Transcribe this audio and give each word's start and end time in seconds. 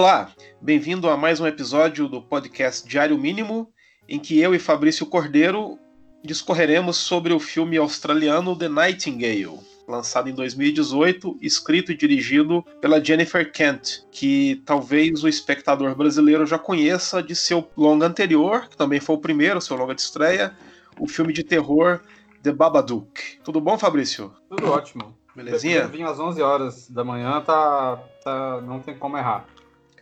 Olá, 0.00 0.30
bem-vindo 0.62 1.10
a 1.10 1.14
mais 1.14 1.40
um 1.40 1.46
episódio 1.46 2.08
do 2.08 2.22
podcast 2.22 2.88
Diário 2.88 3.18
Mínimo, 3.18 3.70
em 4.08 4.18
que 4.18 4.40
eu 4.40 4.54
e 4.54 4.58
Fabrício 4.58 5.04
Cordeiro 5.04 5.78
discorreremos 6.24 6.96
sobre 6.96 7.34
o 7.34 7.38
filme 7.38 7.76
australiano 7.76 8.56
The 8.56 8.66
Nightingale, 8.66 9.60
lançado 9.86 10.30
em 10.30 10.32
2018, 10.32 11.36
escrito 11.42 11.92
e 11.92 11.94
dirigido 11.94 12.64
pela 12.80 13.04
Jennifer 13.04 13.52
Kent, 13.52 14.06
que 14.10 14.62
talvez 14.64 15.22
o 15.22 15.28
espectador 15.28 15.94
brasileiro 15.94 16.46
já 16.46 16.58
conheça 16.58 17.22
de 17.22 17.36
seu 17.36 17.68
longa 17.76 18.06
anterior, 18.06 18.70
que 18.70 18.78
também 18.78 19.00
foi 19.00 19.16
o 19.16 19.20
primeiro, 19.20 19.60
seu 19.60 19.76
longa 19.76 19.94
de 19.94 20.00
estreia, 20.00 20.56
o 20.98 21.06
filme 21.06 21.34
de 21.34 21.44
terror 21.44 22.00
The 22.42 22.52
Babadook. 22.52 23.38
Tudo 23.44 23.60
bom, 23.60 23.76
Fabrício? 23.76 24.32
Tudo 24.48 24.70
ótimo. 24.70 25.14
Belezinha? 25.36 25.86
Vim 25.88 26.04
às 26.04 26.18
11 26.18 26.40
horas 26.40 26.88
da 26.88 27.04
manhã, 27.04 27.42
tá, 27.42 28.02
tá, 28.24 28.62
não 28.62 28.80
tem 28.80 28.96
como 28.96 29.18
errar. 29.18 29.44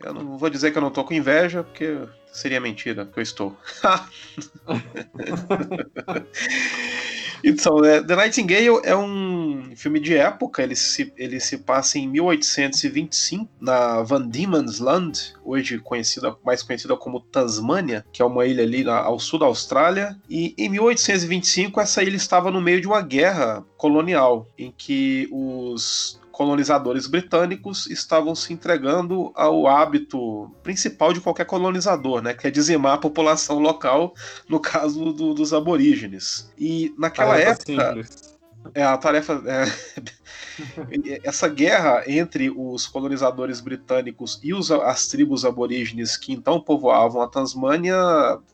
Eu 0.01 0.13
não 0.13 0.37
vou 0.37 0.49
dizer 0.49 0.71
que 0.71 0.77
eu 0.77 0.81
não 0.81 0.91
tô 0.91 1.03
com 1.03 1.13
inveja, 1.13 1.63
porque 1.63 1.97
seria 2.31 2.61
mentira 2.61 3.05
que 3.05 3.19
eu 3.19 3.23
estou. 3.23 3.57
então, 7.43 7.83
é, 7.83 8.01
The 8.01 8.15
Nightingale 8.15 8.79
é 8.83 8.95
um 8.95 9.73
filme 9.75 9.99
de 9.99 10.15
época, 10.15 10.63
ele 10.63 10.75
se, 10.75 11.11
ele 11.17 11.39
se 11.39 11.57
passa 11.57 11.97
em 11.97 12.07
1825, 12.07 13.49
na 13.59 14.01
Van 14.01 14.27
Diemen's 14.27 14.79
Land, 14.79 15.33
hoje 15.43 15.79
conhecida, 15.79 16.35
mais 16.45 16.63
conhecida 16.63 16.95
como 16.95 17.19
Tasmânia, 17.19 18.05
que 18.11 18.21
é 18.21 18.25
uma 18.25 18.45
ilha 18.45 18.63
ali 18.63 18.87
ao 18.87 19.19
sul 19.19 19.39
da 19.39 19.47
Austrália. 19.47 20.17
E 20.29 20.55
em 20.57 20.69
1825, 20.69 21.81
essa 21.81 22.01
ilha 22.01 22.15
estava 22.15 22.49
no 22.49 22.61
meio 22.61 22.79
de 22.79 22.87
uma 22.87 23.01
guerra 23.01 23.65
colonial, 23.75 24.47
em 24.57 24.71
que 24.71 25.27
os 25.31 26.19
colonizadores 26.39 27.05
britânicos 27.05 27.85
estavam 27.87 28.33
se 28.33 28.53
entregando 28.53 29.29
ao 29.35 29.67
hábito 29.67 30.49
principal 30.63 31.11
de 31.11 31.19
qualquer 31.19 31.45
colonizador, 31.45 32.21
né, 32.21 32.33
que 32.33 32.47
é 32.47 32.49
dizimar 32.49 32.93
a 32.93 32.97
população 32.97 33.59
local, 33.59 34.13
no 34.47 34.57
caso 34.57 35.11
do, 35.11 35.33
dos 35.33 35.53
aborígenes. 35.53 36.49
E 36.57 36.95
naquela 36.97 37.31
tarefa 37.31 37.51
época, 37.51 37.87
simples. 37.87 38.37
é 38.73 38.81
a 38.81 38.97
tarefa 38.97 39.43
é, 39.47 41.19
essa 41.27 41.49
guerra 41.49 42.03
entre 42.07 42.49
os 42.49 42.87
colonizadores 42.87 43.59
britânicos 43.59 44.39
e 44.41 44.53
os, 44.53 44.71
as 44.71 45.09
tribos 45.09 45.43
aborígenes 45.43 46.15
que 46.15 46.31
então 46.31 46.61
povoavam 46.61 47.21
a 47.21 47.27
Tasmânia, 47.27 47.97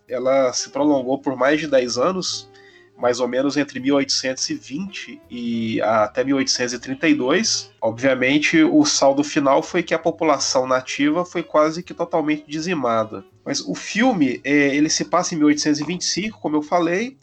ela 0.10 0.52
se 0.54 0.72
prolongou 0.72 1.20
por 1.20 1.36
mais 1.36 1.60
de 1.60 1.68
10 1.68 2.00
anos 2.00 2.50
mais 2.98 3.20
ou 3.20 3.28
menos 3.28 3.58
entre 3.58 3.80
1820 3.80 5.22
e 5.30 5.82
até 5.82 6.24
1832. 6.24 7.72
Obviamente, 7.82 8.64
o 8.64 8.86
saldo 8.86 9.24
final 9.24 9.62
foi 9.62 9.84
que 9.84 9.94
a 9.94 10.00
população 10.00 10.68
nativa 10.68 11.26
foi 11.26 11.44
quase 11.44 11.84
que 11.84 11.94
totalmente 11.94 12.46
dizimada. 12.48 13.24
Mas 13.44 13.60
o 13.62 13.76
filme, 13.76 14.42
é, 14.44 14.76
ele 14.76 14.90
se 14.90 15.06
passa 15.06 15.36
em 15.36 15.38
1825, 15.38 16.40
como 16.40 16.56
eu 16.56 16.62
falei, 16.62 17.18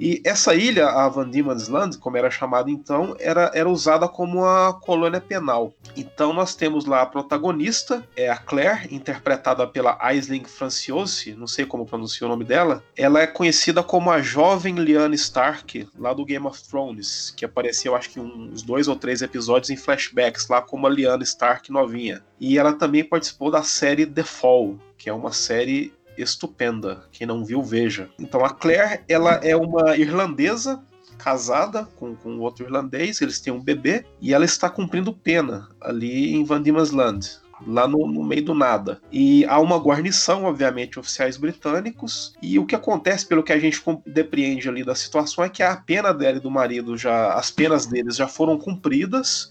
e 0.00 0.22
essa 0.24 0.54
ilha, 0.54 0.88
a 0.88 1.06
Van 1.10 1.28
Diemen's 1.28 1.68
Land, 1.68 1.98
como 1.98 2.16
era 2.16 2.30
chamada 2.30 2.70
então, 2.70 3.14
era, 3.20 3.50
era 3.54 3.68
usada 3.68 4.08
como 4.08 4.38
uma 4.38 4.72
colônia 4.72 5.20
penal. 5.20 5.74
Então 5.94 6.32
nós 6.32 6.54
temos 6.54 6.86
lá 6.86 7.02
a 7.02 7.06
protagonista, 7.06 8.02
é 8.16 8.30
a 8.30 8.38
Claire, 8.38 8.88
interpretada 8.90 9.66
pela 9.66 9.98
Aisling 10.00 10.44
Franciosi, 10.44 11.34
não 11.34 11.46
sei 11.46 11.66
como 11.66 11.84
pronunciar 11.84 12.30
o 12.30 12.32
nome 12.32 12.46
dela. 12.46 12.82
Ela 12.96 13.20
é 13.20 13.26
conhecida 13.26 13.82
como 13.82 14.10
a 14.10 14.22
jovem 14.22 14.76
Lyanna 14.76 15.14
Stark, 15.14 15.86
lá 15.98 16.14
do 16.14 16.24
Game 16.24 16.46
of 16.46 16.66
Thrones, 16.66 17.34
que 17.36 17.44
apareceu 17.44 17.94
acho 17.94 18.08
que 18.08 18.20
uns 18.20 18.62
dois 18.62 18.88
ou 18.88 18.96
três 18.96 19.20
episódios 19.20 19.68
em 19.68 19.76
flashbacks, 19.76 20.48
lá 20.48 20.62
como 20.62 20.86
a 20.86 20.90
Lyanna 20.90 21.24
Stark 21.24 21.70
novinha. 21.70 22.24
E 22.40 22.58
ela 22.58 22.72
também 22.72 23.04
participou 23.04 23.50
da 23.50 23.62
série 23.62 24.06
The 24.06 24.22
Fall, 24.22 24.78
que 24.96 25.10
é 25.10 25.12
uma 25.12 25.32
série 25.32 25.92
estupenda. 26.22 27.04
Quem 27.12 27.26
não 27.26 27.44
viu, 27.44 27.62
veja. 27.62 28.08
Então 28.18 28.44
a 28.44 28.50
Claire, 28.50 29.00
ela 29.08 29.34
é 29.42 29.56
uma 29.56 29.96
irlandesa 29.96 30.82
casada 31.18 31.86
com, 31.96 32.16
com 32.16 32.38
outro 32.38 32.64
irlandês, 32.64 33.20
eles 33.20 33.40
têm 33.40 33.52
um 33.52 33.62
bebê 33.62 34.06
e 34.20 34.32
ela 34.32 34.44
está 34.44 34.70
cumprindo 34.70 35.12
pena 35.12 35.68
ali 35.80 36.34
em 36.34 36.44
Van 36.44 36.62
Diemen's. 36.62 37.40
Lá 37.66 37.86
no, 37.86 38.10
no, 38.10 38.24
meio 38.24 38.42
do 38.42 38.54
nada. 38.54 39.02
E 39.12 39.44
há 39.44 39.60
uma 39.60 39.76
guarnição, 39.76 40.44
obviamente, 40.44 40.98
oficiais 40.98 41.36
britânicos. 41.36 42.32
E 42.40 42.58
o 42.58 42.64
que 42.64 42.74
acontece, 42.74 43.26
pelo 43.26 43.42
que 43.42 43.52
a 43.52 43.58
gente 43.58 43.82
depreende 44.06 44.66
ali 44.66 44.82
da 44.82 44.94
situação, 44.94 45.44
é 45.44 45.48
que 45.50 45.62
a 45.62 45.76
pena 45.76 46.14
dela 46.14 46.38
e 46.38 46.40
do 46.40 46.50
marido 46.50 46.96
já. 46.96 47.34
As 47.34 47.50
penas 47.50 47.84
deles 47.84 48.16
já 48.16 48.26
foram 48.26 48.56
cumpridas 48.56 49.50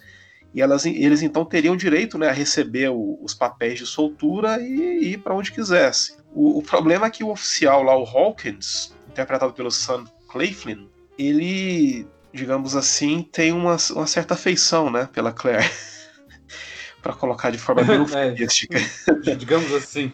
e 0.53 0.62
elas, 0.62 0.85
eles 0.85 1.22
então 1.22 1.46
teriam 1.46 1.75
direito 1.75 2.18
né, 2.18 2.28
a 2.28 2.34
receber 2.34 2.90
o, 2.90 3.19
os 3.22 3.34
papéis 3.34 3.78
de 3.79 3.85
soltura 3.85 4.59
e, 4.59 5.13
ir 5.13 5.18
para 5.19 5.35
onde 5.35 5.52
quisesse. 5.52 6.18
O, 6.34 6.59
o, 6.59 6.62
problema 6.62 7.07
é 7.07 7.09
que 7.09 7.23
o 7.23 7.29
oficial 7.29 7.84
lá, 7.84 7.97
o 7.97 8.03
Hawkins, 8.03 8.94
interpretado 9.09 9.53
pelo 9.53 9.72
Sam 9.72 10.06
Claflin, 10.28 10.88
ele, 11.17 12.07
digamos 12.34 12.75
assim, 12.75 13.23
tem 13.23 13.51
uma, 13.51 13.78
uma 13.91 14.07
certa 14.07 14.35
afeição 14.35 14.90
né, 14.90 15.09
pela 15.12 15.31
Claire. 15.31 15.69
para 17.01 17.13
colocar 17.13 17.50
de 17.50 17.57
forma 17.57 17.84
bem 17.84 18.06
é, 19.25 19.35
digamos 19.35 19.73
assim. 19.73 20.12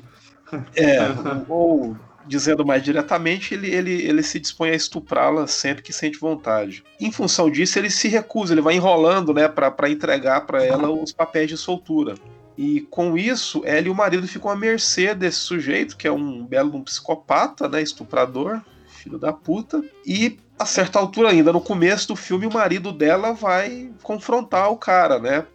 É, 0.76 1.00
ou 1.50 1.96
dizendo 2.28 2.66
mais 2.66 2.84
diretamente, 2.84 3.54
ele, 3.54 3.70
ele, 3.74 4.02
ele 4.02 4.24
se 4.24 4.40
dispõe 4.40 4.72
a 4.72 4.76
estuprá-la 4.76 5.46
sempre 5.48 5.84
que 5.84 5.94
sente 5.94 6.18
vontade. 6.18 6.84
Em 7.00 7.12
função 7.12 7.50
disso, 7.50 7.78
ele 7.78 7.90
se 7.90 8.08
recusa, 8.08 8.54
ele 8.54 8.62
vai 8.62 8.76
enrolando 8.76 9.34
né, 9.34 9.48
para 9.48 9.90
entregar 9.90 10.42
para 10.42 10.64
ela 10.64 10.90
os 10.90 11.12
papéis 11.12 11.50
de 11.50 11.58
soltura. 11.58 12.16
E 12.58 12.82
com 12.82 13.18
isso, 13.18 13.62
ela 13.66 13.88
e 13.88 13.90
o 13.90 13.96
marido 13.96 14.28
ficam 14.28 14.50
à 14.50 14.56
mercê 14.56 15.14
desse 15.14 15.40
sujeito, 15.40 15.98
que 15.98 16.08
é 16.08 16.12
um 16.12 16.46
belo 16.46 16.76
um 16.76 16.84
psicopata, 16.84 17.68
né, 17.68 17.82
estuprador, 17.82 18.62
filho 18.88 19.18
da 19.18 19.34
puta. 19.34 19.84
E 20.06 20.38
a 20.58 20.66
certa 20.66 20.98
altura, 21.00 21.30
ainda 21.30 21.52
no 21.52 21.60
começo 21.60 22.08
do 22.08 22.16
filme, 22.16 22.46
o 22.46 22.54
marido 22.54 22.94
dela 22.94 23.34
vai 23.34 23.92
confrontar 24.02 24.72
o 24.72 24.78
cara, 24.78 25.20
né? 25.20 25.46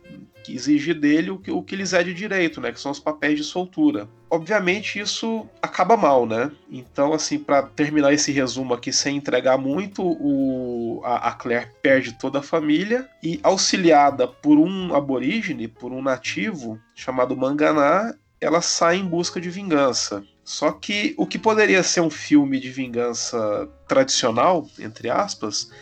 que 0.43 0.55
exige 0.55 0.93
dele 0.93 1.31
o 1.31 1.39
que, 1.39 1.50
o 1.50 1.62
que 1.62 1.77
lhes 1.77 1.93
é 1.93 2.03
de 2.03 2.15
direito, 2.15 2.60
né, 2.60 2.72
que 2.72 2.81
são 2.81 2.91
os 2.91 2.99
papéis 2.99 3.39
de 3.39 3.44
soltura. 3.44 4.09
Obviamente 4.30 5.00
isso 5.00 5.48
acaba 5.60 5.96
mal, 5.96 6.24
né? 6.24 6.52
Então, 6.70 7.12
assim, 7.12 7.36
para 7.36 7.62
terminar 7.62 8.12
esse 8.12 8.30
resumo 8.30 8.72
aqui 8.72 8.92
sem 8.92 9.16
entregar 9.16 9.58
muito, 9.58 10.02
o, 10.04 11.02
a, 11.04 11.28
a, 11.28 11.32
Claire 11.32 11.68
perde 11.82 12.12
toda 12.12 12.38
a 12.38 12.42
família 12.42 13.08
e, 13.20 13.41
auxiliada 13.42 14.28
por 14.28 14.56
um 14.56 14.94
aborígene, 14.94 15.66
por 15.66 15.91
um 15.91 16.00
nativo 16.00 16.78
chamado 16.94 17.36
Manganá, 17.36 18.14
ela 18.41 18.62
sai 18.62 18.98
em 18.98 19.04
busca 19.04 19.41
de 19.41 19.50
vingança. 19.50 20.24
Só 20.44 20.70
que 20.70 21.12
o 21.18 21.26
que 21.26 21.38
poderia 21.38 21.82
ser 21.82 22.00
um 22.00 22.10
filme 22.10 22.60
de 22.60 22.70
vingança 22.70 23.68
tradicional, 23.88 24.66
entre 24.78 25.10
aspas, 25.10 25.72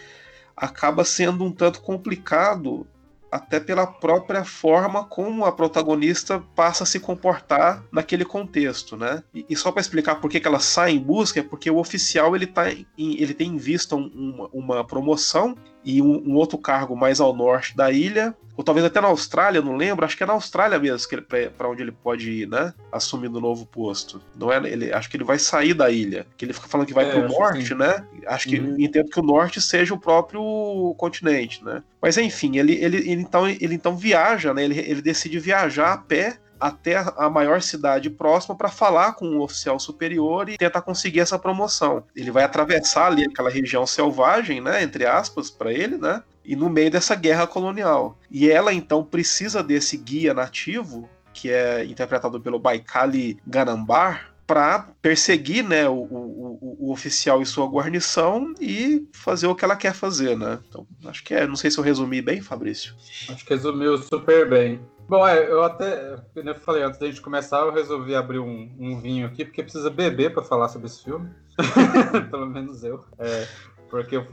acaba 0.56 1.04
sendo 1.04 1.44
um 1.44 1.52
tanto 1.52 1.82
complicado 1.82 2.86
até 3.30 3.60
pela 3.60 3.86
própria 3.86 4.44
forma 4.44 5.04
como 5.04 5.44
a 5.44 5.52
protagonista 5.52 6.40
passa 6.54 6.84
a 6.84 6.86
se 6.86 6.98
comportar 7.00 7.84
naquele 7.92 8.24
contexto, 8.24 8.96
né? 8.96 9.22
E, 9.34 9.44
e 9.48 9.56
só 9.56 9.70
para 9.70 9.80
explicar 9.80 10.16
por 10.16 10.30
que, 10.30 10.40
que 10.40 10.48
ela 10.48 10.60
sai 10.60 10.92
em 10.92 10.98
busca, 10.98 11.40
é 11.40 11.42
porque 11.42 11.70
o 11.70 11.78
oficial 11.78 12.34
ele, 12.34 12.46
tá 12.46 12.70
em, 12.72 12.86
ele 12.96 13.34
tem 13.34 13.50
em 13.50 13.56
vista 13.56 13.96
um, 13.96 14.06
uma, 14.06 14.48
uma, 14.52 14.84
promoção 14.86 15.56
e 15.88 16.02
um, 16.02 16.22
um, 16.26 16.34
outro 16.34 16.58
cargo 16.58 16.94
mais 16.94 17.18
ao 17.18 17.34
norte 17.34 17.74
da 17.74 17.90
ilha, 17.90 18.34
ou 18.54 18.62
talvez 18.62 18.84
até 18.84 19.00
na 19.00 19.08
Austrália, 19.08 19.62
não 19.62 19.74
lembro, 19.74 20.04
acho 20.04 20.14
que 20.14 20.22
é 20.22 20.26
na 20.26 20.34
Austrália 20.34 20.78
mesmo 20.78 21.08
para 21.56 21.66
onde 21.66 21.80
ele 21.80 21.92
pode 21.92 22.30
ir, 22.30 22.46
né? 22.46 22.74
Assumindo 22.92 23.38
o 23.38 23.40
novo 23.40 23.64
posto. 23.64 24.20
Não 24.36 24.52
é, 24.52 24.58
ele, 24.68 24.92
acho 24.92 25.08
que 25.08 25.16
ele 25.16 25.24
vai 25.24 25.38
sair 25.38 25.72
da 25.72 25.90
ilha, 25.90 26.26
que 26.36 26.44
ele 26.44 26.52
fica 26.52 26.68
falando 26.68 26.86
que 26.86 26.92
vai 26.92 27.08
é, 27.08 27.10
para 27.10 27.24
o 27.24 27.28
norte, 27.28 27.74
né? 27.74 28.04
Acho 28.26 28.50
que 28.50 28.58
uhum. 28.58 28.76
entendo 28.78 29.08
que 29.08 29.18
o 29.18 29.22
norte 29.22 29.62
seja 29.62 29.94
o 29.94 29.98
próprio 29.98 30.94
continente, 30.98 31.64
né? 31.64 31.82
Mas 32.02 32.18
enfim, 32.18 32.58
ele, 32.58 32.74
ele, 32.74 32.98
ele 32.98 33.22
então 33.22 33.48
ele 33.48 33.74
então 33.74 33.96
viaja, 33.96 34.52
né? 34.52 34.64
Ele, 34.64 34.78
ele 34.78 35.00
decide 35.00 35.38
viajar 35.38 35.94
a 35.94 35.96
pé 35.96 36.38
até 36.60 36.96
a 36.96 37.28
maior 37.30 37.62
cidade 37.62 38.10
próxima 38.10 38.54
para 38.56 38.68
falar 38.68 39.12
com 39.12 39.26
o 39.36 39.42
oficial 39.42 39.78
superior 39.78 40.48
e 40.48 40.56
tentar 40.56 40.82
conseguir 40.82 41.20
essa 41.20 41.38
promoção. 41.38 42.04
Ele 42.14 42.30
vai 42.30 42.44
atravessar 42.44 43.06
ali 43.06 43.24
aquela 43.24 43.50
região 43.50 43.86
selvagem, 43.86 44.60
né, 44.60 44.82
entre 44.82 45.06
aspas, 45.06 45.50
para 45.50 45.72
ele, 45.72 45.96
né? 45.96 46.22
E 46.44 46.56
no 46.56 46.70
meio 46.70 46.90
dessa 46.90 47.14
guerra 47.14 47.46
colonial. 47.46 48.18
E 48.30 48.50
ela 48.50 48.72
então 48.72 49.04
precisa 49.04 49.62
desse 49.62 49.96
guia 49.96 50.32
nativo, 50.32 51.08
que 51.32 51.50
é 51.50 51.84
interpretado 51.84 52.40
pelo 52.40 52.58
Baikali 52.58 53.38
Ganambar, 53.46 54.32
para 54.48 54.88
perseguir 55.02 55.62
né, 55.62 55.86
o, 55.86 55.92
o, 55.92 56.76
o, 56.80 56.90
oficial 56.90 57.42
e 57.42 57.46
sua 57.46 57.66
guarnição 57.66 58.54
e 58.58 59.06
fazer 59.12 59.46
o 59.46 59.54
que 59.54 59.62
ela 59.62 59.76
quer 59.76 59.92
fazer, 59.92 60.38
né? 60.38 60.58
Então, 60.66 60.86
acho 61.04 61.22
que 61.22 61.34
é. 61.34 61.46
Não 61.46 61.54
sei 61.54 61.70
se 61.70 61.76
eu 61.76 61.84
resumi 61.84 62.22
bem, 62.22 62.40
Fabrício. 62.40 62.94
Acho 63.28 63.44
que 63.44 63.52
resumiu 63.52 63.98
super 63.98 64.48
bem. 64.48 64.80
Bom, 65.08 65.26
é, 65.26 65.50
eu 65.50 65.62
até, 65.64 66.16
como 66.34 66.50
eu 66.50 66.54
falei 66.56 66.82
antes 66.82 67.00
da 67.00 67.06
gente 67.06 67.22
começar, 67.22 67.60
eu 67.60 67.72
resolvi 67.72 68.14
abrir 68.14 68.40
um, 68.40 68.70
um 68.78 69.00
vinho 69.00 69.26
aqui, 69.26 69.42
porque 69.42 69.62
precisa 69.62 69.88
beber 69.88 70.34
para 70.34 70.44
falar 70.44 70.68
sobre 70.68 70.86
esse 70.86 71.02
filme. 71.02 71.30
Pelo 72.30 72.46
menos 72.46 72.84
eu. 72.84 73.02
É, 73.18 73.48
porque, 73.88 74.18
eu, 74.18 74.26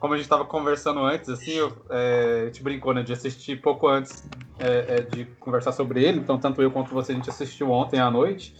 como 0.00 0.14
a 0.14 0.16
gente 0.16 0.24
estava 0.24 0.46
conversando 0.46 1.00
antes, 1.00 1.28
assim, 1.28 1.52
eu, 1.52 1.70
é, 1.90 2.40
a 2.42 2.46
gente 2.46 2.62
brincou, 2.62 2.94
né, 2.94 3.02
de 3.02 3.12
assistir 3.12 3.60
pouco 3.60 3.86
antes 3.86 4.26
é, 4.58 4.96
é, 4.96 5.00
de 5.02 5.26
conversar 5.38 5.72
sobre 5.72 6.02
ele, 6.02 6.20
então 6.20 6.38
tanto 6.38 6.62
eu 6.62 6.70
quanto 6.70 6.94
você 6.94 7.12
a 7.12 7.14
gente 7.14 7.28
assistiu 7.28 7.70
ontem 7.70 8.00
à 8.00 8.10
noite, 8.10 8.56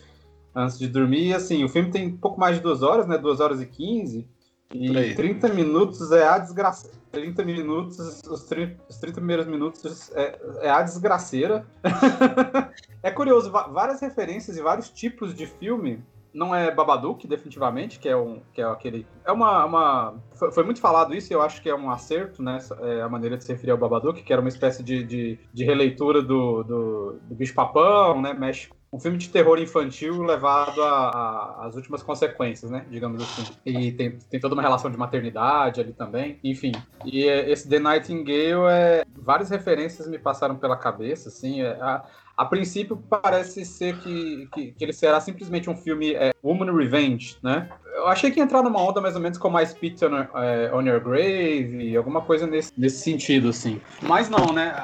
antes 0.54 0.78
de 0.78 0.86
dormir. 0.86 1.28
E 1.28 1.34
assim, 1.34 1.64
o 1.64 1.68
filme 1.70 1.90
tem 1.90 2.08
um 2.08 2.16
pouco 2.18 2.38
mais 2.38 2.56
de 2.56 2.62
duas 2.62 2.82
horas, 2.82 3.06
né? 3.06 3.16
Duas 3.16 3.40
horas 3.40 3.62
e 3.62 3.66
quinze. 3.66 4.28
E 4.70 5.14
30 5.14 5.48
minutos 5.48 6.12
é 6.12 6.26
a 6.26 6.36
desgraça. 6.36 6.90
30 7.14 7.44
minutos, 7.44 8.22
os 8.26 8.44
30, 8.44 8.82
os 8.88 8.96
30 8.98 9.14
primeiros 9.14 9.46
minutos 9.46 10.10
é, 10.14 10.38
é 10.62 10.70
a 10.70 10.82
desgraceira. 10.82 11.66
é 13.02 13.10
curioso, 13.10 13.50
várias 13.50 14.00
referências 14.00 14.56
e 14.56 14.62
vários 14.62 14.90
tipos 14.90 15.34
de 15.34 15.46
filme 15.46 16.02
não 16.34 16.52
é 16.52 16.68
Babadook, 16.74 17.28
definitivamente, 17.28 18.00
que 18.00 18.08
é 18.08 18.16
um 18.16 18.42
que 18.52 18.60
é 18.60 18.64
aquele 18.64 19.06
é 19.24 19.30
uma, 19.30 19.64
uma 19.64 20.14
foi, 20.34 20.50
foi 20.50 20.64
muito 20.64 20.80
falado 20.80 21.14
isso 21.14 21.32
e 21.32 21.34
eu 21.34 21.40
acho 21.40 21.62
que 21.62 21.70
é 21.70 21.74
um 21.74 21.88
acerto, 21.88 22.42
né, 22.42 22.58
é 22.80 23.02
a 23.02 23.08
maneira 23.08 23.38
de 23.38 23.44
se 23.44 23.52
referir 23.52 23.70
ao 23.70 23.78
Babadook, 23.78 24.20
que 24.20 24.32
era 24.32 24.42
uma 24.42 24.48
espécie 24.48 24.82
de, 24.82 25.04
de, 25.04 25.38
de 25.52 25.64
releitura 25.64 26.20
do, 26.20 26.64
do, 26.64 27.20
do 27.22 27.34
bicho 27.36 27.54
papão, 27.54 28.20
né, 28.20 28.34
mexe 28.34 28.68
um 28.94 29.00
filme 29.00 29.18
de 29.18 29.28
terror 29.28 29.58
infantil 29.58 30.22
levado 30.22 30.80
às 30.80 31.74
últimas 31.74 32.00
consequências, 32.00 32.70
né? 32.70 32.86
Digamos 32.88 33.20
assim. 33.20 33.52
E 33.66 33.90
tem, 33.90 34.16
tem 34.30 34.38
toda 34.38 34.54
uma 34.54 34.62
relação 34.62 34.88
de 34.88 34.96
maternidade 34.96 35.80
ali 35.80 35.92
também. 35.92 36.38
Enfim. 36.44 36.70
E 37.04 37.24
esse 37.24 37.68
The 37.68 37.80
Nightingale 37.80 38.70
é. 38.70 39.04
Várias 39.16 39.50
referências 39.50 40.06
me 40.06 40.16
passaram 40.16 40.54
pela 40.54 40.76
cabeça, 40.76 41.28
assim. 41.28 41.62
É, 41.62 41.72
a, 41.80 42.04
a 42.36 42.44
princípio 42.44 42.96
parece 42.96 43.64
ser 43.64 43.98
que, 43.98 44.48
que, 44.52 44.72
que, 44.72 44.84
ele 44.84 44.92
será 44.92 45.20
simplesmente 45.20 45.68
um 45.68 45.76
filme 45.76 46.14
é, 46.14 46.32
Woman 46.40 46.72
Revenge, 46.72 47.36
né? 47.42 47.68
Eu 48.04 48.10
achei 48.10 48.30
que 48.30 48.38
ia 48.38 48.44
entrar 48.44 48.62
numa 48.62 48.82
onda 48.82 49.00
mais 49.00 49.16
ou 49.16 49.20
menos 49.20 49.38
como 49.38 49.58
I 49.58 49.66
Spit 49.66 50.04
on, 50.04 50.26
é, 50.38 50.70
on 50.74 50.82
Your 50.82 51.00
Grave, 51.00 51.96
alguma 51.96 52.20
coisa 52.20 52.46
nesse, 52.46 52.70
nesse 52.76 52.98
sentido, 52.98 53.48
assim. 53.48 53.80
Mas 54.02 54.28
não, 54.28 54.52
né? 54.52 54.74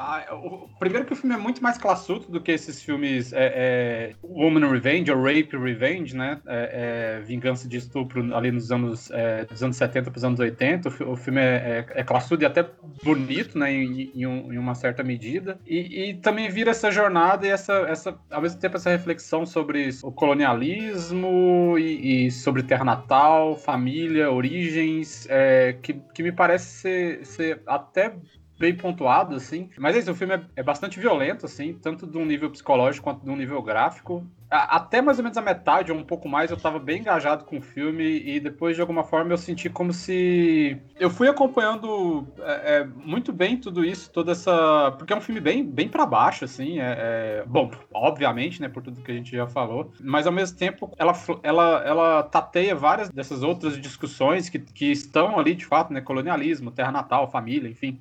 O, 0.43 0.67
primeiro 0.79 1.07
que 1.07 1.13
o 1.13 1.17
filme 1.17 1.35
é 1.35 1.39
muito 1.39 1.63
mais 1.63 1.77
classudo 1.77 2.27
do 2.29 2.41
que 2.41 2.51
esses 2.51 2.83
filmes 2.83 3.35
é, 3.35 3.53
é, 3.55 4.13
Woman 4.23 4.67
Revenge 4.71 5.13
ou 5.13 5.23
Rape 5.23 5.55
Revenge, 5.55 6.17
né? 6.17 6.41
É, 6.47 7.19
é 7.19 7.21
vingança 7.21 7.69
de 7.69 7.77
estupro 7.77 8.35
ali 8.35 8.51
nos 8.51 8.73
anos, 8.73 9.11
é, 9.11 9.45
dos 9.45 9.63
anos 9.63 9.77
70 9.77 10.11
para 10.11 10.17
os 10.17 10.25
anos 10.25 10.41
80. 10.41 10.89
O, 11.05 11.15
filme 11.15 11.43
é, 11.43 11.85
é, 11.91 12.03
classudo 12.03 12.43
e 12.43 12.47
até 12.47 12.67
bonito, 13.05 13.59
né? 13.59 13.71
Em, 13.71 14.13
em, 14.15 14.27
um, 14.27 14.51
em 14.51 14.57
uma 14.57 14.75
certa 14.75 15.03
medida. 15.03 15.61
E, 15.67 16.09
e, 16.09 16.15
também 16.15 16.49
vira 16.49 16.71
essa 16.71 16.91
jornada 16.91 17.47
e 17.47 17.51
essa, 17.51 17.75
essa, 17.87 18.19
ao 18.31 18.41
mesmo 18.41 18.59
tempo, 18.59 18.79
essa 18.79 18.89
reflexão 18.89 19.45
sobre 19.45 19.91
o 20.03 20.11
colonialismo 20.11 21.77
e, 21.79 22.27
e 22.27 22.31
sobre 22.31 22.63
terra 22.63 22.85
natal 22.85 23.10
Natal, 23.11 23.57
família, 23.57 24.31
origens, 24.31 25.27
é, 25.29 25.73
que, 25.83 25.95
que 26.15 26.23
me 26.23 26.31
parece 26.31 26.67
ser, 26.67 27.27
ser 27.27 27.63
até 27.67 28.15
bem 28.61 28.75
pontuado, 28.75 29.35
assim. 29.35 29.71
Mas 29.79 29.97
é 29.97 30.01
isso, 30.01 30.13
o 30.13 30.15
filme 30.15 30.35
é, 30.35 30.43
é, 30.57 30.63
bastante 30.63 31.01
violento, 31.01 31.47
assim, 31.47 31.73
tanto 31.73 32.07
de 32.07 32.19
um 32.19 32.27
nível 32.27 32.51
psicológico 32.51 33.05
quanto 33.05 33.25
de 33.25 33.31
um 33.31 33.37
nível 33.37 33.63
gráfico. 33.63 34.23
A, 34.51 34.77
até 34.77 35.01
mais 35.01 35.17
ou 35.19 35.25
menos 35.25 35.39
a 35.39 35.41
metade, 35.41 35.91
ou 35.91 35.97
um 35.97 36.05
pouco 36.05 36.29
mais, 36.29 36.51
eu 36.51 36.59
tava 36.59 36.79
bem 36.79 37.01
engajado 37.01 37.47
com 37.47 37.57
o 37.57 37.63
filme 37.63 38.05
e 38.05 38.39
depois, 38.39 38.77
de 38.77 38.83
alguma 38.83 39.03
forma, 39.03 39.33
eu 39.33 39.39
senti 39.39 39.71
como 39.71 39.95
se... 39.95 40.77
Eu 40.99 41.09
fui 41.09 41.27
acompanhando 41.27 42.27
é, 42.41 42.81
é, 42.81 42.85
muito 42.85 43.33
bem 43.33 43.57
tudo 43.57 43.83
isso, 43.83 44.11
toda 44.13 44.33
essa... 44.33 44.95
Porque 44.99 45.15
é 45.15 45.17
um 45.17 45.23
filme 45.23 45.41
bem, 45.41 45.65
bem 45.65 45.89
para 45.89 46.05
baixo, 46.05 46.45
assim, 46.45 46.81
é, 46.81 46.97
é, 46.99 47.45
Bom, 47.47 47.71
obviamente, 47.95 48.61
né, 48.61 48.69
por 48.69 48.83
tudo 48.83 49.01
que 49.01 49.11
a 49.11 49.15
gente 49.15 49.35
já 49.35 49.47
falou, 49.47 49.91
mas 50.03 50.27
ao 50.27 50.33
mesmo 50.33 50.59
tempo, 50.59 50.93
ela, 50.99 51.15
ela, 51.43 51.83
ela 51.87 52.23
tateia 52.25 52.75
várias 52.75 53.09
dessas 53.09 53.43
outras 53.43 53.81
discussões 53.81 54.51
que, 54.51 54.59
que 54.59 54.93
estão 54.93 55.39
ali, 55.39 55.55
de 55.55 55.65
fato, 55.65 55.95
né, 55.95 56.03
colonialismo, 56.03 56.71
terra 56.71 56.93
natal, 56.93 57.31
família, 57.31 57.71
enfim 57.71 57.99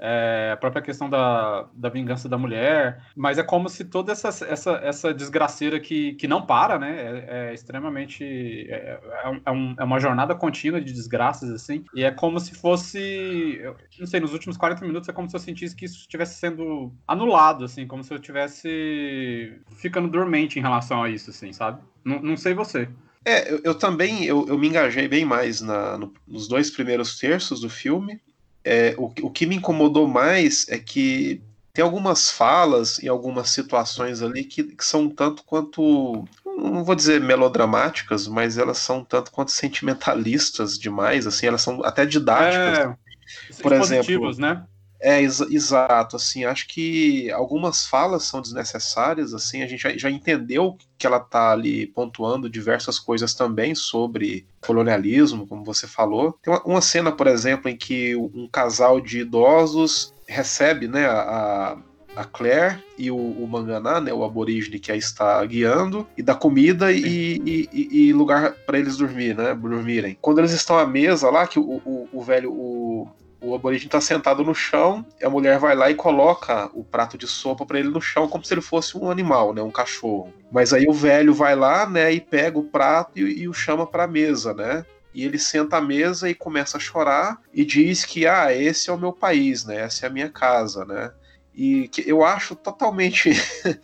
é, 0.00 0.50
a 0.52 0.56
própria 0.56 0.80
questão 0.80 1.10
da, 1.10 1.68
da 1.74 1.90
vingança 1.90 2.28
da 2.28 2.38
mulher, 2.38 3.04
mas 3.14 3.36
é 3.36 3.42
como 3.42 3.68
se 3.68 3.84
toda 3.84 4.12
essa, 4.12 4.28
essa, 4.46 4.72
essa 4.82 5.12
desgraceira 5.12 5.78
que, 5.78 6.14
que 6.14 6.26
não 6.26 6.46
para, 6.46 6.78
né? 6.78 7.24
É, 7.28 7.50
é 7.50 7.54
extremamente. 7.54 8.24
É, 8.70 8.74
é, 8.74 9.40
é, 9.44 9.50
um, 9.50 9.74
é, 9.78 9.84
uma 9.84 10.00
jornada 10.00 10.34
contínua 10.34 10.80
de 10.80 10.92
desgraças, 10.92 11.50
assim, 11.50 11.84
e 11.94 12.02
é 12.02 12.10
como 12.10 12.40
se 12.40 12.54
fosse. 12.54 13.60
Não 13.98 14.06
sei, 14.06 14.20
nos 14.20 14.32
últimos 14.32 14.56
40 14.56 14.86
minutos 14.86 15.08
é 15.08 15.12
como 15.12 15.28
se 15.28 15.36
eu 15.36 15.40
sentisse 15.40 15.76
que 15.76 15.84
isso 15.84 15.98
estivesse 15.98 16.38
sendo 16.38 16.92
anulado, 17.06 17.64
assim, 17.64 17.86
como 17.86 18.02
se 18.02 18.12
eu 18.12 18.16
estivesse 18.16 19.60
ficando 19.76 20.08
dormente 20.08 20.58
em 20.58 20.62
relação 20.62 21.02
a 21.02 21.10
isso, 21.10 21.28
assim, 21.28 21.52
sabe? 21.52 21.82
Não, 22.02 22.20
não 22.22 22.36
sei 22.36 22.54
você. 22.54 22.88
É, 23.22 23.52
eu, 23.52 23.60
eu 23.62 23.74
também 23.74 24.24
eu, 24.24 24.46
eu, 24.48 24.58
me 24.58 24.66
engajei 24.66 25.06
bem 25.06 25.26
mais 25.26 25.60
na, 25.60 25.98
no, 25.98 26.10
nos 26.26 26.48
dois 26.48 26.70
primeiros 26.70 27.18
terços 27.18 27.60
do 27.60 27.68
filme 27.68 28.18
é, 28.64 28.94
o, 28.98 29.12
o 29.22 29.30
que 29.30 29.46
me 29.46 29.56
incomodou 29.56 30.06
mais 30.06 30.66
é 30.68 30.78
que 30.78 31.42
tem 31.72 31.84
algumas 31.84 32.30
falas 32.30 32.98
e 32.98 33.08
algumas 33.08 33.50
situações 33.50 34.22
ali 34.22 34.44
que, 34.44 34.64
que, 34.64 34.84
são 34.84 35.08
tanto 35.08 35.44
quanto, 35.44 36.24
não 36.44 36.84
vou 36.84 36.94
dizer 36.94 37.20
melodramáticas, 37.20 38.26
mas 38.26 38.58
elas 38.58 38.78
são 38.78 39.04
tanto 39.04 39.30
quanto 39.30 39.52
sentimentalistas 39.52 40.78
demais, 40.78 41.26
assim, 41.26 41.46
elas 41.46 41.62
são 41.62 41.84
até 41.84 42.04
didáticas. 42.04 42.78
É, 42.78 43.62
Por 43.62 43.72
exemplo, 43.72 44.36
né? 44.36 44.64
É, 45.00 45.20
ex 45.22 45.40
exato, 45.40 46.16
assim, 46.16 46.44
acho 46.44 46.68
que 46.68 47.30
algumas 47.30 47.86
falas 47.86 48.24
são 48.24 48.42
desnecessárias, 48.42 49.32
assim, 49.32 49.62
a 49.62 49.66
gente 49.66 49.82
já, 49.82 49.96
já, 49.96 50.10
entendeu 50.10 50.76
que 50.98 51.06
ela 51.06 51.18
tá 51.18 51.52
ali 51.52 51.86
pontuando 51.86 52.50
diversas 52.50 52.98
coisas 52.98 53.32
também 53.32 53.74
sobre 53.74 54.46
colonialismo, 54.60 55.46
como 55.46 55.64
você 55.64 55.86
falou. 55.86 56.38
Tem 56.42 56.52
uma, 56.52 56.62
uma 56.64 56.82
cena, 56.82 57.10
por 57.10 57.26
exemplo, 57.26 57.70
em 57.70 57.76
que 57.76 58.14
um 58.14 58.46
casal 58.46 59.00
de 59.00 59.20
idosos 59.20 60.12
recebe, 60.26 60.86
né, 60.86 61.06
a, 61.06 61.78
a 62.16 62.24
Claire 62.24 62.82
e 62.98 63.10
o, 63.10 63.16
o 63.16 63.46
Manganá, 63.48 64.00
né, 64.00 64.12
o 64.12 64.24
aborígene 64.24 64.78
que 64.78 64.92
a 64.92 64.96
está 64.96 65.44
guiando, 65.44 66.06
e 66.16 66.22
dá 66.22 66.34
comida 66.34 66.92
e, 66.92 67.40
e, 67.72 68.08
e 68.08 68.12
lugar 68.12 68.54
para 68.66 68.78
eles 68.78 68.96
dormir, 68.96 69.34
né, 69.34 69.54
dormirem. 69.54 70.18
Quando 70.20 70.38
eles 70.38 70.52
estão 70.52 70.78
à 70.78 70.86
mesa 70.86 71.30
lá, 71.30 71.46
que 71.46 71.58
o, 71.58 71.80
o, 71.84 72.08
o 72.12 72.22
velho, 72.22 72.52
o, 72.52 73.08
o 73.40 73.54
aborígene 73.54 73.86
está 73.86 74.00
sentado 74.00 74.44
no 74.44 74.54
chão, 74.54 75.04
a 75.22 75.30
mulher 75.30 75.58
vai 75.58 75.74
lá 75.74 75.90
e 75.90 75.94
coloca 75.94 76.70
o 76.74 76.84
prato 76.84 77.16
de 77.16 77.26
sopa 77.26 77.64
para 77.64 77.78
ele 77.78 77.88
no 77.88 78.00
chão, 78.00 78.28
como 78.28 78.44
se 78.44 78.52
ele 78.52 78.60
fosse 78.60 78.96
um 78.96 79.10
animal, 79.10 79.54
né, 79.54 79.62
um 79.62 79.70
cachorro. 79.70 80.32
Mas 80.52 80.72
aí 80.72 80.86
o 80.86 80.92
velho 80.92 81.32
vai 81.32 81.56
lá, 81.56 81.88
né, 81.88 82.12
e 82.12 82.20
pega 82.20 82.58
o 82.58 82.64
prato 82.64 83.18
e, 83.18 83.42
e 83.42 83.48
o 83.48 83.54
chama 83.54 83.86
para 83.86 84.04
a 84.04 84.08
mesa, 84.08 84.52
né? 84.52 84.84
E 85.12 85.24
ele 85.24 85.38
senta 85.38 85.78
à 85.78 85.80
mesa 85.80 86.30
e 86.30 86.34
começa 86.34 86.76
a 86.76 86.80
chorar 86.80 87.40
e 87.52 87.64
diz 87.64 88.04
que, 88.04 88.26
ah, 88.26 88.54
esse 88.54 88.90
é 88.90 88.92
o 88.92 88.98
meu 88.98 89.12
país, 89.12 89.64
né? 89.64 89.80
Essa 89.80 90.06
é 90.06 90.08
a 90.08 90.12
minha 90.12 90.28
casa, 90.28 90.84
né? 90.84 91.12
E 91.52 91.88
que 91.88 92.08
eu 92.08 92.24
acho 92.24 92.54
totalmente 92.54 93.30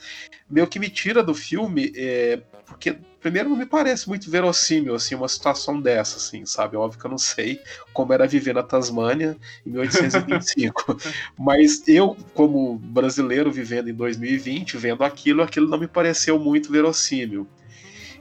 meio 0.49 0.69
que 0.69 0.79
me 0.79 0.89
tira 0.89 1.23
do 1.23 1.35
filme, 1.35 1.93
é, 1.97 2.41
porque 2.65 2.97
primeiro 3.27 3.49
não 3.49 3.57
me 3.57 3.67
parece 3.67 4.09
muito 4.09 4.31
verossímil 4.31 4.95
assim 4.95 5.17
uma 5.17 5.27
situação 5.27 5.81
dessa, 5.81 6.17
assim, 6.17 6.47
sabe? 6.47 6.77
Óbvio 6.77 7.01
que 7.01 7.07
eu 7.07 7.11
não 7.11 7.19
sei 7.19 7.61
como 7.93 8.13
era 8.13 8.25
viver 8.25 8.55
na 8.55 8.63
Tasmânia 8.63 9.37
em 9.67 9.71
1825, 9.71 10.97
mas 11.37 11.83
eu 11.89 12.17
como 12.35 12.79
brasileiro 12.79 13.51
vivendo 13.51 13.91
em 13.91 13.95
2020, 13.95 14.77
vendo 14.77 15.03
aquilo, 15.03 15.43
aquilo 15.43 15.69
não 15.69 15.77
me 15.77 15.89
pareceu 15.89 16.39
muito 16.39 16.71
verossímil. 16.71 17.49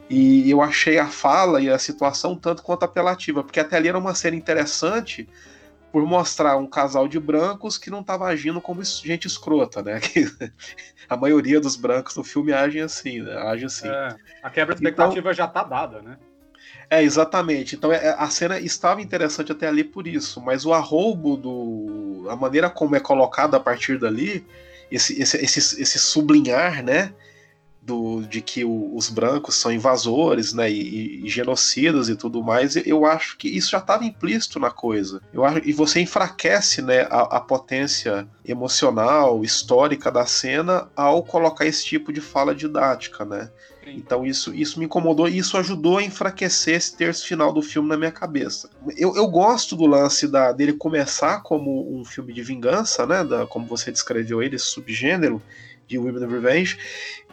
E 0.10 0.50
eu 0.50 0.60
achei 0.60 0.98
a 0.98 1.06
fala 1.06 1.62
e 1.62 1.70
a 1.70 1.78
situação 1.78 2.36
tanto 2.36 2.64
quanto 2.64 2.82
apelativa, 2.82 3.44
porque 3.44 3.60
até 3.60 3.78
ali 3.78 3.88
era 3.88 4.00
uma 4.00 4.16
cena 4.16 4.36
interessante 4.36 5.30
por 5.92 6.04
mostrar 6.04 6.58
um 6.58 6.66
casal 6.66 7.08
de 7.08 7.20
brancos 7.20 7.78
que 7.78 7.92
não 7.92 8.02
estava 8.02 8.26
agindo 8.26 8.60
como 8.60 8.84
gente 8.84 9.28
escrota, 9.28 9.84
né? 9.84 10.00
Que 10.02 10.26
a 11.10 11.18
maioria 11.18 11.60
dos 11.60 11.76
brancos 11.76 12.16
no 12.16 12.24
filme 12.24 12.54
agem 12.54 12.82
assim, 12.82 13.22
né? 13.22 13.36
Age 13.38 13.66
assim. 13.66 13.88
É, 13.88 14.16
a 14.44 14.50
quebra 14.50 14.76
de 14.76 14.82
expectativa 14.82 15.20
então, 15.20 15.34
já 15.34 15.46
está 15.46 15.64
dada, 15.64 16.02
né? 16.02 16.18
É, 16.90 17.02
exatamente. 17.04 17.76
Então 17.76 17.92
é, 17.92 18.16
a 18.18 18.30
cena 18.30 18.60
estava 18.60 19.02
interessante 19.02 19.52
até 19.52 19.68
ali 19.68 19.84
por 19.84 20.08
isso, 20.08 20.42
mas 20.42 20.66
o 20.66 20.74
arroubo 20.74 21.36
do. 21.38 22.28
a 22.30 22.36
maneira 22.36 22.70
como 22.70 22.96
é 22.96 23.00
colocado 23.00 23.56
a 23.56 23.60
partir 23.60 23.98
dali, 24.00 24.46
esse, 24.92 25.20
esse, 25.22 25.38
esse, 25.38 25.82
esse 25.82 26.00
sublinhar, 26.00 26.84
né? 26.84 27.14
Do, 27.86 28.24
de 28.24 28.42
que 28.42 28.66
o, 28.66 28.96
os 28.96 29.10
brancos 29.10 29.56
são 29.56 29.72
invasores, 29.72 30.54
né, 30.54 30.70
e, 30.72 31.26
e, 31.26 31.30
genocidas 31.30 32.10
e 32.10 32.16
tudo 32.16 32.44
mais, 32.44 32.76
eu 32.76 33.06
acho 33.06 33.38
que 33.38 33.48
isso 33.48 33.70
já 33.70 33.78
estava 33.78 34.04
implícito 34.04 34.60
na 34.60 34.72
coisa. 34.72 35.22
Eu 35.32 35.46
acho, 35.46 35.62
e 35.64 35.72
você 35.72 36.00
enfraquece, 36.00 36.82
né, 36.82 37.02
a, 37.04 37.38
a, 37.38 37.40
potência 37.40 38.28
emocional, 38.44 39.44
histórica 39.44 40.12
da 40.12 40.26
cena 40.26 40.90
ao 40.96 41.22
colocar 41.22 41.66
esse 41.66 41.86
tipo 41.86 42.12
de 42.12 42.22
fala 42.22 42.56
didática, 42.56 43.24
né. 43.24 43.52
Então 43.88 44.26
isso, 44.26 44.52
isso 44.52 44.80
me 44.80 44.86
incomodou 44.86 45.30
e 45.30 45.38
isso 45.38 45.56
ajudou 45.58 46.00
a 46.00 46.04
enfraquecer 46.04 46.74
esse 46.74 46.98
terço 46.98 47.28
final 47.28 47.54
do 47.54 47.62
filme 47.62 47.88
na 47.88 47.96
minha 47.96 48.12
cabeça. 48.12 48.68
Eu, 48.98 49.16
eu 49.16 49.28
gosto 49.28 49.76
do 49.76 49.86
lance 49.86 50.28
da, 50.28 50.52
dele 50.52 50.74
começar 50.74 51.44
como 51.44 51.96
um 51.96 52.04
filme 52.04 52.34
de 52.34 52.42
vingança, 52.42 53.06
né, 53.06 53.24
da, 53.24 53.46
como 53.46 53.68
você 53.68 53.92
descreveu 53.92 54.42
ele, 54.42 54.56
esse 54.56 54.66
subgênero, 54.66 55.40
de 55.88 55.98
Women 55.98 56.28
Revenge, 56.28 56.78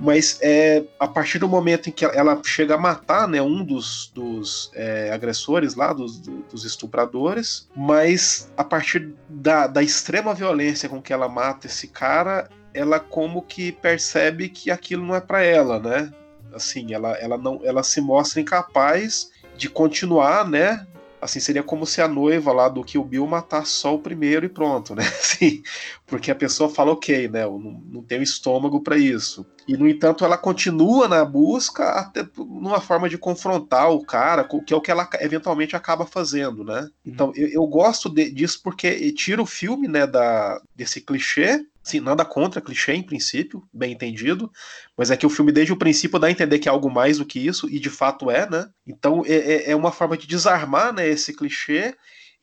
mas 0.01 0.39
é 0.43 0.85
a 0.99 1.07
partir 1.07 1.39
do 1.39 1.49
momento 1.49 1.89
em 1.89 1.93
que 1.93 2.05
ela 2.05 2.41
chega 2.45 2.75
a 2.75 2.79
matar 2.79 3.29
né, 3.29 3.41
um 3.41 3.65
dos, 3.65 4.11
dos 4.15 4.71
é, 4.75 5.11
agressores 5.13 5.75
lá, 5.75 5.93
dos, 5.93 6.19
dos, 6.19 6.65
estupradores, 6.65 7.69
mas 7.77 8.51
a 8.57 8.65
partir 8.65 9.15
da, 9.29 9.67
da 9.67 9.83
extrema 9.83 10.35
violência 10.35 10.89
com 10.89 11.01
que 11.01 11.13
ela 11.13 11.29
mata 11.29 11.67
esse 11.67 11.89
cara, 11.89 12.49
ela 12.75 12.99
como 12.99 13.43
que 13.43 13.73
percebe 13.73 14.49
que 14.49 14.71
aquilo 14.71 15.05
não 15.05 15.15
é 15.15 15.21
para 15.21 15.43
ela, 15.43 15.79
né? 15.79 16.13
Assim, 16.55 16.93
ela, 16.93 17.13
ela 17.13 17.39
não, 17.39 17.61
ela 17.65 17.83
se 17.83 18.01
mostra 18.01 18.41
incapaz 18.41 19.31
de 19.57 19.69
continuar, 19.69 20.49
né? 20.49 20.87
Assim, 21.23 21.39
seria 21.39 21.63
como 21.63 21.87
se 21.87 22.03
a 22.03 22.09
noiva 22.09 22.53
lá 22.53 22.69
do 22.69 22.83
Kill 22.83 23.05
Bill 23.05 23.25
matasse 23.29 23.71
só 23.71 23.95
o 23.95 23.99
primeiro 24.01 24.45
e 24.45 24.49
pronto, 24.49 24.93
né? 24.93 25.05
Assim, 25.07 25.63
porque 26.05 26.33
a 26.33 26.35
pessoa 26.35 26.69
fala, 26.69 26.91
ok, 26.91 27.29
né? 27.29 27.45
Eu 27.45 27.61
não, 27.61 27.81
não 27.87 28.03
tenho 28.03 28.23
estômago 28.25 28.81
para 28.81 28.99
isso. 28.99 29.47
E, 29.67 29.77
no 29.77 29.89
entanto, 29.89 30.25
ela 30.25 30.37
continua 30.37 31.07
na 31.07 31.25
busca 31.25 31.85
até 31.91 32.27
numa 32.37 32.81
forma 32.81 33.09
de 33.09 33.17
confrontar 33.17 33.91
o 33.91 34.05
cara, 34.05 34.45
que 34.45 34.73
é 34.73 34.77
o 34.77 34.81
que 34.81 34.91
ela 34.91 35.09
eventualmente 35.21 35.77
acaba 35.77 36.05
fazendo, 36.05 36.65
né? 36.65 36.89
Então, 37.05 37.33
eu, 37.37 37.49
eu 37.49 37.67
gosto 37.67 38.09
de, 38.09 38.31
disso 38.31 38.61
porque 38.63 39.13
tira 39.13 39.41
o 39.41 39.47
filme, 39.47 39.87
né, 39.87 40.07
da, 40.07 40.61
desse 40.75 41.01
clichê, 41.01 41.65
Sim, 41.83 41.99
nada 41.99 42.25
contra 42.25 42.61
clichê 42.61 42.93
em 42.93 43.03
princípio, 43.03 43.69
bem 43.73 43.93
entendido, 43.93 44.51
mas 44.97 45.11
é 45.11 45.17
que 45.17 45.27
o 45.27 45.31
filme 45.31 45.51
desde 45.51 45.73
o 45.73 45.77
princípio 45.77 46.19
dá 46.19 46.29
a 46.29 46.31
entender 46.31 46.61
que 46.61 46.69
é 46.69 46.71
algo 46.71 46.89
mais 46.89 47.19
do 47.19 47.27
que 47.27 47.45
isso, 47.45 47.69
e 47.69 47.81
de 47.81 47.91
fato 47.91 48.31
é, 48.31 48.49
né? 48.49 48.71
Então 48.87 49.25
é, 49.27 49.35
é, 49.35 49.71
é 49.73 49.77
uma 49.77 49.91
forma 49.91 50.17
de 50.17 50.27
desarmar 50.29 50.93
né, 50.93 51.09
esse 51.09 51.35
clichê 51.35 51.97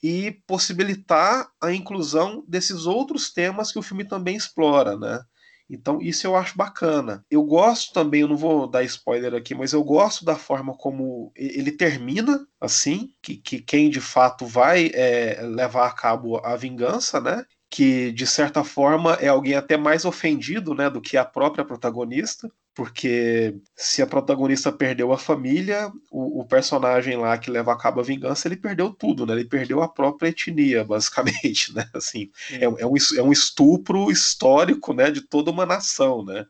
e 0.03 0.31
possibilitar 0.45 1.49
a 1.61 1.73
inclusão 1.73 2.43
desses 2.47 2.85
outros 2.85 3.31
temas 3.31 3.71
que 3.71 3.79
o 3.79 3.81
filme 3.81 4.03
também 4.03 4.35
explora, 4.35 4.97
né? 4.97 5.21
Então, 5.69 6.01
isso 6.01 6.25
eu 6.25 6.35
acho 6.35 6.57
bacana. 6.57 7.23
Eu 7.29 7.43
gosto 7.43 7.93
também, 7.93 8.21
eu 8.21 8.27
não 8.27 8.37
vou 8.37 8.67
dar 8.67 8.83
spoiler 8.83 9.33
aqui, 9.35 9.53
mas 9.53 9.73
eu 9.73 9.83
gosto 9.83 10.25
da 10.25 10.35
forma 10.35 10.75
como 10.75 11.31
ele 11.35 11.71
termina, 11.71 12.47
assim, 12.59 13.13
que, 13.21 13.37
que 13.37 13.61
quem 13.61 13.89
de 13.89 14.01
fato 14.01 14.45
vai 14.45 14.91
é, 14.93 15.41
levar 15.43 15.87
a 15.87 15.91
cabo 15.91 16.37
a 16.43 16.55
vingança, 16.55 17.21
né? 17.21 17.45
que 17.69 18.11
de 18.11 18.25
certa 18.25 18.63
forma 18.63 19.13
é 19.21 19.27
alguém 19.27 19.53
até 19.53 19.77
mais 19.77 20.03
ofendido, 20.03 20.73
né, 20.73 20.89
do 20.89 20.99
que 20.99 21.15
a 21.15 21.23
própria 21.23 21.63
protagonista, 21.63 22.51
porque 22.79 23.57
se 23.75 24.01
a 24.01 24.07
protagonista 24.07 24.71
perdeu 24.71 25.11
a 25.11 25.17
família, 25.17 25.91
o, 26.09 26.39
o, 26.39 26.45
personagem 26.45 27.17
lá 27.17 27.37
que 27.37 27.51
leva 27.51 27.73
a 27.73 27.77
cabo 27.77 27.99
a 27.99 28.03
vingança, 28.03 28.47
ele 28.47 28.55
perdeu 28.55 28.89
tudo, 28.89 29.25
né? 29.25 29.33
Ele 29.33 29.43
perdeu 29.43 29.83
a 29.83 29.89
própria 29.89 30.29
etnia, 30.29 30.81
basicamente, 30.87 31.75
né? 31.75 31.89
Assim, 31.93 32.31
é, 32.49 32.63
é, 32.63 32.87
um, 32.87 32.95
é 33.17 33.21
um 33.21 33.33
estupro 33.33 34.09
histórico, 34.09 34.93
né, 34.93 35.11
de 35.11 35.19
toda 35.19 35.51
uma 35.51 35.65
nação, 35.65 36.23
né? 36.23 36.45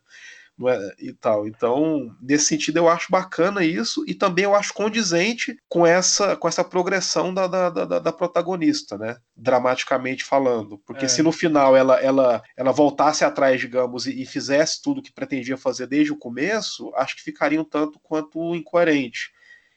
É, 0.67 0.95
e 0.99 1.13
tal. 1.13 1.47
Então, 1.47 2.15
nesse 2.21 2.45
sentido, 2.45 2.77
eu 2.77 2.89
acho 2.89 3.11
bacana 3.11 3.63
isso 3.63 4.03
e 4.07 4.13
também 4.13 4.45
eu 4.45 4.55
acho 4.55 4.73
condizente 4.73 5.57
com 5.69 5.85
essa, 5.85 6.35
com 6.35 6.47
essa 6.47 6.63
progressão 6.63 7.33
da, 7.33 7.47
da, 7.47 7.69
da, 7.69 7.99
da 7.99 8.11
protagonista, 8.11 8.97
né? 8.97 9.17
Dramaticamente 9.35 10.23
falando. 10.23 10.77
Porque 10.79 11.05
é. 11.05 11.07
se 11.07 11.21
no 11.21 11.31
final 11.31 11.77
ela, 11.77 11.95
ela, 12.01 12.43
ela 12.57 12.71
voltasse 12.71 13.23
atrás, 13.23 13.61
digamos, 13.61 14.05
e, 14.05 14.21
e 14.21 14.25
fizesse 14.25 14.81
tudo 14.81 15.01
que 15.01 15.13
pretendia 15.13 15.57
fazer 15.57 15.87
desde 15.87 16.11
o 16.11 16.17
começo, 16.17 16.91
acho 16.95 17.15
que 17.15 17.23
ficaria 17.23 17.61
um 17.61 17.65
tanto 17.65 17.99
quanto 17.99 18.55
incoerente. 18.55 19.31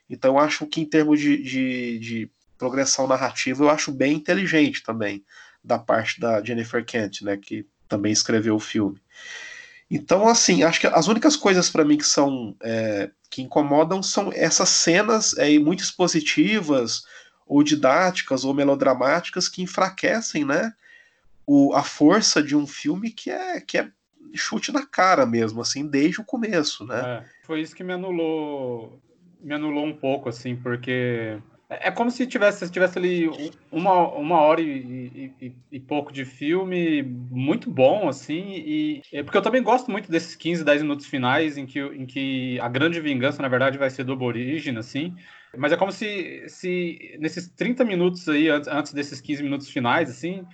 Então, 0.09 0.35
eu 0.35 0.41
acho 0.41 0.67
que 0.67 0.81
em 0.81 0.85
termos 0.85 1.21
de, 1.21 1.43
de, 1.43 1.99
de 1.99 2.31
progressão 2.59 3.07
narrativa, 3.07 3.65
eu 3.65 3.71
acho 3.71 3.93
bem 3.93 4.15
inteligente 4.15 4.83
também 4.83 5.25
da 5.63 5.79
parte 5.79 6.21
da 6.21 6.43
Jennifer 6.43 6.85
Kent, 6.85 7.23
né? 7.23 7.37
Que 7.37 7.67
também 7.89 8.13
escreveu 8.13 8.57
o 8.57 8.61
filme. 8.61 9.01
Então, 9.95 10.27
assim, 10.27 10.63
acho 10.63 10.81
que 10.81 10.87
as 10.87 11.07
únicas 11.07 11.37
coisas 11.37 11.69
para 11.69 11.85
mim 11.85 11.99
que 11.99 12.07
são 12.07 12.57
é, 12.63 13.11
que 13.29 13.43
incomodam 13.43 14.03
são 14.03 14.33
essas 14.33 14.71
cenas 14.71 15.37
é, 15.37 15.59
muito 15.59 15.83
expositivas 15.83 17.05
ou 17.47 17.63
didáticas 17.63 18.43
ou 18.43 18.55
melodramáticas 18.55 19.51
que 19.51 19.61
enfraquecem, 19.61 20.47
né, 20.47 20.73
o, 21.47 21.75
a 21.75 21.83
força 21.83 22.43
de 22.43 22.57
um 22.57 22.67
filme 22.67 23.11
que 23.11 23.31
é 23.31 23.61
que 23.61 23.77
é 23.77 23.91
chute 24.33 24.73
na 24.73 24.87
cara 24.87 25.27
mesmo, 25.27 25.61
assim, 25.61 25.87
desde 25.87 26.23
o 26.23 26.25
começo, 26.25 26.87
né? 26.87 27.01
É, 27.05 27.25
foi 27.45 27.61
isso 27.61 27.77
que 27.77 27.85
me 27.85 27.93
anulou, 27.93 28.99
me 29.43 29.53
anulou 29.53 29.85
um 29.85 29.95
pouco, 29.95 30.31
assim, 30.31 30.57
porque 30.57 31.39
é 31.81 31.91
como 31.91 32.11
se 32.11 32.27
tivesse, 32.27 32.71
tivesse 32.71 32.99
ali 32.99 33.31
uma, 33.71 34.09
uma 34.09 34.41
hora 34.41 34.61
e, 34.61 35.33
e, 35.41 35.53
e, 35.71 35.81
pouco 35.81 36.13
de 36.13 36.25
filme 36.25 37.03
muito 37.03 37.71
bom, 37.71 38.09
assim, 38.09 38.53
e 38.55 39.03
é 39.13 39.23
porque 39.23 39.39
eu 39.39 39.43
também 39.43 39.63
gosto 39.63 39.91
muito 39.91 40.11
desses 40.11 40.35
15, 40.35 40.65
10 40.65 40.83
minutos 40.83 41.07
finais 41.07 41.57
em 41.57 41.67
que, 41.67 41.81
em 41.81 42.07
que 42.07 42.59
a 42.61 42.69
grande 42.69 43.01
vingança, 43.01 43.43
na 43.43 43.49
verdade, 43.49 43.79
vai 43.79 43.91
ser 43.91 44.05
do 44.05 44.13
aborígene, 44.13 44.79
assim, 44.79 45.15
mas 45.57 45.73
é 45.73 45.77
como 45.77 45.93
se, 45.93 46.45
se 46.49 47.17
nesses 47.21 47.49
30 47.49 47.85
minutos 47.85 48.29
aí, 48.29 48.49
antes, 48.49 48.69
antes 48.69 48.93
desses 48.93 49.21
15 49.21 49.43
minutos 49.43 49.69
finais, 49.69 50.11
assim, 50.11 50.45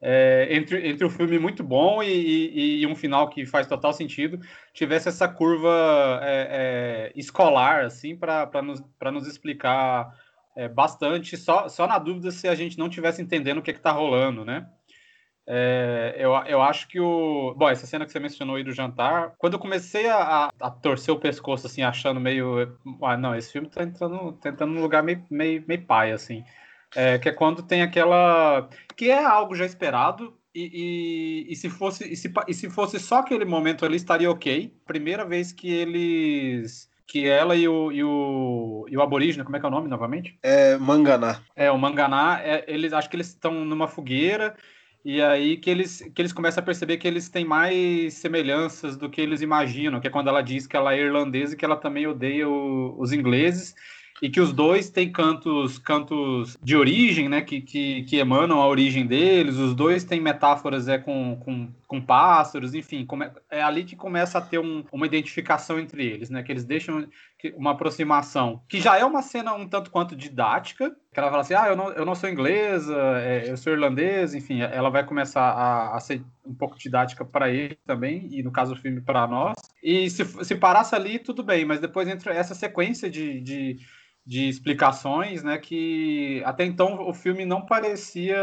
é, 0.00 0.48
entre, 0.50 0.86
entre 0.88 1.04
o 1.04 1.10
filme 1.10 1.38
muito 1.38 1.62
bom 1.62 2.02
e, 2.02 2.10
e, 2.10 2.82
e, 2.82 2.86
um 2.86 2.94
final 2.94 3.28
que 3.28 3.46
faz 3.46 3.66
total 3.66 3.92
sentido, 3.92 4.38
tivesse 4.72 5.08
essa 5.08 5.26
curva 5.26 6.20
é, 6.22 7.10
é, 7.10 7.12
escolar, 7.16 7.84
assim, 7.84 8.16
para 8.16 8.62
nos, 8.62 8.82
nos 9.12 9.26
explicar 9.26 10.12
é, 10.56 10.68
bastante, 10.68 11.36
só, 11.36 11.68
só 11.68 11.86
na 11.86 11.98
dúvida 11.98 12.30
se 12.30 12.48
a 12.48 12.54
gente 12.54 12.78
não 12.78 12.88
tivesse 12.88 13.20
entendendo 13.20 13.58
o 13.58 13.62
que 13.62 13.70
está 13.70 13.92
rolando, 13.92 14.44
né? 14.44 14.66
É, 15.46 16.16
eu, 16.18 16.32
eu 16.46 16.60
acho 16.60 16.88
que 16.88 16.98
o. 16.98 17.54
Bom, 17.56 17.68
essa 17.68 17.86
cena 17.86 18.04
que 18.04 18.10
você 18.10 18.18
mencionou 18.18 18.56
aí 18.56 18.64
do 18.64 18.72
jantar, 18.72 19.34
quando 19.38 19.52
eu 19.52 19.60
comecei 19.60 20.08
a, 20.08 20.50
a 20.58 20.70
torcer 20.70 21.14
o 21.14 21.20
pescoço, 21.20 21.66
assim, 21.66 21.82
achando 21.82 22.18
meio. 22.18 22.76
Ah, 23.02 23.16
não, 23.16 23.34
esse 23.36 23.52
filme 23.52 23.68
tá 23.68 23.84
entrando, 23.84 24.32
tá 24.32 24.48
entrando 24.48 24.72
num 24.72 24.82
lugar 24.82 25.04
meio, 25.04 25.24
meio, 25.30 25.62
meio 25.68 25.86
pai, 25.86 26.10
assim. 26.10 26.42
É, 26.96 27.18
que 27.18 27.28
é 27.28 27.32
quando 27.32 27.62
tem 27.62 27.82
aquela. 27.82 28.68
Que 28.96 29.10
é 29.10 29.24
algo 29.24 29.54
já 29.54 29.64
esperado, 29.64 30.36
e, 30.52 31.44
e, 31.48 31.52
e, 31.52 31.56
se 31.56 31.68
fosse, 31.68 32.12
e, 32.12 32.16
se, 32.16 32.32
e 32.48 32.54
se 32.54 32.68
fosse 32.70 32.98
só 32.98 33.18
aquele 33.18 33.44
momento 33.44 33.84
ali, 33.84 33.96
estaria 33.96 34.30
ok. 34.30 34.74
Primeira 34.84 35.24
vez 35.24 35.52
que 35.52 35.70
eles 35.70 36.90
que 37.06 37.26
ela 37.26 37.54
e 37.54 37.68
o, 37.68 37.92
e 37.92 38.02
o, 38.02 38.86
e 38.88 38.96
o 38.96 39.02
aborígene, 39.02 39.44
como 39.44 39.56
é 39.56 39.60
que 39.60 39.66
é 39.66 39.68
o 39.68 39.72
nome 39.72 39.88
novamente? 39.88 40.36
É 40.42 40.76
Manganá. 40.76 41.40
É, 41.54 41.70
o 41.70 41.78
Manganá, 41.78 42.40
é, 42.42 42.64
eles 42.66 42.92
acho 42.92 43.08
que 43.08 43.16
eles 43.16 43.28
estão 43.28 43.64
numa 43.64 43.86
fogueira 43.86 44.56
e 45.04 45.22
aí 45.22 45.56
que 45.56 45.70
eles, 45.70 46.02
que 46.12 46.20
eles 46.20 46.32
começam 46.32 46.60
a 46.60 46.64
perceber 46.64 46.96
que 46.96 47.06
eles 47.06 47.28
têm 47.28 47.44
mais 47.44 48.14
semelhanças 48.14 48.96
do 48.96 49.08
que 49.08 49.20
eles 49.20 49.40
imaginam, 49.40 50.00
que 50.00 50.08
é 50.08 50.10
quando 50.10 50.28
ela 50.28 50.42
diz 50.42 50.66
que 50.66 50.76
ela 50.76 50.94
é 50.94 51.00
irlandesa 51.00 51.54
e 51.54 51.56
que 51.56 51.64
ela 51.64 51.76
também 51.76 52.08
odeia 52.08 52.48
o, 52.48 52.96
os 52.98 53.12
ingleses 53.12 53.72
e 54.20 54.28
que 54.28 54.40
os 54.40 54.52
dois 54.52 54.90
têm 54.90 55.12
cantos 55.12 55.78
cantos 55.78 56.58
de 56.60 56.76
origem, 56.76 57.28
né, 57.28 57.40
que, 57.40 57.60
que, 57.60 58.02
que 58.02 58.16
emanam 58.16 58.60
a 58.60 58.66
origem 58.66 59.06
deles, 59.06 59.56
os 59.56 59.74
dois 59.74 60.02
têm 60.02 60.20
metáforas 60.20 60.88
é, 60.88 60.98
com, 60.98 61.36
com, 61.36 61.68
com 61.86 62.00
pássaros, 62.00 62.74
enfim, 62.74 63.06
é 63.50 63.62
ali 63.62 63.84
que 63.84 63.94
começa 63.94 64.38
a 64.38 64.40
ter 64.40 64.58
um, 64.58 64.84
uma 64.92 65.06
identificação 65.06 65.78
entre 65.78 66.04
eles, 66.04 66.30
né, 66.30 66.42
que 66.42 66.50
eles 66.50 66.64
deixam 66.64 67.06
uma 67.56 67.72
aproximação, 67.72 68.60
que 68.68 68.80
já 68.80 68.98
é 68.98 69.04
uma 69.04 69.22
cena 69.22 69.54
um 69.54 69.68
tanto 69.68 69.90
quanto 69.90 70.16
didática, 70.16 70.90
que 71.12 71.20
ela 71.20 71.30
fala 71.30 71.42
assim, 71.42 71.54
ah, 71.54 71.68
eu 71.68 71.76
não, 71.76 71.92
eu 71.92 72.04
não 72.04 72.14
sou 72.14 72.28
inglesa, 72.28 72.96
é, 73.20 73.50
eu 73.50 73.56
sou 73.56 73.72
irlandesa, 73.72 74.36
enfim, 74.36 74.60
ela 74.60 74.90
vai 74.90 75.04
começar 75.04 75.42
a, 75.42 75.96
a 75.96 76.00
ser 76.00 76.22
um 76.44 76.54
pouco 76.54 76.76
didática 76.76 77.24
para 77.24 77.50
ele 77.50 77.78
também, 77.86 78.28
e 78.32 78.42
no 78.42 78.50
caso 78.50 78.74
do 78.74 78.80
filme 78.80 79.00
para 79.00 79.26
nós, 79.26 79.54
e 79.82 80.10
se, 80.10 80.24
se 80.44 80.56
parasse 80.56 80.94
ali, 80.94 81.18
tudo 81.18 81.44
bem, 81.44 81.64
mas 81.64 81.80
depois 81.80 82.08
entra 82.08 82.34
essa 82.34 82.54
sequência 82.54 83.08
de, 83.08 83.40
de 83.40 83.76
de 84.26 84.48
explicações, 84.48 85.44
né, 85.44 85.56
que 85.56 86.42
até 86.44 86.64
então 86.64 87.08
o 87.08 87.14
filme 87.14 87.44
não 87.44 87.64
parecia 87.64 88.36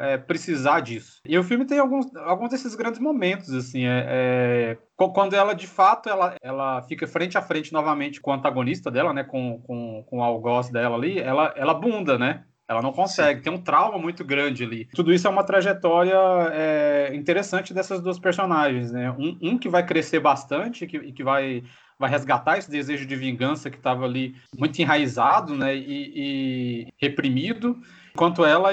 é, 0.00 0.16
precisar 0.16 0.80
disso. 0.80 1.20
E 1.26 1.36
o 1.38 1.44
filme 1.44 1.66
tem 1.66 1.78
alguns, 1.78 2.14
alguns 2.16 2.48
desses 2.48 2.74
grandes 2.74 2.98
momentos, 2.98 3.52
assim, 3.52 3.84
é, 3.84 4.06
é, 4.08 4.78
quando 4.96 5.34
ela 5.34 5.54
de 5.54 5.66
fato 5.66 6.08
ela, 6.08 6.34
ela 6.40 6.80
fica 6.82 7.06
frente 7.06 7.36
a 7.36 7.42
frente 7.42 7.70
novamente 7.70 8.18
com 8.18 8.30
o 8.30 8.34
antagonista 8.34 8.90
dela, 8.90 9.12
né, 9.12 9.22
com, 9.22 9.60
com, 9.66 10.02
com 10.06 10.18
o 10.20 10.22
algoz 10.22 10.70
dela 10.70 10.96
ali, 10.96 11.18
ela, 11.18 11.52
ela 11.54 11.74
bunda, 11.74 12.18
né? 12.18 12.44
Ela 12.66 12.80
não 12.80 12.92
consegue, 12.92 13.42
tem 13.42 13.52
um 13.52 13.60
trauma 13.60 13.98
muito 13.98 14.24
grande 14.24 14.64
ali. 14.64 14.86
Tudo 14.94 15.12
isso 15.12 15.26
é 15.26 15.30
uma 15.30 15.44
trajetória 15.44 16.16
é, 16.50 17.14
interessante 17.14 17.74
dessas 17.74 18.00
duas 18.00 18.18
personagens, 18.18 18.90
né? 18.90 19.10
Um, 19.10 19.38
um 19.42 19.58
que 19.58 19.68
vai 19.68 19.84
crescer 19.84 20.18
bastante 20.18 20.84
e 20.84 20.86
que, 20.86 21.12
que 21.12 21.22
vai 21.22 21.62
vai 21.98 22.10
resgatar 22.10 22.58
esse 22.58 22.70
desejo 22.70 23.06
de 23.06 23.16
vingança 23.16 23.70
que 23.70 23.76
estava 23.76 24.04
ali 24.04 24.34
muito 24.58 24.80
enraizado 24.80 25.54
né, 25.56 25.76
e, 25.76 26.12
e 26.16 26.92
reprimido, 26.98 27.80
enquanto 28.12 28.44
ela 28.44 28.70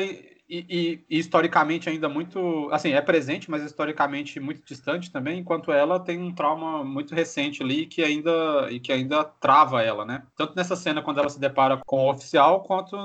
e, 0.51 0.99
e, 1.09 1.19
historicamente 1.19 1.89
ainda 1.89 2.09
muito, 2.09 2.69
assim, 2.71 2.91
é 2.91 3.01
presente, 3.01 3.49
mas 3.49 3.63
historicamente 3.63 4.39
muito 4.39 4.61
distante 4.65 5.09
também, 5.09 5.39
enquanto 5.39 5.71
ela 5.71 5.97
tem 5.99 6.21
um 6.21 6.33
trauma 6.33 6.83
muito 6.83 7.15
recente 7.15 7.63
ali 7.63 7.85
que 7.85 8.03
ainda 8.03 8.67
e 8.69 8.79
que 8.79 8.91
ainda 8.91 9.23
trava 9.23 9.81
ela, 9.81 10.03
né? 10.03 10.23
Tanto 10.35 10.53
nessa 10.55 10.75
cena 10.75 11.01
quando 11.01 11.19
ela 11.19 11.29
se 11.29 11.39
depara 11.39 11.79
com 11.85 12.05
o 12.05 12.11
oficial, 12.11 12.63
quanto 12.63 12.97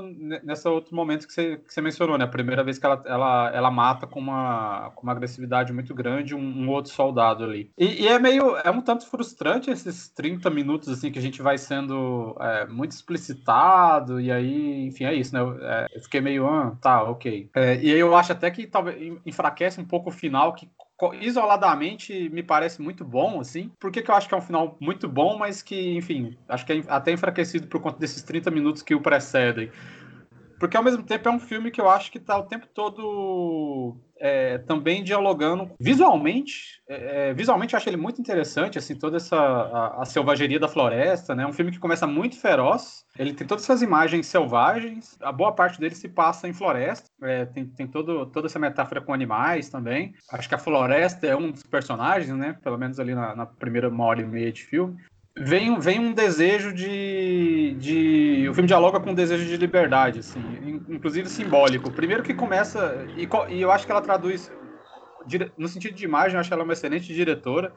nessa 0.43 0.71
outro 0.71 0.95
momento 0.95 1.27
que 1.27 1.33
você, 1.33 1.59
que 1.59 1.73
você 1.73 1.81
mencionou, 1.81 2.19
né? 2.19 2.25
A 2.25 2.29
primeira 2.29 2.65
vez 2.65 2.79
que 2.79 2.87
ela, 2.87 3.03
ela, 3.07 3.51
ela 3.55 3.71
mata 3.71 4.07
com 4.07 4.19
uma, 4.19 4.91
com 4.97 5.05
uma 5.05 5.13
agressividade 5.13 5.73
muito 5.73 5.95
grande 5.95 6.35
um, 6.35 6.41
um 6.41 6.69
outro 6.71 6.91
soldado 6.91 7.45
ali. 7.45 7.71
E, 7.79 8.03
e, 8.03 8.09
é 8.09 8.19
meio, 8.19 8.57
é 8.57 8.71
um 8.71 8.81
tanto 8.81 9.07
frustrante 9.07 9.71
esses 9.71 10.09
30 10.09 10.51
minutos, 10.51 10.89
assim, 10.89 11.13
que 11.13 11.19
a 11.19 11.23
gente 11.23 11.41
vai 11.41 11.59
sendo 11.59 12.37
é, 12.41 12.67
muito 12.67 12.93
explicitado, 12.93 14.21
e 14.21 14.33
aí, 14.33 14.87
enfim, 14.87 15.05
é 15.05 15.15
isso, 15.15 15.33
né? 15.35 15.41
É, 15.61 15.87
eu 15.95 16.03
fiquei 16.03 16.21
meio, 16.21 16.47
ah, 16.47 16.77
tá, 16.81 17.03
ok. 17.05 17.36
É, 17.55 17.77
e 17.77 17.91
eu 17.91 18.15
acho 18.17 18.33
até 18.33 18.51
que 18.51 18.67
talvez 18.67 19.19
enfraquece 19.25 19.81
um 19.81 19.85
pouco 19.85 20.11
o 20.11 20.13
final, 20.13 20.53
que 20.55 20.69
isoladamente 21.21 22.29
me 22.31 22.43
parece 22.43 22.81
muito 22.81 23.05
bom, 23.05 23.41
assim. 23.41 23.71
Por 23.79 23.91
que, 23.91 24.03
que 24.03 24.11
eu 24.11 24.15
acho 24.15 24.29
que 24.29 24.35
é 24.35 24.39
um 24.39 24.43
final 24.43 24.77
muito 24.81 25.09
bom, 25.09 25.37
mas 25.39 25.63
que, 25.63 25.97
enfim, 25.97 26.37
acho 26.49 26.65
que 26.65 26.73
é 26.73 26.83
até 26.89 27.13
enfraquecido 27.13 27.67
por 27.69 27.81
conta 27.81 27.99
desses 27.99 28.23
30 28.23 28.51
minutos 28.51 28.83
que 28.83 28.95
o 28.95 29.01
precedem? 29.01 29.71
Porque 30.59 30.77
ao 30.77 30.83
mesmo 30.83 31.03
tempo 31.03 31.29
é 31.29 31.33
um 31.33 31.39
filme 31.39 31.71
que 31.71 31.81
eu 31.81 31.89
acho 31.89 32.11
que 32.11 32.19
está 32.19 32.37
o 32.39 32.45
tempo 32.45 32.67
todo 32.73 33.97
é, 34.19 34.59
também 34.59 35.03
dialogando 35.03 35.71
visualmente. 35.79 36.81
É, 36.89 37.31
é, 37.31 37.35
visualmente 37.35 37.75
eu 37.75 37.79
acho 37.79 37.89
ele 37.89 37.97
muito 37.97 38.21
interessante, 38.21 38.79
assim, 38.79 38.95
toda 38.95 39.17
essa 39.17 39.37
a, 39.37 40.03
a, 40.03 40.05
selvageria 40.05 40.59
da 40.59 40.69
floresta, 40.69 41.35
né? 41.35 41.47
Um 41.47 41.53
filme 41.53 41.71
que 41.71 41.79
começa 41.79 42.07
muito 42.07 42.41
feroz. 42.41 43.05
Ele 43.19 43.33
tem 43.33 43.47
todas 43.47 43.65
essas 43.65 43.83
imagens 43.83 44.27
selvagens. 44.27 45.17
A 45.21 45.33
boa 45.33 45.53
parte 45.53 45.79
dele 45.79 45.95
se 45.95 46.09
passa 46.09 46.49
em 46.49 46.53
floresta. 46.53 47.09
É, 47.23 47.45
tem 47.47 47.67
tem 47.67 47.87
todo, 47.87 48.27
toda 48.27 48.47
essa 48.47 48.59
metáfora 48.59 49.01
com 49.01 49.13
animais 49.13 49.69
também. 49.69 50.15
Acho 50.31 50.49
que 50.49 50.55
a 50.55 50.59
floresta 50.59 51.27
é 51.27 51.37
um 51.37 51.51
dos 51.51 51.63
personagens, 51.63 52.35
né? 52.37 52.57
Pelo 52.63 52.79
menos 52.79 52.99
ali 52.99 53.15
na, 53.15 53.35
na 53.35 53.47
primeira 53.47 53.89
uma 53.89 54.05
hora 54.05 54.21
e 54.21 54.27
meia 54.27 54.53
de 54.53 54.63
filme 54.63 54.97
vem, 55.39 55.79
vem 55.79 56.01
um 56.01 56.13
desejo 56.13 56.73
de, 56.73 57.77
de. 57.79 58.49
O 58.49 58.55
filme 58.55 58.67
dialoga 58.67 59.01
com 59.01 59.11
um 59.11 59.15
desejo 59.15 59.45
de 59.45 59.57
liberdade, 59.57 60.21
assim, 60.21 60.41
inclusive 60.89 61.29
simbólico. 61.29 61.91
Primeiro 61.91 62.23
que 62.23 62.35
começa. 62.35 63.07
E, 63.17 63.29
e 63.55 63.61
eu 63.61 63.71
acho 63.71 63.87
que 63.87 63.93
ela 63.93 64.01
traduz. 64.01 64.53
No 65.57 65.67
sentido 65.67 65.95
de 65.95 66.05
imagem, 66.05 66.35
eu 66.35 66.41
acho 66.41 66.49
que 66.49 66.55
ela 66.55 66.63
é 66.63 66.65
uma 66.65 66.73
excelente 66.73 67.13
diretora. 67.13 67.73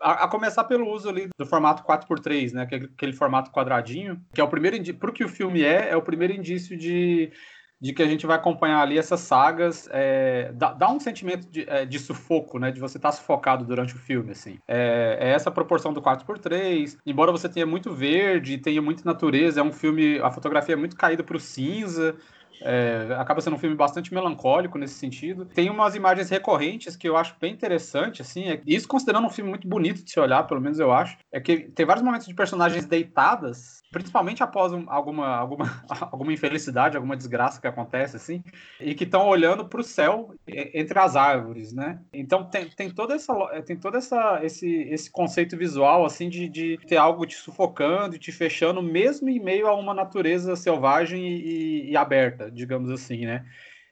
A, 0.00 0.24
a, 0.24 0.28
começar 0.28 0.62
pelo 0.62 0.88
uso 0.88 1.08
ali 1.08 1.28
do 1.36 1.44
formato 1.44 1.82
4x3, 1.82 2.52
né? 2.52 2.62
Aquele, 2.62 2.84
aquele 2.84 3.12
formato 3.12 3.50
quadradinho, 3.50 4.20
que 4.32 4.40
é 4.40 4.44
o 4.44 4.48
primeiro 4.48 4.76
indício. 4.76 4.98
Para 4.98 5.10
o 5.10 5.12
que 5.12 5.24
o 5.24 5.28
filme 5.28 5.62
é, 5.64 5.90
é 5.90 5.96
o 5.96 6.02
primeiro 6.02 6.32
indício 6.32 6.78
de 6.78 7.32
de 7.80 7.92
que 7.92 8.02
a 8.02 8.06
gente 8.06 8.26
vai 8.26 8.36
acompanhar 8.36 8.80
ali 8.80 8.98
essas 8.98 9.20
sagas, 9.20 9.88
é, 9.92 10.50
dá, 10.54 10.72
dá, 10.72 10.90
um 10.90 10.98
sentimento 10.98 11.48
de, 11.48 11.64
é, 11.68 11.84
de, 11.84 11.98
sufoco, 11.98 12.58
né? 12.58 12.72
De 12.72 12.80
você 12.80 12.98
estar 12.98 13.10
tá 13.10 13.16
sufocado 13.16 13.64
durante 13.64 13.94
o 13.94 13.98
filme, 13.98 14.32
assim. 14.32 14.58
É, 14.66 15.18
é, 15.20 15.30
essa 15.30 15.50
proporção 15.50 15.92
do 15.92 16.02
4x3, 16.02 16.98
embora 17.06 17.30
você 17.30 17.48
tenha 17.48 17.66
muito 17.66 17.92
verde, 17.92 18.58
tenha 18.58 18.82
muita 18.82 19.02
natureza, 19.04 19.60
é 19.60 19.62
um 19.62 19.72
filme, 19.72 20.18
a 20.18 20.30
fotografia 20.30 20.74
é 20.74 20.76
muito 20.76 20.96
caída 20.96 21.22
para 21.22 21.36
o 21.36 21.40
cinza, 21.40 22.16
é, 22.62 23.14
acaba 23.18 23.40
sendo 23.40 23.56
um 23.56 23.58
filme 23.58 23.76
bastante 23.76 24.12
melancólico 24.12 24.78
nesse 24.78 24.94
sentido. 24.94 25.46
Tem 25.46 25.70
umas 25.70 25.94
imagens 25.94 26.28
recorrentes 26.30 26.96
que 26.96 27.08
eu 27.08 27.16
acho 27.16 27.34
bem 27.40 27.52
interessante, 27.52 28.22
assim. 28.22 28.48
É, 28.48 28.60
isso 28.66 28.88
considerando 28.88 29.26
um 29.26 29.30
filme 29.30 29.50
muito 29.50 29.66
bonito 29.66 30.02
de 30.02 30.10
se 30.10 30.20
olhar, 30.20 30.44
pelo 30.44 30.60
menos 30.60 30.78
eu 30.78 30.92
acho. 30.92 31.16
É 31.32 31.40
que 31.40 31.58
tem 31.70 31.86
vários 31.86 32.04
momentos 32.04 32.26
de 32.26 32.34
personagens 32.34 32.84
deitadas, 32.84 33.82
principalmente 33.90 34.42
após 34.42 34.72
um, 34.72 34.84
alguma, 34.88 35.36
alguma, 35.36 35.82
alguma 36.10 36.32
infelicidade, 36.32 36.96
alguma 36.96 37.16
desgraça 37.16 37.60
que 37.60 37.66
acontece, 37.66 38.16
assim, 38.16 38.42
e 38.80 38.94
que 38.94 39.04
estão 39.04 39.26
olhando 39.26 39.64
para 39.64 39.80
o 39.80 39.84
céu 39.84 40.34
entre 40.46 40.98
as 40.98 41.16
árvores, 41.16 41.72
né? 41.72 42.00
Então 42.12 42.44
tem, 42.44 42.68
tem 42.68 42.90
toda 42.90 43.14
essa 43.14 43.34
tem 43.64 43.76
todo 43.76 43.96
essa, 43.96 44.40
esse, 44.42 44.68
esse 44.90 45.10
conceito 45.10 45.56
visual, 45.56 46.04
assim, 46.04 46.28
de, 46.28 46.48
de 46.48 46.78
ter 46.86 46.96
algo 46.96 47.26
te 47.26 47.36
sufocando 47.36 48.18
te 48.18 48.32
fechando, 48.32 48.82
mesmo 48.82 49.28
em 49.28 49.40
meio 49.40 49.66
a 49.66 49.74
uma 49.74 49.94
natureza 49.94 50.56
selvagem 50.56 51.26
e, 51.26 51.90
e 51.90 51.96
aberta 51.96 52.47
digamos 52.52 52.90
assim, 52.90 53.26
né? 53.26 53.44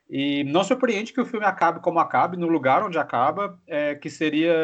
E 0.08 0.44
não 0.44 0.62
surpreende 0.62 1.12
que 1.12 1.20
o 1.20 1.26
filme 1.26 1.44
acabe 1.44 1.80
como 1.80 1.98
acabe, 1.98 2.36
no 2.36 2.46
lugar 2.46 2.84
onde 2.84 2.96
acaba, 2.96 3.58
é, 3.66 3.96
que 3.96 4.08
seria. 4.08 4.54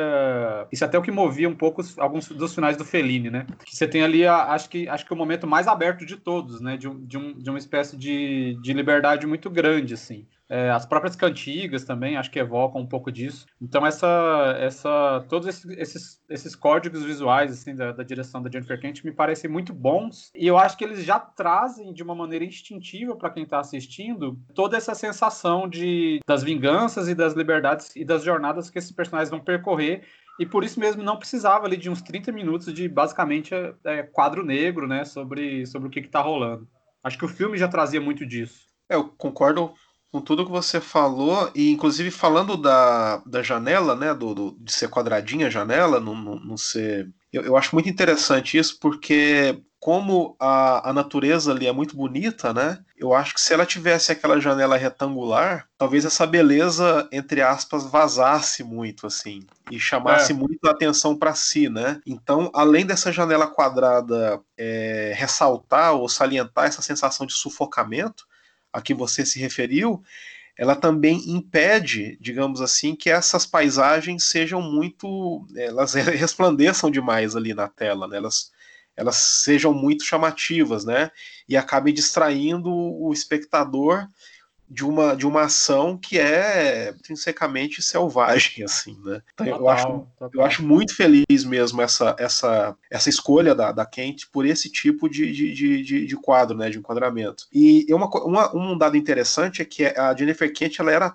Isso 0.70 0.84
até 0.84 0.96
é 0.96 1.00
o 1.00 1.02
que 1.02 1.10
movia 1.10 1.48
um 1.48 1.54
pouco 1.54 1.82
alguns 1.98 2.28
dos 2.28 2.54
finais 2.54 2.76
do 2.76 2.84
Fellini, 2.84 3.28
né? 3.28 3.46
Que 3.64 3.74
você 3.74 3.88
tem 3.88 4.04
ali, 4.04 4.24
a, 4.24 4.52
acho, 4.52 4.68
que, 4.68 4.88
acho 4.88 5.04
que 5.04 5.12
o 5.12 5.16
momento 5.16 5.44
mais 5.44 5.66
aberto 5.66 6.06
de 6.06 6.16
todos, 6.16 6.60
né? 6.60 6.76
De, 6.76 6.88
de, 6.88 7.18
um, 7.18 7.36
de 7.36 7.50
uma 7.50 7.58
espécie 7.58 7.96
de, 7.96 8.56
de 8.62 8.72
liberdade 8.72 9.26
muito 9.26 9.50
grande, 9.50 9.94
assim. 9.94 10.28
É, 10.52 10.68
as 10.68 10.84
próprias 10.84 11.16
cantigas 11.16 11.82
também 11.82 12.18
acho 12.18 12.30
que 12.30 12.38
evocam 12.38 12.82
um 12.82 12.86
pouco 12.86 13.10
disso. 13.10 13.46
Então 13.58 13.86
essa, 13.86 14.54
essa, 14.60 15.24
todos 15.26 15.48
esses, 15.48 15.64
esses, 15.78 16.20
esses 16.28 16.54
códigos 16.54 17.02
visuais 17.02 17.50
assim 17.50 17.74
da, 17.74 17.92
da, 17.92 18.02
direção 18.02 18.42
da 18.42 18.50
Jennifer 18.50 18.78
Kent 18.78 19.02
me 19.02 19.12
parecem 19.12 19.48
muito 19.48 19.72
bons 19.72 20.30
e 20.34 20.46
eu 20.46 20.58
acho 20.58 20.76
que 20.76 20.84
eles 20.84 21.06
já 21.06 21.18
trazem 21.18 21.94
de 21.94 22.02
uma 22.02 22.14
maneira 22.14 22.44
instintiva 22.44 23.16
para 23.16 23.30
quem 23.30 23.44
está 23.44 23.60
assistindo 23.60 24.38
toda 24.54 24.76
essa 24.76 24.94
sensação 24.94 25.66
de 25.66 26.20
das 26.26 26.42
vinganças 26.42 27.08
e 27.08 27.14
das 27.14 27.32
liberdades 27.32 27.96
e 27.96 28.04
das 28.04 28.22
jornadas 28.22 28.68
que 28.68 28.78
esses 28.78 28.92
personagens 28.92 29.30
vão 29.30 29.40
percorrer 29.40 30.02
e 30.38 30.44
por 30.44 30.64
isso 30.64 30.78
mesmo 30.78 31.02
não 31.02 31.16
precisava 31.16 31.64
ali 31.64 31.78
de 31.78 31.88
uns 31.88 32.02
30 32.02 32.30
minutos 32.30 32.74
de 32.74 32.90
basicamente 32.90 33.54
é, 33.84 34.02
quadro 34.02 34.44
negro, 34.44 34.86
né, 34.86 35.06
sobre, 35.06 35.64
sobre 35.64 35.88
o 35.88 35.90
que 35.90 36.00
está 36.00 36.20
rolando. 36.20 36.68
Acho 37.02 37.16
que 37.16 37.24
o 37.24 37.28
filme 37.28 37.56
já 37.56 37.68
trazia 37.68 38.00
muito 38.00 38.26
disso. 38.26 38.66
É, 38.88 38.94
eu 38.94 39.04
concordo 39.08 39.72
com 40.12 40.20
tudo 40.20 40.44
que 40.44 40.52
você 40.52 40.78
falou, 40.78 41.50
e 41.54 41.70
inclusive 41.70 42.10
falando 42.10 42.54
da, 42.54 43.16
da 43.24 43.42
janela, 43.42 43.96
né, 43.96 44.12
do, 44.12 44.34
do 44.34 44.56
de 44.60 44.70
ser 44.70 44.90
quadradinha 44.90 45.46
a 45.46 45.50
janela, 45.50 45.98
não, 45.98 46.14
não, 46.14 46.34
não 46.36 46.56
ser... 46.56 47.08
Eu, 47.32 47.42
eu 47.42 47.56
acho 47.56 47.74
muito 47.74 47.88
interessante 47.88 48.58
isso, 48.58 48.78
porque 48.78 49.58
como 49.80 50.36
a, 50.38 50.90
a 50.90 50.92
natureza 50.92 51.50
ali 51.50 51.66
é 51.66 51.72
muito 51.72 51.96
bonita, 51.96 52.52
né, 52.52 52.78
eu 52.94 53.14
acho 53.14 53.32
que 53.32 53.40
se 53.40 53.54
ela 53.54 53.64
tivesse 53.64 54.12
aquela 54.12 54.38
janela 54.38 54.76
retangular, 54.76 55.66
talvez 55.78 56.04
essa 56.04 56.26
beleza, 56.26 57.08
entre 57.10 57.40
aspas, 57.40 57.86
vazasse 57.86 58.62
muito, 58.62 59.06
assim, 59.06 59.40
e 59.70 59.80
chamasse 59.80 60.32
é. 60.32 60.34
muito 60.34 60.68
a 60.68 60.72
atenção 60.72 61.16
para 61.16 61.34
si, 61.34 61.70
né? 61.70 62.00
Então, 62.06 62.50
além 62.54 62.84
dessa 62.84 63.10
janela 63.10 63.46
quadrada 63.46 64.38
é, 64.58 65.14
ressaltar 65.16 65.94
ou 65.94 66.08
salientar 66.08 66.66
essa 66.66 66.82
sensação 66.82 67.26
de 67.26 67.32
sufocamento, 67.32 68.24
a 68.72 68.80
que 68.80 68.94
você 68.94 69.26
se 69.26 69.38
referiu, 69.38 70.02
ela 70.56 70.76
também 70.76 71.30
impede, 71.30 72.16
digamos 72.20 72.60
assim, 72.60 72.94
que 72.94 73.10
essas 73.10 73.46
paisagens 73.46 74.24
sejam 74.24 74.60
muito. 74.60 75.46
elas 75.56 75.94
resplandeçam 75.94 76.90
demais 76.90 77.34
ali 77.34 77.54
na 77.54 77.68
tela, 77.68 78.06
né? 78.06 78.16
elas, 78.18 78.52
elas 78.96 79.16
sejam 79.16 79.72
muito 79.72 80.04
chamativas, 80.04 80.84
né? 80.84 81.10
E 81.48 81.56
acabem 81.56 81.94
distraindo 81.94 82.70
o 82.70 83.12
espectador 83.12 84.08
de 84.72 84.84
uma, 84.84 85.14
de 85.14 85.26
uma 85.26 85.42
ação 85.42 85.98
que 85.98 86.18
é 86.18 86.94
intrinsecamente 86.96 87.82
selvagem, 87.82 88.64
assim, 88.64 88.98
né? 89.04 89.20
Então, 89.34 89.46
total, 89.46 89.60
eu, 89.60 89.68
acho, 89.68 90.06
eu 90.34 90.44
acho 90.44 90.62
muito 90.62 90.96
feliz 90.96 91.44
mesmo 91.44 91.82
essa, 91.82 92.16
essa, 92.18 92.74
essa 92.90 93.08
escolha 93.08 93.54
da, 93.54 93.70
da 93.70 93.84
Kent 93.84 94.24
por 94.32 94.46
esse 94.46 94.70
tipo 94.70 95.08
de, 95.08 95.30
de, 95.30 95.82
de, 95.82 96.06
de 96.06 96.16
quadro, 96.16 96.56
né? 96.56 96.70
De 96.70 96.78
enquadramento. 96.78 97.46
E 97.52 97.86
uma, 97.90 98.08
uma, 98.24 98.56
um 98.56 98.78
dado 98.78 98.96
interessante 98.96 99.60
é 99.60 99.64
que 99.64 99.84
a 99.84 100.14
Jennifer 100.16 100.50
Kent, 100.52 100.78
ela, 100.78 100.90
era, 100.90 101.14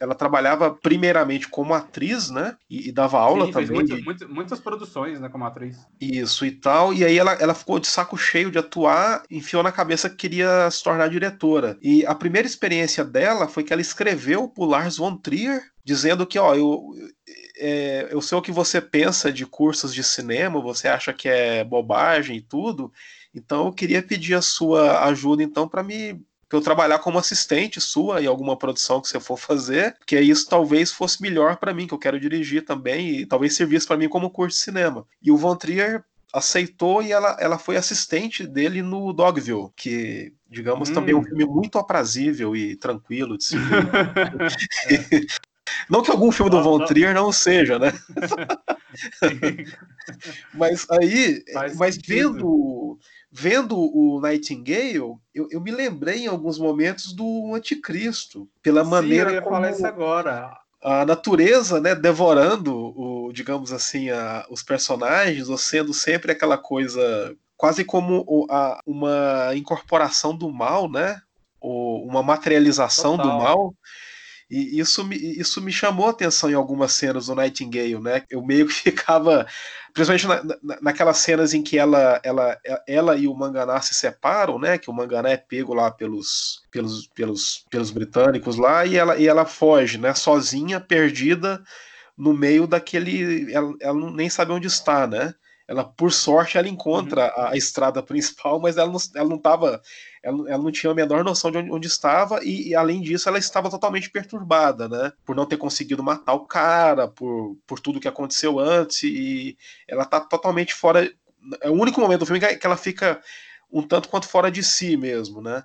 ela 0.00 0.14
trabalhava 0.14 0.70
primeiramente 0.70 1.48
como 1.48 1.74
atriz, 1.74 2.30
né? 2.30 2.56
E, 2.70 2.88
e 2.88 2.92
dava 2.92 3.18
aula 3.18 3.46
Sim, 3.46 3.52
também. 3.52 3.70
Muitas, 3.70 3.98
de... 3.98 4.04
muitas, 4.04 4.28
muitas 4.28 4.60
produções, 4.60 5.20
né? 5.20 5.28
Como 5.28 5.44
atriz. 5.44 5.78
Isso 6.00 6.46
e 6.46 6.52
tal. 6.52 6.94
E 6.94 7.04
aí 7.04 7.18
ela, 7.18 7.32
ela 7.34 7.54
ficou 7.54 7.80
de 7.80 7.88
saco 7.88 8.16
cheio 8.16 8.50
de 8.50 8.58
atuar, 8.58 9.24
enfiou 9.28 9.62
na 9.62 9.72
cabeça 9.72 10.08
que 10.08 10.16
queria 10.16 10.70
se 10.70 10.82
tornar 10.82 11.08
diretora. 11.08 11.76
E 11.82 12.06
a 12.06 12.14
primeira 12.14 12.46
experiência 12.46 12.83
experiência 12.84 13.04
dela 13.04 13.48
foi 13.48 13.64
que 13.64 13.72
ela 13.72 13.82
escreveu 13.82 14.48
pro 14.48 14.64
Lars 14.64 14.96
von 14.96 15.16
Trier, 15.16 15.62
dizendo 15.82 16.26
que, 16.26 16.38
ó, 16.38 16.54
eu, 16.54 16.92
é, 17.58 18.08
eu 18.10 18.20
sei 18.20 18.38
o 18.38 18.42
que 18.42 18.52
você 18.52 18.80
pensa 18.80 19.32
de 19.32 19.44
cursos 19.46 19.94
de 19.94 20.02
cinema, 20.02 20.60
você 20.60 20.88
acha 20.88 21.12
que 21.12 21.28
é 21.28 21.64
bobagem 21.64 22.36
e 22.36 22.42
tudo, 22.42 22.92
então 23.34 23.66
eu 23.66 23.72
queria 23.72 24.02
pedir 24.02 24.34
a 24.34 24.42
sua 24.42 25.04
ajuda, 25.04 25.42
então, 25.42 25.68
para 25.68 25.82
me 25.82 26.20
eu 26.52 26.60
trabalhar 26.60 27.00
como 27.00 27.18
assistente 27.18 27.80
sua 27.80 28.22
em 28.22 28.26
alguma 28.26 28.56
produção 28.56 29.00
que 29.00 29.08
você 29.08 29.18
for 29.18 29.36
fazer, 29.36 29.96
que 30.06 30.20
isso 30.20 30.48
talvez 30.48 30.92
fosse 30.92 31.20
melhor 31.20 31.56
para 31.56 31.74
mim, 31.74 31.84
que 31.84 31.92
eu 31.92 31.98
quero 31.98 32.20
dirigir 32.20 32.64
também 32.64 33.08
e 33.08 33.26
talvez 33.26 33.56
servisse 33.56 33.88
para 33.88 33.96
mim 33.96 34.08
como 34.08 34.30
curso 34.30 34.56
de 34.56 34.62
cinema. 34.62 35.04
E 35.20 35.32
o 35.32 35.36
Von 35.36 35.56
Trier 35.56 36.04
aceitou 36.34 37.00
e 37.00 37.12
ela, 37.12 37.36
ela 37.38 37.58
foi 37.58 37.76
assistente 37.76 38.44
dele 38.44 38.82
no 38.82 39.12
Dogville, 39.12 39.68
que, 39.76 40.32
digamos, 40.50 40.90
hum. 40.90 40.94
também 40.94 41.14
é 41.14 41.16
um 41.16 41.20
hum. 41.20 41.24
filme 41.24 41.46
muito 41.46 41.78
aprazível 41.78 42.56
e 42.56 42.76
tranquilo 42.76 43.38
de 43.38 43.44
se 43.44 43.56
ver. 43.56 43.86
é. 44.90 45.20
Não 45.88 46.02
que 46.02 46.10
algum 46.10 46.30
filme 46.30 46.50
do 46.50 46.62
Von 46.62 46.84
Trier 46.84 47.14
não 47.14 47.32
seja, 47.32 47.78
né? 47.78 47.92
mas 50.54 50.86
aí, 50.90 51.42
Faz 51.52 51.76
mas 51.76 51.96
vendo, 51.96 52.98
vendo 53.30 53.78
o 53.78 54.20
Nightingale, 54.20 55.16
eu, 55.34 55.48
eu 55.50 55.60
me 55.60 55.70
lembrei 55.70 56.24
em 56.24 56.26
alguns 56.26 56.58
momentos 56.58 57.14
do 57.14 57.54
Anticristo, 57.54 58.48
pela 58.62 58.84
Sim, 58.84 58.90
maneira 58.90 59.30
eu 59.30 59.34
ia 59.34 59.42
como 59.42 59.56
falar 59.56 59.70
isso 59.70 59.86
agora 59.86 60.54
a 60.84 61.06
natureza, 61.06 61.80
né, 61.80 61.94
devorando, 61.94 62.76
o, 62.76 63.32
digamos 63.32 63.72
assim, 63.72 64.10
a, 64.10 64.44
os 64.50 64.62
personagens, 64.62 65.48
ou 65.48 65.56
sendo 65.56 65.94
sempre 65.94 66.32
aquela 66.32 66.58
coisa 66.58 67.34
quase 67.56 67.84
como 67.84 68.46
a, 68.50 68.78
uma 68.86 69.56
incorporação 69.56 70.36
do 70.36 70.52
mal, 70.52 70.90
né, 70.90 71.22
ou 71.58 72.04
uma 72.06 72.22
materialização 72.22 73.16
Total. 73.16 73.32
do 73.32 73.42
mal. 73.42 73.74
E 74.50 74.78
isso 74.78 75.04
me, 75.04 75.16
isso 75.16 75.60
me 75.62 75.72
chamou 75.72 76.06
a 76.06 76.10
atenção 76.10 76.50
em 76.50 76.54
algumas 76.54 76.92
cenas 76.92 77.26
do 77.26 77.34
Nightingale, 77.34 77.98
né? 77.98 78.22
Eu 78.30 78.44
meio 78.44 78.66
que 78.66 78.74
ficava 78.90 79.46
principalmente 79.92 80.26
na, 80.26 80.58
na, 80.62 80.80
naquelas 80.82 81.18
cenas 81.18 81.54
em 81.54 81.62
que 81.62 81.78
ela, 81.78 82.20
ela, 82.24 82.58
ela 82.86 83.16
e 83.16 83.28
o 83.28 83.34
Manganá 83.34 83.80
se 83.80 83.94
separam, 83.94 84.58
né? 84.58 84.76
Que 84.76 84.90
o 84.90 84.92
Manganá 84.92 85.30
é 85.30 85.36
pego 85.36 85.72
lá 85.72 85.90
pelos, 85.90 86.62
pelos, 86.70 87.06
pelos, 87.08 87.64
pelos 87.70 87.90
britânicos 87.90 88.56
lá 88.56 88.84
e 88.84 88.96
ela, 88.96 89.16
e 89.16 89.26
ela 89.26 89.46
foge, 89.46 89.98
né? 89.98 90.12
Sozinha, 90.14 90.80
perdida 90.80 91.62
no 92.16 92.34
meio 92.34 92.66
daquele. 92.66 93.52
Ela, 93.52 93.74
ela 93.80 94.10
nem 94.12 94.28
sabe 94.28 94.52
onde 94.52 94.66
está, 94.66 95.06
né? 95.06 95.34
Ela, 95.66 95.82
por 95.82 96.12
sorte, 96.12 96.58
ela 96.58 96.68
encontra 96.68 97.32
uhum. 97.36 97.42
a, 97.42 97.50
a, 97.52 97.56
estrada 97.56 98.02
principal, 98.02 98.60
mas 98.60 98.76
ela 98.76 98.90
não, 98.90 98.98
ela 99.14 99.28
não 99.28 99.38
tava. 99.38 99.80
Ela, 100.22 100.50
ela 100.50 100.62
não 100.62 100.70
tinha 100.70 100.90
a 100.90 100.94
menor 100.94 101.24
noção 101.24 101.50
de 101.50 101.58
onde, 101.58 101.70
onde 101.70 101.86
estava, 101.86 102.44
e, 102.44 102.68
e, 102.68 102.74
além 102.74 103.00
disso, 103.00 103.28
ela 103.28 103.38
estava 103.38 103.70
totalmente 103.70 104.10
perturbada, 104.10 104.88
né? 104.88 105.12
Por 105.24 105.34
não 105.34 105.46
ter 105.46 105.56
conseguido 105.56 106.02
matar 106.02 106.34
o 106.34 106.46
cara, 106.46 107.08
por, 107.08 107.56
por 107.66 107.80
tudo 107.80 108.00
que 108.00 108.08
aconteceu 108.08 108.58
antes, 108.58 109.02
e 109.04 109.56
ela 109.88 110.04
tá 110.04 110.20
totalmente 110.20 110.74
fora. 110.74 111.10
É 111.60 111.70
o 111.70 111.74
único 111.74 112.00
momento 112.00 112.20
do 112.20 112.26
filme 112.26 112.40
que 112.40 112.66
ela 112.66 112.76
fica 112.76 113.20
um 113.72 113.82
tanto 113.82 114.08
quanto 114.08 114.28
fora 114.28 114.50
de 114.50 114.62
si 114.62 114.96
mesmo, 114.96 115.40
né? 115.40 115.64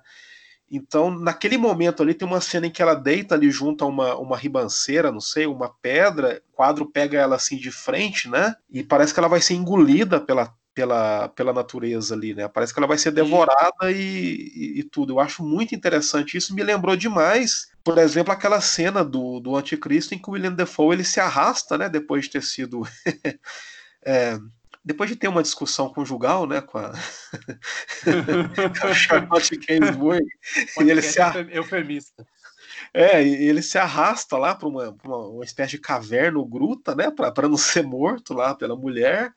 Então, 0.70 1.10
naquele 1.10 1.58
momento 1.58 2.02
ali, 2.02 2.14
tem 2.14 2.28
uma 2.28 2.40
cena 2.40 2.66
em 2.68 2.70
que 2.70 2.80
ela 2.80 2.94
deita 2.94 3.34
ali 3.34 3.50
junto 3.50 3.84
a 3.84 3.88
uma, 3.88 4.14
uma 4.16 4.36
ribanceira, 4.36 5.10
não 5.10 5.20
sei, 5.20 5.44
uma 5.46 5.68
pedra, 5.68 6.40
o 6.52 6.56
quadro 6.56 6.86
pega 6.86 7.18
ela 7.18 7.34
assim 7.34 7.56
de 7.56 7.72
frente, 7.72 8.28
né? 8.28 8.54
E 8.70 8.84
parece 8.84 9.12
que 9.12 9.18
ela 9.18 9.28
vai 9.28 9.40
ser 9.40 9.54
engolida 9.54 10.20
pela, 10.20 10.54
pela, 10.72 11.28
pela 11.30 11.52
natureza 11.52 12.14
ali, 12.14 12.34
né? 12.34 12.46
Parece 12.46 12.72
que 12.72 12.78
ela 12.78 12.86
vai 12.86 12.98
ser 12.98 13.10
devorada 13.10 13.90
e, 13.90 14.52
e, 14.54 14.78
e, 14.78 14.82
tudo. 14.84 15.14
Eu 15.14 15.20
acho 15.20 15.42
muito 15.42 15.74
interessante. 15.74 16.36
Isso 16.36 16.54
me 16.54 16.62
lembrou 16.62 16.94
demais, 16.94 17.70
por 17.82 17.98
exemplo, 17.98 18.32
aquela 18.32 18.60
cena 18.60 19.04
do, 19.04 19.40
do 19.40 19.56
Anticristo 19.56 20.14
em 20.14 20.18
que 20.18 20.30
o 20.30 20.34
William 20.34 20.52
Defoe 20.52 20.94
ele 20.94 21.04
se 21.04 21.18
arrasta, 21.18 21.76
né? 21.76 21.88
Depois 21.88 22.24
de 22.24 22.30
ter 22.30 22.42
sido. 22.42 22.82
é, 24.06 24.38
depois 24.90 25.08
de 25.08 25.14
ter 25.14 25.28
uma 25.28 25.42
discussão 25.42 25.88
conjugal, 25.88 26.48
né, 26.48 26.60
com 26.60 26.76
a, 26.78 26.92
com 28.80 28.86
a 28.88 28.92
Charlotte 28.92 29.56
Gainsbourg, 29.56 30.26
ele 30.80 31.00
se 31.00 31.20
eufemista. 31.52 32.26
É, 32.92 33.22
ele 33.22 33.62
se 33.62 33.78
arrasta 33.78 34.36
lá 34.36 34.52
para 34.52 34.68
uma, 34.68 34.96
uma, 35.04 35.28
uma, 35.28 35.44
espécie 35.44 35.72
de 35.72 35.78
caverna 35.78 36.40
ou 36.40 36.44
gruta, 36.44 36.92
né, 36.96 37.08
para 37.08 37.48
não 37.48 37.56
ser 37.56 37.84
morto 37.84 38.34
lá 38.34 38.52
pela 38.52 38.74
mulher. 38.74 39.32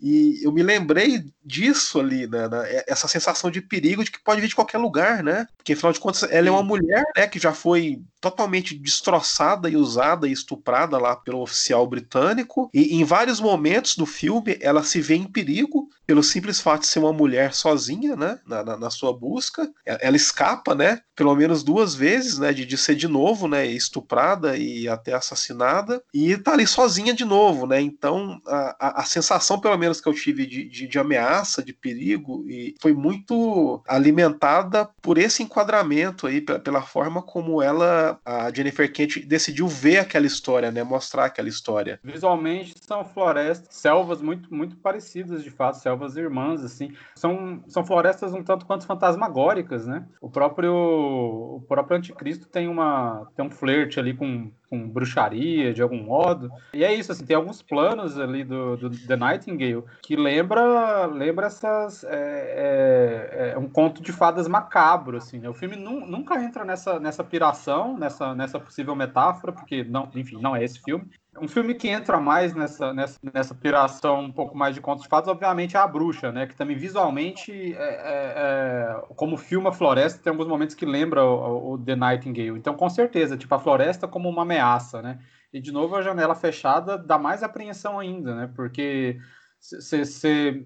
E 0.00 0.40
eu 0.42 0.52
me 0.52 0.62
lembrei 0.62 1.24
disso 1.44 2.00
ali, 2.00 2.26
né, 2.26 2.48
né, 2.48 2.82
essa 2.86 3.08
sensação 3.08 3.50
de 3.50 3.60
perigo 3.60 4.04
de 4.04 4.10
que 4.10 4.22
pode 4.22 4.40
vir 4.40 4.48
de 4.48 4.54
qualquer 4.54 4.78
lugar, 4.78 5.22
né? 5.22 5.46
Porque 5.56 5.72
afinal 5.72 5.92
de 5.92 6.00
contas 6.00 6.22
ela 6.30 6.48
é 6.48 6.50
uma 6.50 6.62
mulher, 6.62 7.02
né, 7.16 7.26
que 7.26 7.38
já 7.38 7.52
foi 7.52 8.00
totalmente 8.20 8.78
destroçada 8.78 9.68
e 9.68 9.76
usada 9.76 10.28
e 10.28 10.32
estuprada 10.32 10.98
lá 10.98 11.16
pelo 11.16 11.40
oficial 11.40 11.86
britânico. 11.86 12.70
E 12.72 12.96
em 12.96 13.04
vários 13.04 13.40
momentos 13.40 13.96
do 13.96 14.04
filme 14.06 14.58
ela 14.60 14.82
se 14.82 15.00
vê 15.00 15.14
em 15.14 15.24
perigo 15.24 15.88
pelo 16.06 16.22
simples 16.22 16.60
fato 16.60 16.82
de 16.82 16.88
ser 16.88 16.98
uma 16.98 17.12
mulher 17.12 17.54
sozinha, 17.54 18.16
né, 18.16 18.38
na, 18.46 18.62
na, 18.62 18.76
na 18.76 18.90
sua 18.90 19.16
busca. 19.16 19.70
Ela 19.84 20.16
escapa, 20.16 20.74
né, 20.74 21.00
pelo 21.16 21.34
menos 21.34 21.62
duas 21.62 21.94
vezes, 21.94 22.38
né, 22.38 22.52
de, 22.52 22.64
de 22.66 22.76
ser 22.76 22.94
de 22.94 23.08
novo, 23.08 23.48
né, 23.48 23.66
estuprada 23.66 24.56
e 24.56 24.88
até 24.88 25.14
assassinada. 25.14 26.02
E 26.12 26.36
tá 26.36 26.52
ali 26.52 26.66
sozinha 26.66 27.14
de 27.14 27.24
novo, 27.24 27.66
né? 27.66 27.80
Então 27.80 28.40
a, 28.46 28.76
a, 28.78 29.00
a 29.02 29.04
sensação, 29.04 29.60
pelo 29.60 29.78
menos 29.78 29.89
que 29.98 30.08
eu 30.08 30.12
tive 30.12 30.44
de, 30.44 30.68
de, 30.68 30.86
de 30.86 30.98
ameaça, 30.98 31.62
de 31.62 31.72
perigo, 31.72 32.44
e 32.46 32.74
foi 32.78 32.92
muito 32.92 33.82
alimentada 33.88 34.86
por 35.00 35.16
esse 35.16 35.42
enquadramento 35.42 36.26
aí, 36.26 36.42
pela, 36.42 36.82
forma 36.82 37.22
como 37.22 37.62
ela 37.62 38.20
a 38.24 38.52
Jennifer 38.52 38.92
Kent 38.92 39.24
decidiu 39.26 39.66
ver 39.66 39.98
aquela 39.98 40.26
história, 40.26 40.70
né? 40.70 40.82
Mostrar 40.82 41.24
aquela 41.24 41.48
história. 41.48 41.98
Visualmente 42.04 42.74
são 42.80 43.04
florestas, 43.04 43.74
selvas 43.74 44.20
muito, 44.20 44.52
muito 44.54 44.76
parecidas, 44.76 45.42
de 45.42 45.50
fato, 45.50 45.78
selvas 45.78 46.16
irmãs, 46.16 46.62
assim. 46.62 46.92
São, 47.14 47.62
são 47.68 47.84
florestas 47.84 48.34
um 48.34 48.42
tanto 48.42 48.66
quanto 48.66 48.84
fantasmagóricas, 48.84 49.86
né? 49.86 50.04
O 50.20 50.28
próprio, 50.28 50.74
o 50.74 51.64
próprio 51.66 51.96
Anticristo 51.96 52.46
tem, 52.48 52.68
uma, 52.68 53.26
tem 53.34 53.44
um 53.44 53.50
flerte 53.50 53.98
ali 53.98 54.14
com 54.14 54.50
com 54.70 54.88
bruxaria 54.88 55.74
de 55.74 55.82
algum 55.82 56.00
modo. 56.02 56.48
E 56.72 56.84
é 56.84 56.94
isso, 56.94 57.10
assim, 57.10 57.26
tem 57.26 57.34
alguns 57.34 57.60
planos 57.60 58.16
ali 58.18 58.44
do, 58.44 58.76
do 58.76 58.90
The 58.90 59.16
Nightingale 59.16 59.84
que 60.00 60.14
lembra, 60.14 61.06
lembra 61.06 61.46
essas. 61.46 62.04
É, 62.04 63.50
é, 63.50 63.52
é 63.54 63.58
um 63.58 63.68
conto 63.68 64.00
de 64.00 64.12
fadas 64.12 64.46
macabro, 64.46 65.16
assim, 65.16 65.40
né? 65.40 65.48
O 65.48 65.54
filme 65.54 65.74
nu, 65.74 66.06
nunca 66.06 66.40
entra 66.40 66.64
nessa, 66.64 67.00
nessa 67.00 67.24
piração, 67.24 67.98
nessa, 67.98 68.34
nessa 68.34 68.60
possível 68.60 68.94
metáfora, 68.94 69.52
porque, 69.52 69.82
não, 69.82 70.08
enfim, 70.14 70.40
não 70.40 70.54
é 70.54 70.62
esse 70.62 70.80
filme. 70.80 71.04
Um 71.40 71.48
filme 71.48 71.74
que 71.74 71.88
entra 71.88 72.20
mais 72.20 72.54
nessa, 72.54 72.92
nessa, 72.92 73.18
nessa 73.32 73.54
piração 73.54 74.20
um 74.20 74.32
pouco 74.32 74.56
mais 74.56 74.74
de 74.74 74.80
contos 74.80 75.04
de 75.04 75.08
fadas, 75.08 75.28
obviamente, 75.28 75.76
é 75.76 75.80
A 75.80 75.86
Bruxa, 75.86 76.30
né? 76.30 76.46
Que 76.46 76.54
também 76.54 76.76
visualmente, 76.76 77.52
é, 77.52 77.76
é, 77.76 78.34
é, 78.36 79.02
como 79.16 79.36
filma 79.36 79.70
a 79.70 79.72
floresta, 79.72 80.22
tem 80.22 80.30
alguns 80.30 80.46
momentos 80.46 80.74
que 80.74 80.84
lembra 80.84 81.24
o, 81.24 81.72
o, 81.72 81.78
The 81.78 81.96
Nightingale. 81.96 82.58
Então, 82.58 82.74
com 82.74 82.90
certeza, 82.90 83.36
tipo, 83.36 83.54
a 83.54 83.58
floresta 83.58 84.06
como 84.06 84.28
uma 84.28 84.42
ameaça, 84.42 85.00
né? 85.00 85.18
E, 85.52 85.60
de 85.60 85.72
novo, 85.72 85.96
a 85.96 86.02
janela 86.02 86.34
fechada 86.34 86.98
dá 86.98 87.18
mais 87.18 87.42
apreensão 87.42 87.98
ainda, 87.98 88.34
né? 88.34 88.50
Porque 88.54 89.18
você 89.60 90.64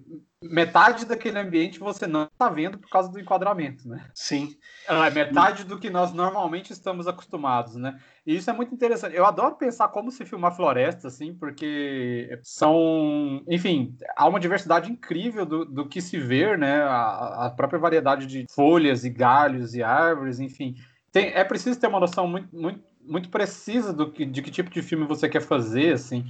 metade 0.49 1.05
daquele 1.05 1.39
ambiente 1.39 1.79
você 1.79 2.07
não 2.07 2.23
está 2.23 2.49
vendo 2.49 2.77
por 2.77 2.89
causa 2.89 3.11
do 3.11 3.19
enquadramento, 3.19 3.87
né? 3.87 4.05
Sim. 4.13 4.55
É 4.87 5.09
metade 5.09 5.63
do 5.63 5.79
que 5.79 5.89
nós 5.89 6.13
normalmente 6.13 6.71
estamos 6.71 7.07
acostumados, 7.07 7.75
né? 7.75 7.99
E 8.25 8.35
isso 8.35 8.49
é 8.49 8.53
muito 8.53 8.73
interessante. 8.73 9.15
Eu 9.15 9.25
adoro 9.25 9.55
pensar 9.55 9.87
como 9.89 10.11
se 10.11 10.25
filmar 10.25 10.55
floresta, 10.55 11.07
assim, 11.07 11.33
porque 11.33 12.39
são, 12.43 13.43
enfim, 13.47 13.95
há 14.15 14.27
uma 14.27 14.39
diversidade 14.39 14.91
incrível 14.91 15.45
do, 15.45 15.65
do 15.65 15.87
que 15.87 16.01
se 16.01 16.17
ver, 16.17 16.57
né? 16.57 16.81
A, 16.83 17.45
a 17.45 17.49
própria 17.49 17.79
variedade 17.79 18.25
de 18.25 18.45
folhas 18.49 19.03
e 19.03 19.09
galhos 19.09 19.75
e 19.75 19.83
árvores, 19.83 20.39
enfim. 20.39 20.75
Tem, 21.11 21.27
é 21.33 21.43
preciso 21.43 21.79
ter 21.79 21.87
uma 21.87 21.99
noção 21.99 22.27
muito, 22.27 22.55
muito, 22.55 22.83
muito 23.01 23.29
precisa 23.29 23.93
do 23.93 24.11
que, 24.11 24.25
de 24.25 24.41
que 24.41 24.51
tipo 24.51 24.69
de 24.69 24.81
filme 24.81 25.05
você 25.05 25.29
quer 25.29 25.41
fazer, 25.41 25.93
assim. 25.93 26.25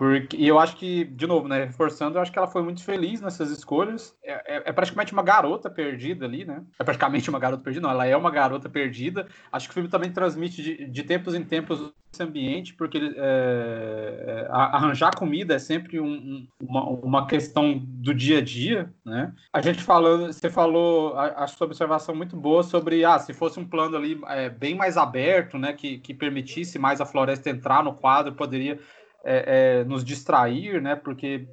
Porque, 0.00 0.34
e 0.34 0.48
eu 0.48 0.58
acho 0.58 0.76
que, 0.76 1.04
de 1.04 1.26
novo, 1.26 1.46
né, 1.46 1.66
reforçando, 1.66 2.16
eu 2.16 2.22
acho 2.22 2.32
que 2.32 2.38
ela 2.38 2.46
foi 2.46 2.62
muito 2.62 2.82
feliz 2.82 3.20
nessas 3.20 3.50
escolhas. 3.50 4.16
É, 4.24 4.56
é, 4.56 4.62
é, 4.64 4.72
praticamente 4.72 5.12
uma 5.12 5.22
garota 5.22 5.68
perdida 5.68 6.24
ali, 6.24 6.42
né? 6.42 6.64
É 6.78 6.82
praticamente 6.82 7.28
uma 7.28 7.38
garota 7.38 7.62
perdida, 7.62 7.86
não, 7.86 7.92
ela 7.92 8.06
é 8.06 8.16
uma 8.16 8.30
garota 8.30 8.66
perdida. 8.66 9.28
Acho 9.52 9.68
que 9.68 9.72
o 9.72 9.74
filme 9.74 9.90
também 9.90 10.10
transmite 10.10 10.62
de, 10.62 10.86
de 10.86 11.02
tempos 11.02 11.34
em 11.34 11.44
tempos 11.44 11.92
esse 12.12 12.22
ambiente, 12.22 12.74
porque 12.74 12.98
é, 12.98 14.24
é 14.26 14.46
arranjar 14.50 15.14
comida 15.14 15.54
é 15.54 15.58
sempre 15.58 16.00
um, 16.00 16.46
uma, 16.60 16.82
uma 16.88 17.26
questão 17.26 17.78
do 17.78 18.12
dia 18.12 18.38
a 18.38 18.40
dia, 18.40 18.92
né? 19.04 19.32
A 19.52 19.60
gente 19.60 19.82
falando, 19.82 20.32
você 20.32 20.50
falou, 20.50 21.16
acho 21.16 21.56
sua 21.56 21.66
observação 21.66 22.14
muito 22.14 22.36
boa 22.36 22.62
sobre, 22.62 23.04
ah, 23.04 23.18
se 23.18 23.32
fosse 23.32 23.60
um 23.60 23.68
plano 23.68 23.96
ali 23.96 24.20
é, 24.28 24.48
bem 24.48 24.74
mais 24.74 24.96
aberto, 24.96 25.58
né, 25.58 25.72
que, 25.72 25.98
que 25.98 26.12
permitisse 26.12 26.78
mais 26.78 27.00
a 27.00 27.06
floresta 27.06 27.48
entrar 27.48 27.84
no 27.84 27.94
quadro, 27.94 28.32
poderia 28.32 28.80
é, 29.24 29.80
é, 29.80 29.84
nos 29.84 30.04
distrair, 30.04 30.80
né? 30.80 30.96
Porque 30.96 31.46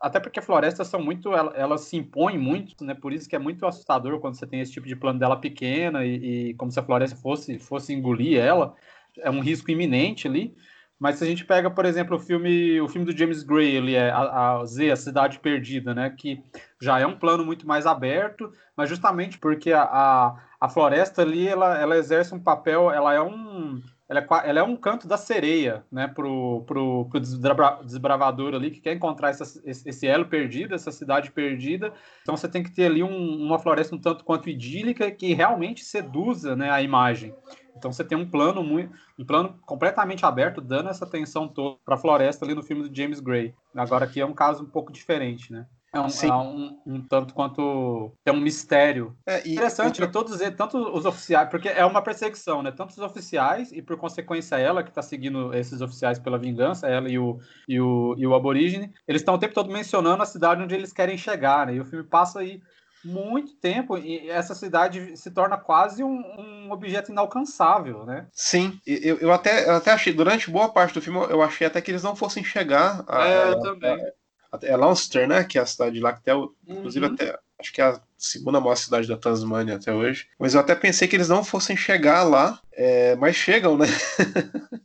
até 0.00 0.20
porque 0.20 0.40
florestas 0.40 0.86
são 0.86 1.02
muito, 1.02 1.34
elas 1.34 1.82
se 1.82 1.96
impõem 1.96 2.38
muito, 2.38 2.84
né? 2.84 2.94
Por 2.94 3.12
isso 3.12 3.28
que 3.28 3.36
é 3.36 3.38
muito 3.38 3.66
assustador 3.66 4.18
quando 4.20 4.34
você 4.34 4.46
tem 4.46 4.60
esse 4.60 4.72
tipo 4.72 4.86
de 4.86 4.96
plano 4.96 5.18
dela 5.18 5.36
pequena 5.36 6.04
e, 6.04 6.50
e 6.50 6.54
como 6.54 6.70
se 6.70 6.78
a 6.78 6.82
floresta 6.82 7.16
fosse 7.16 7.58
fosse 7.58 7.92
engolir 7.92 8.38
ela, 8.38 8.74
é 9.18 9.30
um 9.30 9.40
risco 9.40 9.70
iminente 9.70 10.26
ali. 10.26 10.54
Mas 10.98 11.16
se 11.16 11.24
a 11.24 11.26
gente 11.26 11.46
pega, 11.46 11.70
por 11.70 11.86
exemplo, 11.86 12.16
o 12.16 12.20
filme, 12.20 12.78
o 12.78 12.86
filme 12.86 13.06
do 13.06 13.16
James 13.16 13.42
Gray, 13.42 13.74
ele 13.74 13.94
é 13.94 14.10
a, 14.10 14.58
a 14.58 14.64
Z, 14.66 14.90
a 14.90 14.96
Cidade 14.96 15.38
Perdida, 15.38 15.94
né? 15.94 16.10
Que 16.10 16.42
já 16.80 17.00
é 17.00 17.06
um 17.06 17.18
plano 17.18 17.44
muito 17.44 17.66
mais 17.66 17.86
aberto, 17.86 18.52
mas 18.76 18.88
justamente 18.88 19.38
porque 19.38 19.72
a, 19.72 19.82
a, 19.82 20.36
a 20.60 20.68
floresta 20.68 21.22
ali 21.22 21.48
ela, 21.48 21.78
ela 21.78 21.96
exerce 21.96 22.34
um 22.34 22.38
papel, 22.38 22.90
ela 22.90 23.14
é 23.14 23.20
um 23.20 23.80
ela 24.10 24.18
é, 24.18 24.26
ela 24.50 24.58
é 24.58 24.62
um 24.64 24.74
canto 24.74 25.06
da 25.06 25.16
sereia, 25.16 25.84
né, 25.90 26.08
pro, 26.08 26.64
pro, 26.66 27.04
pro 27.08 27.20
desbravador 27.20 28.54
ali 28.54 28.72
que 28.72 28.80
quer 28.80 28.92
encontrar 28.92 29.30
essa, 29.30 29.44
esse 29.64 30.04
elo 30.04 30.26
perdido, 30.26 30.74
essa 30.74 30.90
cidade 30.90 31.30
perdida. 31.30 31.92
Então 32.20 32.36
você 32.36 32.48
tem 32.48 32.60
que 32.60 32.72
ter 32.72 32.86
ali 32.86 33.04
um, 33.04 33.36
uma 33.36 33.60
floresta 33.60 33.94
um 33.94 34.00
tanto 34.00 34.24
quanto 34.24 34.50
idílica 34.50 35.08
que 35.12 35.32
realmente 35.32 35.84
seduza, 35.84 36.56
né, 36.56 36.68
a 36.70 36.82
imagem. 36.82 37.32
Então 37.76 37.92
você 37.92 38.02
tem 38.02 38.18
um 38.18 38.28
plano 38.28 38.64
muito, 38.64 38.92
um 39.16 39.24
plano 39.24 39.56
completamente 39.64 40.26
aberto, 40.26 40.60
dando 40.60 40.88
essa 40.88 41.04
atenção 41.04 41.46
toda 41.46 41.78
para 41.84 41.94
a 41.94 41.98
floresta 41.98 42.44
ali 42.44 42.52
no 42.52 42.64
filme 42.64 42.88
do 42.88 42.94
James 42.94 43.20
Gray. 43.20 43.54
Agora 43.76 44.06
aqui 44.06 44.20
é 44.20 44.26
um 44.26 44.34
caso 44.34 44.64
um 44.64 44.68
pouco 44.68 44.92
diferente, 44.92 45.52
né? 45.52 45.66
É 45.92 46.00
um, 46.00 46.06
é 46.06 46.32
um, 46.32 46.80
um, 46.86 47.02
tanto 47.02 47.34
quanto 47.34 48.12
é 48.24 48.30
um 48.30 48.40
mistério. 48.40 49.16
É, 49.26 49.46
e, 49.46 49.54
Interessante, 49.54 50.00
outra... 50.00 50.08
todos 50.08 50.38
tanto 50.56 50.78
os 50.78 51.04
oficiais, 51.04 51.48
porque 51.48 51.68
é 51.68 51.84
uma 51.84 52.00
perseguição, 52.00 52.62
né? 52.62 52.70
Tanto 52.70 52.90
os 52.90 52.98
oficiais, 52.98 53.72
e 53.72 53.82
por 53.82 53.96
consequência 53.96 54.56
ela 54.56 54.84
que 54.84 54.90
está 54.90 55.02
seguindo 55.02 55.52
esses 55.52 55.80
oficiais 55.80 56.18
pela 56.18 56.38
vingança, 56.38 56.86
ela 56.86 57.08
e 57.08 57.18
o, 57.18 57.40
e 57.68 57.80
o, 57.80 58.14
e 58.16 58.24
o 58.24 58.34
aborígene, 58.36 58.92
eles 59.06 59.20
estão 59.20 59.34
o 59.34 59.38
tempo 59.38 59.52
todo 59.52 59.72
mencionando 59.72 60.22
a 60.22 60.26
cidade 60.26 60.62
onde 60.62 60.76
eles 60.76 60.92
querem 60.92 61.18
chegar, 61.18 61.66
né? 61.66 61.74
E 61.74 61.80
o 61.80 61.84
filme 61.84 62.04
passa 62.04 62.38
aí 62.38 62.62
muito 63.04 63.56
tempo 63.56 63.96
e 63.96 64.28
essa 64.28 64.54
cidade 64.54 65.16
se 65.16 65.30
torna 65.30 65.56
quase 65.56 66.04
um, 66.04 66.22
um 66.38 66.70
objeto 66.70 67.10
inalcançável, 67.10 68.04
né? 68.04 68.26
Sim, 68.32 68.78
eu, 68.86 69.18
eu, 69.18 69.32
até, 69.32 69.68
eu 69.68 69.76
até 69.76 69.90
achei, 69.90 70.12
durante 70.12 70.50
boa 70.50 70.68
parte 70.68 70.94
do 70.94 71.02
filme, 71.02 71.18
eu 71.30 71.42
achei 71.42 71.66
até 71.66 71.80
que 71.80 71.90
eles 71.90 72.02
não 72.02 72.14
fossem 72.14 72.44
chegar 72.44 73.02
a, 73.08 73.26
é, 73.26 73.48
eu 73.48 73.60
também. 73.60 73.90
A, 73.92 74.19
é 74.62 74.76
Lancaster, 74.76 75.28
né? 75.28 75.44
Que 75.44 75.58
é 75.58 75.62
a 75.62 75.66
cidade 75.66 76.00
lá 76.00 76.12
que 76.12 76.18
até, 76.20 76.34
uhum. 76.34 76.52
inclusive 76.66 77.06
até 77.06 77.38
acho 77.58 77.72
que 77.72 77.80
é 77.80 77.84
a 77.84 78.00
segunda 78.16 78.60
maior 78.60 78.76
cidade 78.76 79.06
da 79.06 79.16
Tasmânia 79.16 79.76
até 79.76 79.92
hoje. 79.92 80.28
Mas 80.38 80.54
eu 80.54 80.60
até 80.60 80.74
pensei 80.74 81.06
que 81.06 81.14
eles 81.14 81.28
não 81.28 81.44
fossem 81.44 81.76
chegar 81.76 82.22
lá, 82.22 82.60
é, 82.72 83.14
mas 83.16 83.36
chegam, 83.36 83.76
né? 83.76 83.86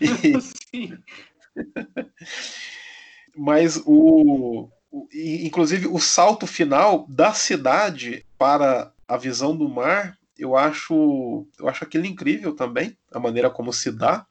E... 0.00 0.40
Sim. 0.40 0.98
Mas 3.36 3.80
o, 3.84 4.68
o, 4.90 5.08
inclusive 5.12 5.86
o 5.86 5.98
salto 5.98 6.46
final 6.46 7.06
da 7.08 7.32
cidade 7.32 8.26
para 8.36 8.92
a 9.06 9.16
visão 9.16 9.56
do 9.56 9.68
mar, 9.68 10.18
eu 10.36 10.56
acho, 10.56 11.46
eu 11.58 11.68
acho 11.68 11.84
aquilo 11.84 12.06
incrível 12.06 12.54
também, 12.54 12.96
a 13.12 13.20
maneira 13.20 13.48
como 13.50 13.72
se 13.72 13.92
dá, 13.92 14.26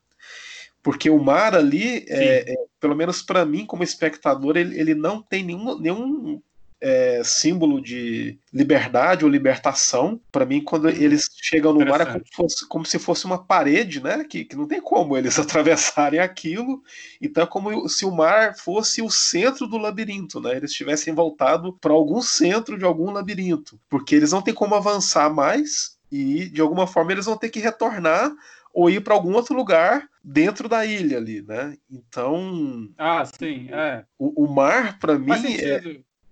porque 0.82 1.10
o 1.10 1.22
mar 1.22 1.56
ali, 1.56 2.06
é, 2.08 2.54
é, 2.54 2.56
pelo 2.80 2.96
menos 2.96 3.22
para 3.22 3.46
mim 3.46 3.66
como 3.66 3.84
espectador, 3.84 4.58
ele, 4.58 4.80
ele 4.80 4.96
não 4.96 5.22
tem 5.22 5.44
nenhum, 5.44 5.78
nenhum 5.80 6.42
é, 6.80 7.22
símbolo 7.24 7.82
de 7.82 8.38
liberdade 8.54 9.26
ou 9.26 9.32
libertação. 9.32 10.20
Para 10.32 10.46
mim, 10.46 10.63
quando 10.63 10.86
uhum. 10.86 10.92
eles 10.92 11.30
chegam 11.36 11.74
no 11.74 11.86
mar, 11.86 12.02
é 12.02 12.06
como, 12.06 12.24
fosse, 12.34 12.68
como, 12.68 12.86
se 12.86 13.00
fosse 13.00 13.26
uma 13.26 13.44
parede, 13.44 14.02
né? 14.02 14.24
Que, 14.24 14.46
que 14.46 14.56
não 14.56 14.68
tem 14.68 14.82
como 14.82 15.18
eles 15.18 15.38
atravessarem 15.40 16.20
aquilo. 16.20 16.82
Então 17.22 17.44
é 17.44 17.48
como 17.48 17.90
se 17.90 18.06
o 18.06 18.12
mar 18.12 18.56
fosse 18.58 19.02
o 19.02 19.10
centro 19.10 19.68
do 19.68 19.78
labirinto, 19.78 20.40
né? 20.40 20.56
Eles 20.56 20.74
tivessem 20.74 21.13
voltado 21.13 21.74
para 21.74 21.94
algum 21.94 22.22
centro 22.22 22.78
de 22.78 22.86
algum 22.86 23.12
labirinto. 23.12 23.80
Porque 23.90 24.16
eles 24.16 24.32
não 24.32 24.42
têm 24.42 24.54
como 24.54 24.76
avançar 24.76 25.34
mais 25.34 25.98
e, 26.12 26.48
de 26.50 26.62
alguma 26.62 26.88
forma, 26.88 27.12
eles 27.12 27.26
vão 27.26 27.38
ter 27.38 27.50
que 27.50 27.60
retornar 27.60 28.32
ou 28.78 28.92
ir 28.92 29.02
para 29.02 29.16
algum 29.16 29.34
outro 29.34 29.56
lugar 29.56 30.08
dentro 30.24 30.70
da 30.70 30.86
ilha 30.86 31.18
ali, 31.18 31.42
né? 31.42 31.76
Então. 31.90 32.88
Ah, 32.96 33.26
sim, 33.26 33.70
é. 33.72 34.04
O, 34.20 34.44
o 34.46 34.48
mar, 34.48 35.00
para 35.00 35.18
mim, 35.18 35.32
é, 35.32 35.82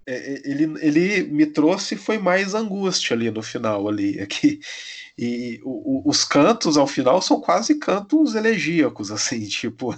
é, 0.05 0.13
é, 0.13 0.41
ele, 0.45 0.75
ele 0.79 1.23
me 1.23 1.47
trouxe 1.47 1.95
foi 1.95 2.19
mais 2.19 2.53
angústia 2.53 3.15
ali 3.15 3.31
no 3.31 3.41
final 3.41 3.89
ali 3.89 4.19
aqui 4.19 4.59
é 4.61 5.23
e 5.23 5.61
o, 5.63 6.03
o, 6.07 6.09
os 6.09 6.23
cantos 6.23 6.77
ao 6.77 6.85
final 6.85 7.19
são 7.19 7.41
quase 7.41 7.79
cantos 7.79 8.35
elegíacos 8.35 9.09
assim 9.09 9.41
tipo 9.49 9.95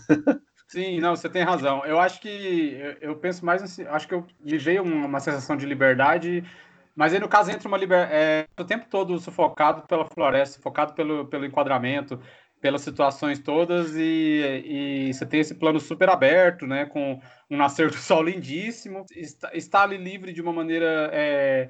sim 0.70 1.02
não 1.02 1.18
você 1.18 1.28
tem 1.28 1.44
razão 1.44 1.86
eu 1.86 2.00
acho 2.00 2.22
que 2.22 2.30
eu, 2.30 3.10
eu 3.10 3.16
penso 3.18 3.46
mais 3.46 3.62
assim, 3.62 3.84
acho 3.88 4.08
que 4.08 4.14
eu 4.14 4.26
me 4.40 4.58
veio 4.58 4.84
uma, 4.84 5.08
uma, 5.08 5.20
sensação 5.20 5.58
de 5.58 5.66
liberdade 5.66 6.46
mas 6.98 7.14
aí 7.14 7.20
no 7.20 7.30
caso 7.30 7.52
entra 7.52 7.68
uma 7.68 7.78
liberdade 7.78 8.12
é, 8.14 8.48
o 8.60 8.66
tempo 8.66 8.88
todo 8.90 9.18
sufocado 9.20 9.84
pela 9.88 10.06
floresta 10.06 10.58
sufocado 10.58 10.94
pelo, 10.94 11.26
pelo 11.28 11.46
enquadramento 11.46 12.20
pelas 12.60 12.82
situações 12.82 13.40
todas 13.40 13.96
e, 13.96 15.08
e 15.10 15.14
você 15.14 15.26
tem 15.26 15.40
esse 15.40 15.56
plano 15.56 15.80
super 15.80 16.10
aberto, 16.10 16.66
né, 16.66 16.86
com 16.86 17.20
um 17.50 17.58
nascer 17.58 17.90
do 17.90 17.96
sol 17.98 18.24
lindíssimo, 18.24 19.06
está, 19.16 19.52
está 19.54 19.84
ali 19.84 19.98
livre 19.98 20.34
de 20.34 20.42
uma 20.42 20.52
maneira 20.52 21.10
é, 21.14 21.70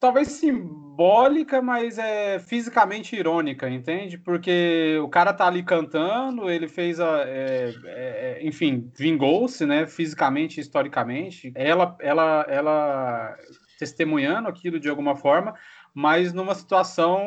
talvez 0.00 0.28
simbólica, 0.28 1.62
mas 1.62 1.98
é 1.98 2.38
fisicamente 2.38 3.16
irônica, 3.16 3.70
entende? 3.70 4.18
Porque 4.18 4.98
o 5.02 5.08
cara 5.08 5.32
tá 5.32 5.46
ali 5.46 5.62
cantando, 5.62 6.50
ele 6.50 6.68
fez 6.68 7.00
a, 7.00 7.20
é, 7.20 7.72
é, 7.84 8.38
é 8.42 8.46
enfim, 8.46 8.90
vingou-se, 8.94 9.64
né, 9.64 9.86
fisicamente, 9.86 10.60
historicamente. 10.60 11.52
Ela, 11.54 11.96
ela, 12.00 12.44
ela 12.48 13.36
testemunhando 13.78 14.48
aquilo 14.48 14.80
de 14.80 14.88
alguma 14.88 15.16
forma, 15.16 15.54
mas 15.92 16.32
numa 16.32 16.54
situação 16.54 17.18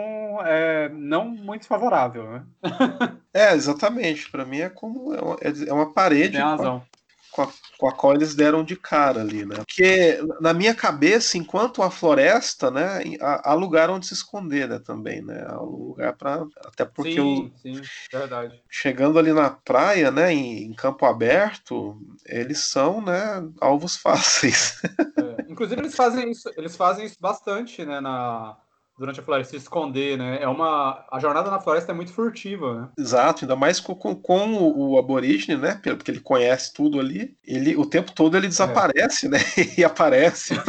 é, 0.44 0.90
não 0.90 1.30
muito 1.30 1.66
favorável, 1.66 2.32
né? 2.32 2.46
é, 3.34 3.54
exatamente. 3.54 4.30
Para 4.30 4.46
mim 4.46 4.60
é 4.60 4.70
como 4.70 5.14
é 5.14 5.22
uma, 5.22 5.38
é 5.42 5.74
uma 5.74 5.94
parede. 5.94 6.34
Tem 6.34 6.42
razão 6.42 6.84
com 7.38 7.44
a, 7.44 7.48
com 7.78 7.88
a 7.88 7.92
qual 7.92 8.16
eles 8.16 8.34
deram 8.34 8.64
de 8.64 8.76
cara 8.76 9.22
ali, 9.22 9.46
né? 9.46 9.58
Porque 9.58 10.20
na 10.42 10.54
minha 10.54 10.74
cabeça, 10.74 11.38
enquanto 11.38 11.84
a 11.84 11.92
floresta, 11.92 12.72
né, 12.72 13.04
há, 13.22 13.52
há 13.52 13.54
lugar 13.54 13.92
onde 13.92 14.08
se 14.08 14.14
esconder, 14.16 14.68
né, 14.68 14.80
também, 14.80 15.22
né? 15.22 15.46
Há 15.48 15.62
um 15.62 15.90
lugar 15.90 16.14
para 16.14 16.44
até 16.66 16.84
porque 16.84 17.14
sim, 17.14 17.54
sim, 17.62 17.82
verdade. 18.12 18.60
Chegando 18.70 19.20
ali 19.20 19.32
na 19.32 19.52
praia, 19.52 20.10
né, 20.10 20.34
em, 20.34 20.64
em 20.64 20.74
campo 20.74 21.06
aberto, 21.06 22.02
eles 22.26 22.60
são, 22.60 23.02
né, 23.02 23.48
alvos 23.62 23.96
fáceis. 24.02 24.82
É, 25.18 25.27
inclusive 25.58 25.82
eles 25.82 25.96
fazem 25.96 26.30
isso, 26.30 26.52
eles 26.56 26.76
fazem 26.76 27.06
isso 27.06 27.18
bastante, 27.20 27.84
né, 27.84 28.00
na 28.00 28.56
durante 28.98 29.20
a 29.20 29.24
floresta, 29.24 29.52
se 29.52 29.58
esconder, 29.58 30.18
né? 30.18 30.42
É 30.42 30.48
uma 30.48 31.06
a 31.12 31.20
jornada 31.20 31.52
na 31.52 31.62
floresta 31.62 31.92
é 31.92 31.96
muito 31.96 32.12
furtiva, 32.12 32.82
né? 32.82 32.90
Exato, 32.98 33.46
ainda 33.46 33.56
mais 33.56 33.80
com, 33.80 33.94
com, 33.94 34.16
com 34.16 34.56
o, 34.56 34.94
o, 34.94 34.98
aborígene, 34.98 35.56
né? 35.56 35.80
Porque 35.84 36.10
ele 36.10 36.20
conhece 36.20 36.74
tudo 36.74 37.00
ali. 37.00 37.38
Ele 37.44 37.76
o 37.76 37.86
tempo 37.86 38.12
todo 38.12 38.36
ele 38.36 38.48
desaparece, 38.48 39.28
é. 39.28 39.30
né? 39.30 39.38
e 39.78 39.84
aparece. 39.84 40.56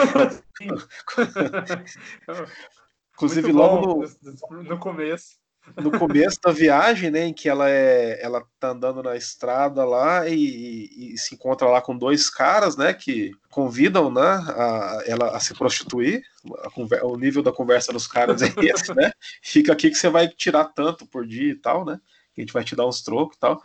Inclusive 3.14 3.50
logo 3.50 4.04
no, 4.50 4.62
no 4.62 4.78
começo 4.78 5.37
no 5.76 5.98
começo 5.98 6.38
da 6.42 6.50
viagem, 6.52 7.10
né, 7.10 7.26
em 7.26 7.32
que 7.32 7.48
ela 7.48 7.68
é, 7.68 8.18
ela 8.22 8.44
tá 8.58 8.70
andando 8.70 9.02
na 9.02 9.16
estrada 9.16 9.84
lá 9.84 10.28
e, 10.28 11.14
e, 11.14 11.18
se 11.18 11.34
encontra 11.34 11.68
lá 11.68 11.80
com 11.80 11.96
dois 11.96 12.30
caras, 12.30 12.76
né, 12.76 12.92
que 12.92 13.32
convidam, 13.50 14.10
né, 14.10 14.20
a, 14.20 15.02
ela 15.06 15.36
a 15.36 15.40
se 15.40 15.54
prostituir. 15.54 16.22
A, 16.62 17.06
o 17.06 17.16
nível 17.16 17.42
da 17.42 17.52
conversa 17.52 17.92
dos 17.92 18.06
caras 18.06 18.42
é 18.42 18.46
esse, 18.64 18.94
né? 18.94 19.10
Fica 19.42 19.72
aqui 19.72 19.90
que 19.90 19.96
você 19.96 20.08
vai 20.08 20.28
tirar 20.28 20.64
tanto 20.66 21.06
por 21.06 21.26
dia 21.26 21.52
e 21.52 21.56
tal, 21.56 21.84
né? 21.84 22.00
Que 22.34 22.40
a 22.40 22.44
gente 22.44 22.52
vai 22.52 22.64
te 22.64 22.76
dar 22.76 22.86
uns 22.86 23.02
trocos 23.02 23.36
e 23.36 23.40
tal. 23.40 23.62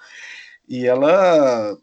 E 0.67 0.87
ela 0.87 1.77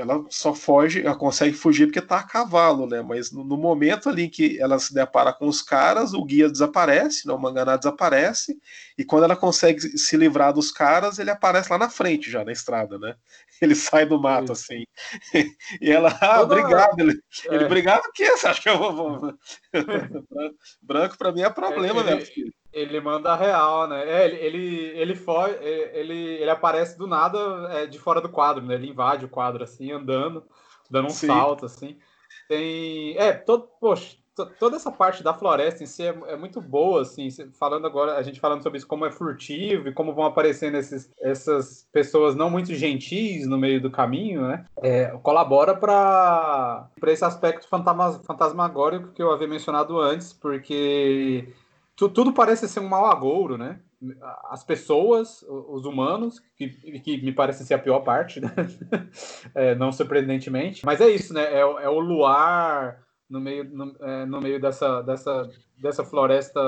ela 0.00 0.24
só 0.30 0.54
foge, 0.54 1.02
ela 1.04 1.14
consegue 1.14 1.54
fugir 1.54 1.86
porque 1.86 2.00
tá 2.00 2.20
a 2.20 2.22
cavalo, 2.22 2.86
né? 2.86 3.02
Mas 3.02 3.30
no, 3.30 3.44
no, 3.44 3.56
momento 3.58 4.08
ali 4.08 4.30
que 4.30 4.58
ela 4.58 4.78
se 4.78 4.94
depara 4.94 5.30
com 5.30 5.46
os 5.46 5.60
caras, 5.60 6.14
o 6.14 6.24
guia 6.24 6.48
desaparece, 6.48 7.28
né? 7.28 7.34
o 7.34 7.38
Manganá 7.38 7.76
desaparece, 7.76 8.56
e 8.96 9.04
quando 9.04 9.24
ela 9.24 9.36
consegue 9.36 9.80
se 9.98 10.16
livrar 10.16 10.54
dos 10.54 10.72
caras, 10.72 11.18
ele 11.18 11.30
aparece 11.30 11.70
lá 11.70 11.76
na 11.76 11.90
frente 11.90 12.30
já, 12.30 12.42
na 12.42 12.50
estrada, 12.50 12.98
né? 12.98 13.14
Ele 13.60 13.74
sai 13.74 14.06
do 14.06 14.18
mato, 14.18 14.52
assim. 14.52 14.84
e 15.82 15.90
ela, 15.90 16.16
ah, 16.18 16.40
obrigado. 16.40 16.98
Ele, 16.98 17.12
é. 17.12 17.54
ele, 17.54 17.64
obrigado 17.66 18.06
o 18.06 18.12
quê? 18.12 18.30
Você 18.30 18.46
acha 18.46 18.62
que 18.62 18.70
eu 18.70 18.78
vou... 18.78 19.34
Branco 20.80 21.18
para 21.18 21.30
mim 21.30 21.42
é 21.42 21.50
problema, 21.50 22.00
é, 22.00 22.16
né? 22.16 22.24
Ele 22.72 23.00
manda 23.00 23.34
real, 23.34 23.88
né? 23.88 24.08
É, 24.08 24.24
ele, 24.24 24.36
ele, 24.36 24.86
ele, 24.98 25.14
for, 25.14 25.48
ele, 25.62 26.14
ele 26.14 26.50
aparece 26.50 26.96
do 26.96 27.06
nada 27.06 27.38
é, 27.72 27.86
de 27.86 27.98
fora 27.98 28.20
do 28.20 28.28
quadro, 28.28 28.64
né? 28.64 28.74
Ele 28.74 28.90
invade 28.90 29.24
o 29.24 29.28
quadro, 29.28 29.64
assim, 29.64 29.90
andando, 29.90 30.44
dando 30.90 31.06
um 31.06 31.10
Sim. 31.10 31.26
salto, 31.26 31.66
assim. 31.66 31.98
Tem. 32.48 33.16
É, 33.18 33.32
todo, 33.32 33.68
poxa, 33.80 34.16
toda 34.58 34.76
essa 34.76 34.90
parte 34.90 35.22
da 35.22 35.34
floresta 35.34 35.82
em 35.82 35.86
si 35.86 36.02
é, 36.02 36.14
é, 36.28 36.36
muito 36.36 36.60
boa, 36.60 37.02
assim, 37.02 37.28
falando 37.58 37.86
agora, 37.86 38.16
a 38.16 38.22
gente 38.22 38.40
falando 38.40 38.62
sobre 38.62 38.78
isso, 38.78 38.86
como 38.86 39.06
é 39.06 39.10
furtivo 39.10 39.88
e 39.88 39.92
como 39.92 40.14
vão 40.14 40.24
aparecendo 40.24 40.76
esses, 40.76 41.10
essas 41.20 41.86
pessoas 41.92 42.34
não 42.34 42.50
muito 42.50 42.74
gentis 42.74 43.46
no 43.46 43.58
meio 43.58 43.80
do 43.80 43.90
caminho, 43.90 44.42
né? 44.42 44.64
É, 44.82 45.06
colabora 45.22 45.74
para 45.74 46.88
esse 47.06 47.24
aspecto 47.24 47.68
fantasma, 47.68 48.20
fantasmagórico 48.24 49.12
que 49.12 49.22
eu 49.22 49.30
havia 49.30 49.48
mencionado 49.48 49.98
antes, 49.98 50.32
porque 50.32 51.48
tudo 52.08 52.32
parece 52.32 52.68
ser 52.68 52.80
um 52.80 52.88
mau 52.88 53.06
agouro, 53.06 53.58
né? 53.58 53.80
As 54.48 54.64
pessoas, 54.64 55.42
os 55.48 55.84
humanos, 55.84 56.40
que, 56.56 56.68
que 57.00 57.20
me 57.22 57.32
parece 57.32 57.64
ser 57.64 57.74
a 57.74 57.78
pior 57.78 58.00
parte, 58.00 58.40
né? 58.40 58.50
é, 59.54 59.74
não 59.74 59.92
surpreendentemente. 59.92 60.84
Mas 60.84 61.00
é 61.00 61.08
isso, 61.08 61.34
né? 61.34 61.44
É, 61.52 61.60
é 61.60 61.88
o 61.88 61.98
luar 61.98 63.02
no 63.28 63.40
meio, 63.40 63.64
no, 63.64 63.94
é, 64.00 64.26
no, 64.26 64.40
meio 64.40 64.60
dessa, 64.60 65.02
dessa, 65.02 65.48
dessa 65.78 66.04
floresta 66.04 66.60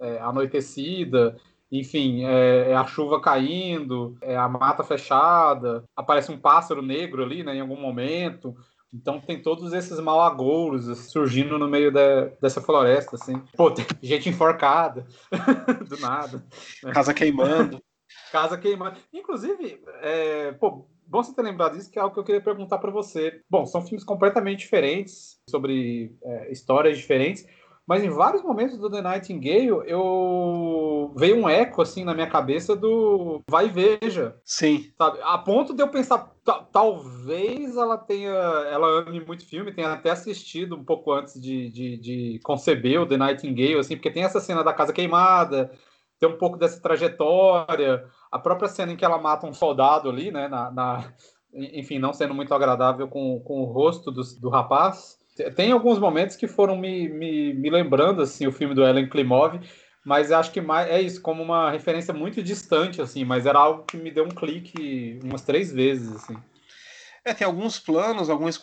é, 0.00 0.18
anoitecida. 0.18 1.36
Enfim, 1.72 2.24
é, 2.24 2.70
é, 2.70 2.74
a 2.74 2.84
chuva 2.84 3.20
caindo, 3.20 4.16
é 4.20 4.36
a 4.36 4.48
mata 4.48 4.82
fechada, 4.82 5.84
aparece 5.94 6.32
um 6.32 6.38
pássaro 6.38 6.82
negro 6.82 7.22
ali, 7.22 7.44
né, 7.44 7.54
em 7.54 7.60
algum 7.60 7.80
momento. 7.80 8.56
Então 8.92 9.20
tem 9.20 9.40
todos 9.40 9.72
esses 9.72 9.98
malagouros 10.00 11.10
surgindo 11.10 11.58
no 11.58 11.68
meio 11.68 11.92
de, 11.92 12.30
dessa 12.40 12.60
floresta, 12.60 13.16
assim. 13.16 13.40
Pô, 13.56 13.70
tem 13.70 13.86
gente 14.02 14.28
enforcada, 14.28 15.06
do 15.88 15.98
nada. 16.00 16.44
Né? 16.82 16.92
Casa 16.92 17.14
queimando. 17.14 17.80
Casa 18.32 18.58
queimando. 18.58 18.98
Inclusive, 19.12 19.80
é, 20.02 20.52
pô, 20.52 20.88
bom 21.06 21.22
você 21.22 21.34
ter 21.34 21.42
lembrado 21.42 21.76
disso, 21.76 21.90
que 21.90 21.98
é 21.98 22.02
algo 22.02 22.14
que 22.14 22.20
eu 22.20 22.24
queria 22.24 22.40
perguntar 22.40 22.78
para 22.78 22.90
você. 22.90 23.40
Bom, 23.48 23.64
são 23.66 23.82
filmes 23.82 24.04
completamente 24.04 24.60
diferentes, 24.60 25.40
sobre 25.48 26.16
é, 26.22 26.50
histórias 26.50 26.98
diferentes, 26.98 27.46
mas 27.90 28.04
em 28.04 28.08
vários 28.08 28.40
momentos 28.44 28.78
do 28.78 28.88
The 28.88 29.02
Nightingale 29.02 29.82
eu 29.84 31.12
veio 31.16 31.36
um 31.36 31.48
eco 31.48 31.82
assim 31.82 32.04
na 32.04 32.14
minha 32.14 32.28
cabeça 32.28 32.76
do 32.76 33.42
vai 33.50 33.66
e 33.66 33.68
veja. 33.68 34.36
Sim. 34.44 34.92
Sabe? 34.96 35.18
A 35.24 35.36
ponto 35.36 35.74
de 35.74 35.82
eu 35.82 35.88
pensar 35.88 36.32
talvez 36.70 37.76
ela 37.76 37.98
tenha 37.98 38.30
ela 38.30 39.00
ame 39.00 39.18
muito 39.26 39.44
filme, 39.44 39.74
tenha 39.74 39.92
até 39.92 40.10
assistido 40.10 40.76
um 40.76 40.84
pouco 40.84 41.10
antes 41.10 41.34
de, 41.40 41.68
de, 41.68 41.96
de 41.96 42.40
conceber 42.44 43.00
o 43.00 43.06
The 43.06 43.16
Nightingale 43.16 43.80
assim, 43.80 43.96
porque 43.96 44.12
tem 44.12 44.22
essa 44.22 44.38
cena 44.38 44.62
da 44.62 44.72
casa 44.72 44.92
queimada, 44.92 45.72
tem 46.20 46.28
um 46.28 46.38
pouco 46.38 46.56
dessa 46.56 46.80
trajetória, 46.80 48.04
a 48.30 48.38
própria 48.38 48.68
cena 48.68 48.92
em 48.92 48.96
que 48.96 49.04
ela 49.04 49.18
mata 49.18 49.48
um 49.48 49.52
soldado 49.52 50.08
ali, 50.08 50.30
né, 50.30 50.46
na, 50.46 50.70
na 50.70 51.12
enfim, 51.52 51.98
não 51.98 52.12
sendo 52.12 52.34
muito 52.34 52.54
agradável 52.54 53.08
com, 53.08 53.40
com 53.40 53.62
o 53.62 53.64
rosto 53.64 54.12
do, 54.12 54.22
do 54.40 54.48
rapaz 54.48 55.18
tem 55.54 55.72
alguns 55.72 55.98
momentos 55.98 56.36
que 56.36 56.46
foram 56.46 56.76
me, 56.76 57.08
me, 57.08 57.54
me 57.54 57.70
lembrando 57.70 58.22
assim 58.22 58.46
o 58.46 58.52
filme 58.52 58.74
do 58.74 58.84
Ellen 58.84 59.08
Klimov, 59.08 59.60
mas 60.04 60.32
acho 60.32 60.50
que 60.50 60.60
mais, 60.60 60.88
é 60.90 61.00
isso, 61.00 61.20
como 61.20 61.42
uma 61.42 61.70
referência 61.70 62.14
muito 62.14 62.42
distante, 62.42 63.02
assim, 63.02 63.24
mas 63.24 63.46
era 63.46 63.58
algo 63.58 63.84
que 63.84 63.96
me 63.96 64.10
deu 64.10 64.24
um 64.24 64.30
clique 64.30 65.18
umas 65.22 65.42
três 65.42 65.72
vezes, 65.72 66.14
assim. 66.14 66.36
É, 67.22 67.34
tem 67.34 67.46
alguns 67.46 67.78
planos, 67.78 68.30
alguns, 68.30 68.58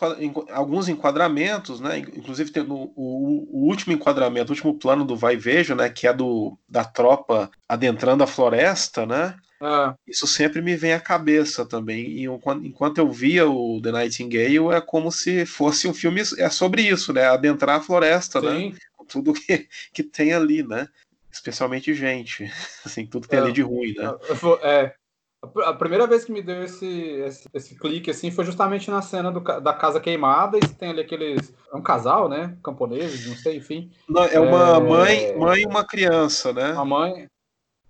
alguns 0.50 0.88
enquadramentos, 0.88 1.78
né? 1.78 1.98
Inclusive 1.98 2.50
tem 2.50 2.64
no, 2.64 2.92
o, 2.96 3.46
o, 3.52 3.68
último 3.68 3.92
enquadramento, 3.92 4.50
o 4.50 4.54
último 4.54 4.74
plano 4.74 5.04
do 5.04 5.16
Vai 5.16 5.36
Veja, 5.36 5.76
né? 5.76 5.88
Que 5.88 6.08
é 6.08 6.12
do 6.12 6.58
da 6.68 6.84
tropa 6.84 7.48
adentrando 7.68 8.24
a 8.24 8.26
floresta, 8.26 9.06
né? 9.06 9.36
Ah. 9.60 9.94
Isso 10.06 10.26
sempre 10.26 10.62
me 10.62 10.76
vem 10.76 10.92
à 10.92 11.00
cabeça 11.00 11.66
também. 11.66 12.06
E 12.06 12.24
enquanto 12.64 12.98
eu 12.98 13.10
via 13.10 13.48
o 13.48 13.80
The 13.82 13.92
Nightingale, 13.92 14.74
é 14.74 14.80
como 14.80 15.10
se 15.10 15.44
fosse 15.44 15.88
um 15.88 15.94
filme 15.94 16.22
é 16.38 16.48
sobre 16.48 16.82
isso, 16.82 17.12
né? 17.12 17.24
Adentrar 17.24 17.76
a 17.76 17.82
floresta, 17.82 18.40
né? 18.40 18.56
Sim. 18.56 18.70
né? 18.70 18.78
Tudo 19.08 19.32
que, 19.32 19.68
que 19.92 20.02
tem 20.02 20.32
ali, 20.32 20.62
né? 20.62 20.88
Especialmente 21.30 21.94
gente, 21.94 22.50
assim, 22.84 23.06
tudo 23.06 23.24
que 23.24 23.30
tem 23.30 23.38
é, 23.38 23.42
ali 23.42 23.52
de 23.52 23.62
ruim, 23.62 23.94
né? 23.94 24.14
É, 24.62 24.94
a 25.64 25.72
primeira 25.72 26.06
vez 26.06 26.24
que 26.24 26.32
me 26.32 26.42
deu 26.42 26.64
esse, 26.64 26.86
esse, 26.86 27.48
esse, 27.54 27.74
clique 27.76 28.10
assim 28.10 28.30
foi 28.30 28.44
justamente 28.44 28.90
na 28.90 29.00
cena 29.02 29.30
do, 29.30 29.40
da 29.40 29.72
casa 29.72 30.00
queimada 30.00 30.58
e 30.58 30.60
tem 30.60 30.90
ali 30.90 31.00
aqueles. 31.00 31.54
É 31.72 31.76
um 31.76 31.82
casal, 31.82 32.28
né? 32.28 32.56
Camponeses, 32.62 33.26
não 33.26 33.36
sei, 33.36 33.58
enfim. 33.58 33.90
Não, 34.08 34.24
é 34.24 34.40
uma 34.40 34.76
é... 34.76 34.80
mãe, 34.80 35.36
mãe 35.36 35.62
e 35.62 35.66
uma 35.66 35.84
criança, 35.84 36.52
né? 36.52 36.72
A 36.72 36.84
mãe. 36.84 37.28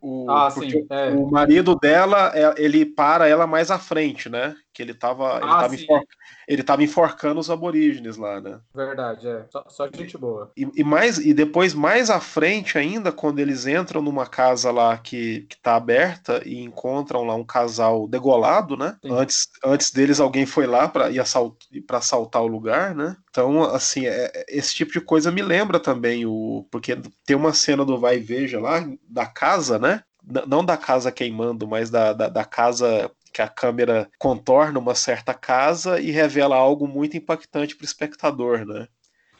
O, 0.00 0.30
ah, 0.30 0.50
sim. 0.50 0.86
É. 0.88 1.10
O 1.10 1.30
marido 1.30 1.74
dela, 1.74 2.32
é, 2.34 2.54
ele 2.56 2.84
para 2.84 3.26
ela 3.26 3.46
mais 3.46 3.70
à 3.70 3.78
frente, 3.78 4.28
né? 4.28 4.54
Que 4.78 4.82
ele 4.82 4.94
tava. 4.94 5.38
Ele, 5.38 5.50
ah, 5.50 5.58
tava 5.58 5.74
enfor... 5.74 6.02
ele 6.46 6.62
tava 6.62 6.84
enforcando 6.84 7.40
os 7.40 7.50
aborígenes 7.50 8.16
lá, 8.16 8.40
né? 8.40 8.60
Verdade, 8.72 9.26
é. 9.26 9.44
Só, 9.50 9.64
só 9.68 9.88
gente 9.92 10.16
boa. 10.16 10.52
E, 10.56 10.70
e, 10.72 10.84
mais, 10.84 11.18
e 11.18 11.34
depois, 11.34 11.74
mais 11.74 12.10
à 12.10 12.20
frente 12.20 12.78
ainda, 12.78 13.10
quando 13.10 13.40
eles 13.40 13.66
entram 13.66 14.00
numa 14.00 14.24
casa 14.24 14.70
lá 14.70 14.96
que, 14.96 15.40
que 15.50 15.60
tá 15.60 15.74
aberta 15.74 16.40
e 16.46 16.60
encontram 16.62 17.24
lá 17.24 17.34
um 17.34 17.42
casal 17.42 18.06
degolado, 18.06 18.76
né? 18.76 18.96
Antes, 19.04 19.48
antes 19.64 19.90
deles, 19.90 20.20
alguém 20.20 20.46
foi 20.46 20.68
lá 20.68 20.86
para 20.86 21.08
assalt... 21.20 21.56
pra 21.84 21.98
assaltar 21.98 22.42
o 22.42 22.46
lugar, 22.46 22.94
né? 22.94 23.16
Então, 23.30 23.64
assim, 23.64 24.06
é, 24.06 24.30
é, 24.32 24.46
esse 24.48 24.76
tipo 24.76 24.92
de 24.92 25.00
coisa 25.00 25.32
me 25.32 25.42
lembra 25.42 25.80
também 25.80 26.24
o. 26.24 26.64
Porque 26.70 26.96
tem 27.26 27.34
uma 27.34 27.52
cena 27.52 27.84
do 27.84 27.98
Vai 27.98 28.18
e 28.18 28.20
Veja 28.20 28.60
lá, 28.60 28.88
da 29.08 29.26
casa, 29.26 29.76
né? 29.76 30.04
não 30.46 30.64
da 30.64 30.76
casa 30.76 31.10
queimando, 31.10 31.66
mas 31.66 31.90
da, 31.90 32.12
da, 32.12 32.28
da, 32.28 32.44
casa 32.44 33.10
que 33.32 33.42
a 33.42 33.48
câmera 33.48 34.10
contorna 34.18 34.78
uma 34.78 34.94
certa 34.94 35.34
casa 35.34 36.00
e 36.00 36.10
revela 36.10 36.56
algo 36.56 36.86
muito 36.86 37.16
impactante 37.16 37.76
para 37.76 37.84
o 37.84 37.86
espectador, 37.86 38.64
né? 38.64 38.88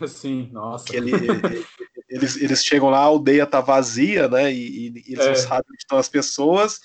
Sim, 0.07 0.49
nossa. 0.53 0.95
Ele, 0.95 1.13
ele, 1.13 1.67
eles, 2.09 2.37
eles 2.37 2.65
chegam 2.65 2.91
lá, 2.91 2.99
a 2.99 3.03
aldeia 3.03 3.47
tá 3.47 3.61
vazia, 3.61 4.29
né? 4.29 4.53
E, 4.53 4.89
e 4.89 5.13
eles 5.13 5.27
é. 5.27 5.29
não 5.29 5.35
sabem 5.35 5.71
onde 5.71 5.83
estão 5.83 5.99
as 5.99 6.09
pessoas, 6.09 6.81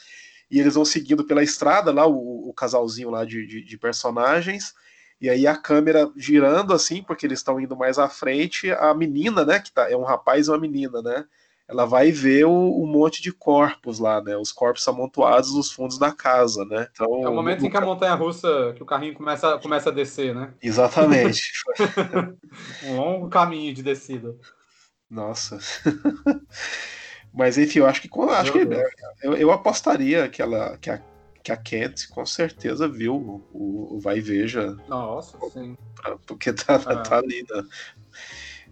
e 0.49 0.59
eles 0.59 0.75
vão 0.75 0.85
seguindo 0.85 1.23
pela 1.23 1.43
estrada 1.43 1.91
lá, 1.91 2.07
o, 2.07 2.49
o 2.49 2.53
casalzinho 2.53 3.09
lá 3.09 3.25
de, 3.25 3.45
de, 3.45 3.63
de, 3.63 3.77
personagens, 3.77 4.73
e 5.21 5.29
aí 5.29 5.45
a 5.45 5.55
câmera 5.55 6.11
girando 6.15 6.73
assim, 6.73 7.03
porque 7.03 7.25
eles 7.25 7.39
estão 7.39 7.59
indo 7.59 7.75
mais 7.75 7.99
à 7.99 8.09
frente, 8.09 8.71
a 8.71 8.93
menina, 8.93 9.45
né? 9.45 9.59
Que 9.59 9.71
tá, 9.71 9.89
é 9.89 9.95
um 9.95 10.03
rapaz 10.03 10.47
e 10.47 10.49
uma 10.49 10.57
menina, 10.57 11.01
né? 11.01 11.25
Ela 11.67 11.85
vai 11.85 12.11
ver 12.11 12.45
o, 12.45 12.85
monte 12.85 13.21
de 13.21 13.31
corpos 13.31 13.99
lá, 13.99 14.21
né? 14.21 14.35
Os 14.35 14.51
corpos 14.51 14.87
amontoados 14.87 15.53
nos 15.53 15.71
fundos 15.71 15.97
da 15.97 16.11
casa, 16.11 16.65
né? 16.65 16.87
Então, 16.91 17.23
é 17.23 17.29
o 17.29 17.33
momento 17.33 17.61
no... 17.61 17.67
em 17.67 17.69
que 17.69 17.77
a 17.77 17.81
montanha 17.81 18.15
russa, 18.15 18.73
que 18.75 18.83
o 18.83 18.85
carrinho 18.85 19.13
começa, 19.13 19.57
começa 19.59 19.89
a 19.89 19.93
descer, 19.93 20.35
né? 20.35 20.53
Exatamente. 20.61 21.51
um 22.83 22.97
longo 22.97 23.29
caminho 23.29 23.73
de 23.73 23.81
descida. 23.81 24.35
Nossa. 25.09 25.59
Mas 27.33 27.57
enfim, 27.57 27.79
eu 27.79 27.87
acho 27.87 28.01
que 28.01 28.09
acho 28.29 28.51
que, 28.51 28.59
eu, 29.23 29.35
eu, 29.35 29.51
apostaria 29.51 30.29
que 30.29 30.39
ela 30.39 30.77
que 30.77 30.89
a, 30.89 31.01
que 31.41 31.51
a 31.51 31.57
Kent 31.57 32.07
com 32.09 32.23
certeza 32.25 32.87
viu 32.87 33.15
o, 33.51 33.95
o 33.95 33.99
Vai 33.99 34.19
e 34.19 34.21
Veja. 34.21 34.77
Nossa, 34.87 35.37
sim. 35.49 35.75
Pra, 35.95 36.15
porque 36.27 36.53
tá, 36.53 36.75
é. 36.75 36.95
tá 36.97 37.17
ali, 37.17 37.43
né? 37.49 37.63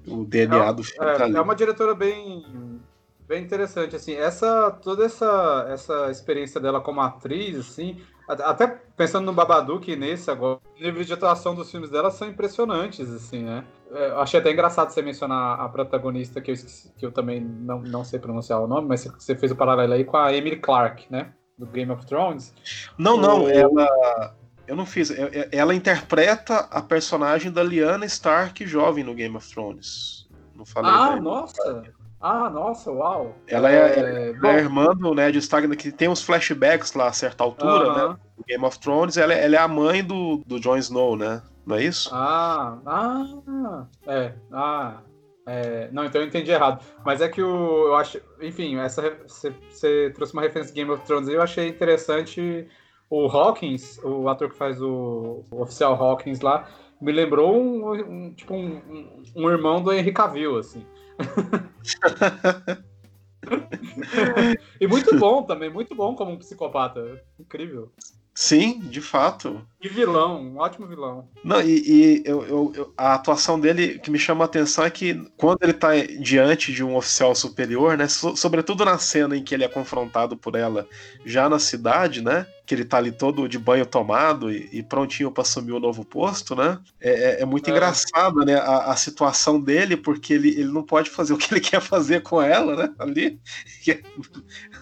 O 0.08 0.26
DNA 0.26 0.70
é, 0.70 0.74
do 0.74 0.84
filme. 0.84 1.10
É, 1.10 1.18
tá 1.18 1.28
é 1.28 1.42
uma 1.42 1.56
diretora 1.56 1.94
bem, 1.94 2.82
bem 3.28 3.44
interessante, 3.44 3.96
assim, 3.96 4.14
essa 4.14 4.72
toda 4.72 5.06
essa, 5.06 5.68
essa 5.70 6.12
experiência 6.12 6.60
dela 6.60 6.82
como 6.82 7.02
atriz, 7.02 7.58
assim, 7.58 8.02
até 8.28 8.68
pensando 8.96 9.26
no 9.26 9.34
Babadook 9.34 9.92
e 9.92 9.96
nesse 9.96 10.32
agora, 10.32 10.60
o 10.80 10.84
nível 10.84 11.04
de 11.04 11.14
atuação 11.14 11.54
dos 11.54 11.70
filmes 11.70 11.90
dela 11.90 12.12
são 12.12 12.28
impressionantes, 12.28 13.10
assim, 13.12 13.44
né? 13.44 13.66
É, 13.92 14.10
eu 14.10 14.20
achei 14.22 14.40
até 14.40 14.52
engraçado 14.52 14.90
você 14.90 15.02
mencionar 15.02 15.60
a 15.60 15.68
protagonista, 15.68 16.40
que 16.40 16.52
eu, 16.52 16.54
esqueci, 16.54 16.94
que 16.98 17.06
eu 17.06 17.12
também 17.12 17.42
não, 17.42 17.82
não 17.82 18.04
sei 18.06 18.20
pronunciar 18.20 18.62
o 18.62 18.68
nome, 18.68 18.88
mas 18.88 19.04
você 19.04 19.36
fez 19.36 19.52
o 19.52 19.56
paralelo 19.56 19.94
aí 19.94 20.06
com 20.06 20.18
a 20.18 20.34
Emily 20.34 20.58
Clark, 20.58 21.08
né? 21.10 21.34
Do 21.58 21.66
Game 21.66 21.92
of 21.92 22.06
Thrones. 22.06 22.54
Não, 22.98 23.18
não, 23.18 23.48
ela 23.50 24.34
eu 24.72 24.76
não 24.78 24.86
fiz. 24.86 25.12
Ela 25.52 25.76
interpreta 25.76 26.60
a 26.72 26.82
personagem 26.82 27.52
da 27.52 27.62
Lyanna 27.62 28.06
Stark 28.06 28.66
jovem 28.66 29.04
no 29.04 29.14
Game 29.14 29.36
of 29.36 29.54
Thrones. 29.54 30.30
Não 30.56 30.66
falei. 30.66 30.90
Ah, 30.90 31.20
nossa! 31.20 31.84
Ah, 32.22 32.50
nossa, 32.50 32.90
uau! 32.90 33.36
Ela 33.48 33.70
é, 33.70 33.76
é, 33.76 34.32
é 34.32 34.50
a 34.50 34.58
irmã 34.58 34.96
do 34.96 35.14
Ned 35.14 35.38
Stark, 35.40 35.76
que 35.76 35.92
tem 35.92 36.08
uns 36.08 36.24
flashbacks 36.24 36.94
lá 36.94 37.08
a 37.08 37.12
certa 37.12 37.44
altura, 37.44 37.90
uh 37.90 37.94
-huh. 37.94 38.10
né? 38.12 38.18
No 38.38 38.44
Game 38.48 38.64
of 38.64 38.80
Thrones, 38.80 39.18
ela, 39.18 39.34
é, 39.34 39.44
ela, 39.44 39.56
é 39.58 39.60
a 39.60 39.68
mãe 39.68 40.02
do, 40.02 40.42
do 40.48 40.58
Jon 40.58 40.78
Snow, 40.78 41.18
né? 41.18 41.42
Não 41.66 41.76
é 41.76 41.84
isso? 41.84 42.10
Ah, 42.14 42.78
ah, 42.86 43.86
é, 44.08 44.34
ah, 44.54 45.02
é, 45.48 45.90
não, 45.92 46.06
então 46.06 46.22
eu 46.22 46.28
entendi 46.28 46.50
errado. 46.50 46.82
Mas 47.06 47.20
é 47.20 47.28
que 47.28 47.42
o, 47.42 47.88
eu 47.88 47.96
acho, 47.96 48.22
enfim, 48.40 48.78
essa 48.78 49.02
você 49.28 50.12
trouxe 50.16 50.32
uma 50.32 50.42
referência 50.42 50.74
de 50.74 50.80
Game 50.80 50.92
of 50.92 51.04
Thrones 51.06 51.28
e 51.28 51.34
eu 51.34 51.42
achei 51.42 51.68
interessante 51.68 52.70
o 53.12 53.28
Hawkins, 53.28 54.00
o 54.04 54.28
ator 54.30 54.50
que 54.50 54.58
faz 54.58 54.82
o, 54.82 55.44
o 55.52 55.62
oficial 55.62 56.02
Hawkins 56.02 56.40
lá, 56.40 56.68
me 57.02 57.12
lembrou 57.12 57.54
um, 57.54 57.92
um 57.92 58.34
tipo 58.34 58.54
um, 58.54 59.22
um, 59.36 59.50
irmão 59.50 59.84
do 59.84 59.92
Henry 59.92 60.14
Cavill, 60.14 60.58
assim. 60.58 60.86
e 64.80 64.88
muito 64.88 65.20
bom 65.20 65.44
também, 65.44 65.70
muito 65.70 65.94
bom 65.94 66.16
como 66.16 66.32
um 66.32 66.38
psicopata. 66.38 67.22
Incrível. 67.38 67.92
Sim, 68.34 68.80
de 68.80 69.02
fato. 69.02 69.62
E 69.82 69.90
vilão, 69.90 70.42
um 70.42 70.58
ótimo 70.58 70.88
vilão. 70.88 71.28
Não, 71.44 71.62
e, 71.62 71.84
e 71.86 72.24
eu, 72.26 72.44
eu, 72.44 72.74
eu, 72.76 72.94
a 72.98 73.16
atuação 73.16 73.60
dele 73.60 74.00
que 74.00 74.10
me 74.10 74.18
chama 74.18 74.44
a 74.44 74.46
atenção 74.46 74.86
é 74.86 74.90
que 74.90 75.14
quando 75.38 75.64
ele 75.64 75.74
tá 75.74 75.90
diante 76.20 76.72
de 76.72 76.84
um 76.84 76.96
oficial 76.96 77.36
superior, 77.36 77.98
né? 77.98 78.08
So, 78.08 78.36
sobretudo 78.38 78.86
na 78.86 78.98
cena 78.98 79.36
em 79.36 79.44
que 79.44 79.54
ele 79.54 79.66
é 79.66 79.68
confrontado 79.68 80.38
por 80.38 80.56
ela 80.56 80.88
já 81.26 81.50
na 81.50 81.60
cidade, 81.60 82.22
né? 82.22 82.48
Que 82.72 82.76
ele 82.76 82.86
tá 82.86 82.96
ali 82.96 83.12
todo 83.12 83.50
de 83.50 83.60
banho 83.60 83.86
tomado 83.86 84.50
e, 84.50 84.70
e 84.72 84.82
prontinho 84.82 85.30
para 85.30 85.42
assumir 85.42 85.74
o 85.74 85.80
novo 85.80 86.06
posto, 86.06 86.56
né? 86.56 86.80
É, 87.02 87.10
é, 87.10 87.42
é 87.42 87.46
muito 87.46 87.68
é. 87.68 87.72
engraçado, 87.72 88.46
né? 88.46 88.56
A, 88.56 88.94
a, 88.94 88.96
situação 88.96 89.60
dele, 89.60 89.98
porque 89.98 90.34
ele, 90.34 90.52
ele 90.52 90.72
não 90.72 90.82
pode 90.82 91.10
fazer 91.10 91.34
o 91.36 91.38
que 91.38 91.54
ele 91.54 91.60
quer 91.60 91.82
fazer 91.82 92.24
com 92.24 92.42
ela, 92.42 92.78
né? 92.78 92.94
Ali, 92.98 93.42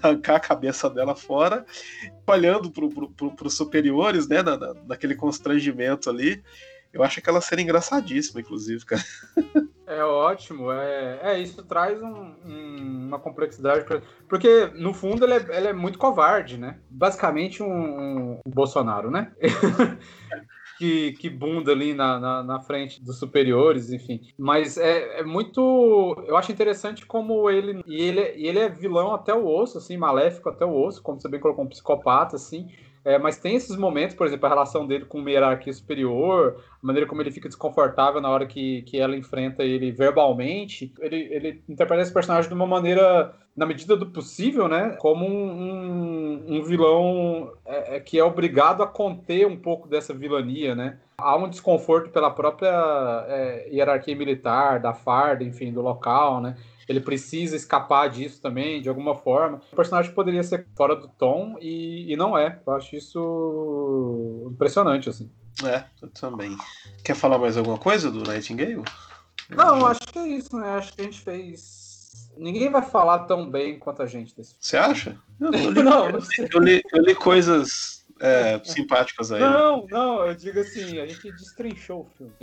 arrancar 0.04 0.36
a 0.36 0.40
cabeça 0.40 0.88
dela 0.88 1.16
fora 1.16 1.66
olhando 2.28 2.72
para 2.72 3.48
os 3.48 3.58
superiores, 3.58 4.28
né, 4.28 4.44
na, 4.44 4.56
na, 4.56 4.76
naquele 4.88 5.16
constrangimento 5.16 6.12
ali. 6.12 6.44
Eu 6.94 7.02
acho 7.02 7.18
aquela 7.18 7.42
cena 7.42 7.64
engraçadíssima, 7.64 8.40
inclusive, 8.40 8.86
cara. 8.86 9.04
É 9.90 10.04
ótimo, 10.04 10.72
é, 10.72 11.20
é 11.24 11.40
isso 11.40 11.64
traz 11.64 12.00
um, 12.00 12.36
um, 12.46 13.08
uma 13.08 13.18
complexidade, 13.18 13.86
pra, 13.86 14.00
porque 14.28 14.68
no 14.76 14.94
fundo 14.94 15.26
ele 15.26 15.34
é, 15.34 15.58
ele 15.58 15.68
é, 15.70 15.74
muito 15.74 15.98
covarde, 15.98 16.60
né? 16.60 16.80
Basicamente 16.88 17.64
um, 17.64 18.34
um 18.34 18.40
Bolsonaro, 18.46 19.10
né? 19.10 19.34
que, 20.78 21.14
que 21.14 21.28
bunda 21.28 21.72
ali 21.72 21.96
na, 21.96 22.20
na, 22.20 22.44
na, 22.44 22.60
frente 22.62 23.04
dos 23.04 23.18
superiores, 23.18 23.92
enfim. 23.92 24.22
Mas 24.38 24.78
é, 24.78 25.22
é, 25.22 25.24
muito. 25.24 26.16
Eu 26.28 26.38
acho 26.38 26.52
interessante 26.52 27.04
como 27.06 27.50
ele. 27.50 27.82
E 27.88 28.02
ele, 28.02 28.34
e 28.38 28.48
ele 28.48 28.60
é 28.60 28.70
vilão 28.70 29.14
até 29.14 29.34
o 29.34 29.46
osso, 29.46 29.80
assim, 29.80 29.98
maléfico 29.98 30.50
até 30.50 30.64
o 30.64 30.74
osso, 30.74 31.02
como 31.02 31.20
você 31.20 31.28
bem 31.28 31.40
colocou, 31.40 31.66
um 31.66 31.70
psicopata, 31.70 32.36
assim. 32.36 32.68
É, 33.10 33.18
mas 33.18 33.40
tem 33.40 33.56
esses 33.56 33.76
momentos, 33.76 34.16
por 34.16 34.28
exemplo, 34.28 34.46
a 34.46 34.50
relação 34.50 34.86
dele 34.86 35.04
com 35.04 35.18
uma 35.18 35.32
hierarquia 35.32 35.74
superior, 35.74 36.64
a 36.72 36.86
maneira 36.86 37.08
como 37.10 37.20
ele 37.24 37.32
fica 37.32 37.50
desconfortável 37.50 38.22
na 38.22 38.30
hora 38.30 38.46
que, 38.46 38.84
que 38.84 39.00
ela 39.00 39.18
enfrenta 39.18 39.64
ele 39.64 39.92
verbalmente. 39.92 40.94
Ele, 41.00 41.28
ele 41.32 41.64
interpreta 41.68 42.04
esse 42.04 42.14
personagem 42.14 42.48
de 42.48 42.54
uma 42.54 42.68
maneira, 42.68 43.34
na 43.58 43.66
medida 43.66 43.98
do 43.98 44.06
possível, 44.06 44.68
né? 44.68 44.96
Como 45.00 45.26
um, 45.26 45.50
um, 45.50 46.58
um 46.58 46.64
vilão 46.64 47.52
é, 47.66 47.96
é, 47.96 48.00
que 48.00 48.20
é 48.20 48.24
obrigado 48.24 48.84
a 48.84 48.88
conter 48.88 49.48
um 49.48 49.58
pouco 49.58 49.88
dessa 49.88 50.14
vilania, 50.14 50.76
né? 50.76 51.00
Há 51.18 51.36
um 51.36 51.50
desconforto 51.50 52.12
pela 52.12 52.30
própria 52.30 53.26
é, 53.28 53.70
hierarquia 53.72 54.16
militar, 54.16 54.80
da 54.80 54.94
farda, 54.94 55.44
enfim, 55.44 55.74
do 55.74 55.82
local, 55.82 56.42
né? 56.42 56.56
Ele 56.90 57.00
precisa 57.00 57.56
escapar 57.56 58.10
disso 58.10 58.42
também, 58.42 58.82
de 58.82 58.90
alguma 58.90 59.16
forma. 59.16 59.62
O 59.72 59.76
personagem 59.76 60.12
poderia 60.12 60.44
ser 60.44 60.68
fora 60.76 60.96
do 60.96 61.08
tom 61.08 61.56
e, 61.62 62.12
e 62.12 62.16
não 62.18 62.36
é. 62.38 62.60
Eu 62.66 62.74
acho 62.74 62.96
isso 62.96 64.50
impressionante, 64.52 65.08
assim. 65.08 65.32
É, 65.64 65.84
eu 66.02 66.10
também. 66.10 66.58
Quer 67.04 67.16
falar 67.16 67.38
mais 67.38 67.56
alguma 67.58 67.78
coisa 67.78 68.10
do 68.10 68.24
Nightingale? 68.24 68.82
Não, 69.50 69.86
acho 69.86 70.02
que 70.12 70.18
é 70.20 70.28
isso, 70.28 70.56
né? 70.58 70.70
Acho 70.72 70.94
que 70.94 71.02
a 71.02 71.04
gente 71.06 71.22
fez 71.22 71.80
ninguém 72.38 72.70
vai 72.70 72.82
falar 72.82 73.20
tão 73.26 73.50
bem 73.50 73.78
quanto 73.78 74.02
a 74.02 74.06
gente 74.06 74.36
desse 74.36 74.52
filme. 74.52 74.60
Você 74.62 74.78
acha? 74.78 75.18
Eu, 75.40 75.52
eu 75.54 75.72
li, 75.72 75.84
Não, 75.84 76.12
não 76.12 76.22
sei. 76.22 76.48
eu 76.54 76.60
li- 76.60 76.82
eu 76.92 77.02
li 77.04 77.14
coisas 77.14 78.06
é, 78.20 78.60
simpáticas 78.64 79.32
aí. 79.32 79.42
Não, 79.42 79.86
não, 79.88 80.26
eu 80.26 80.34
digo 80.34 80.60
assim, 80.60 81.00
a 81.00 81.06
gente 81.06 81.32
destrinchou 81.32 82.02
o 82.02 82.10
filme. 82.18 82.34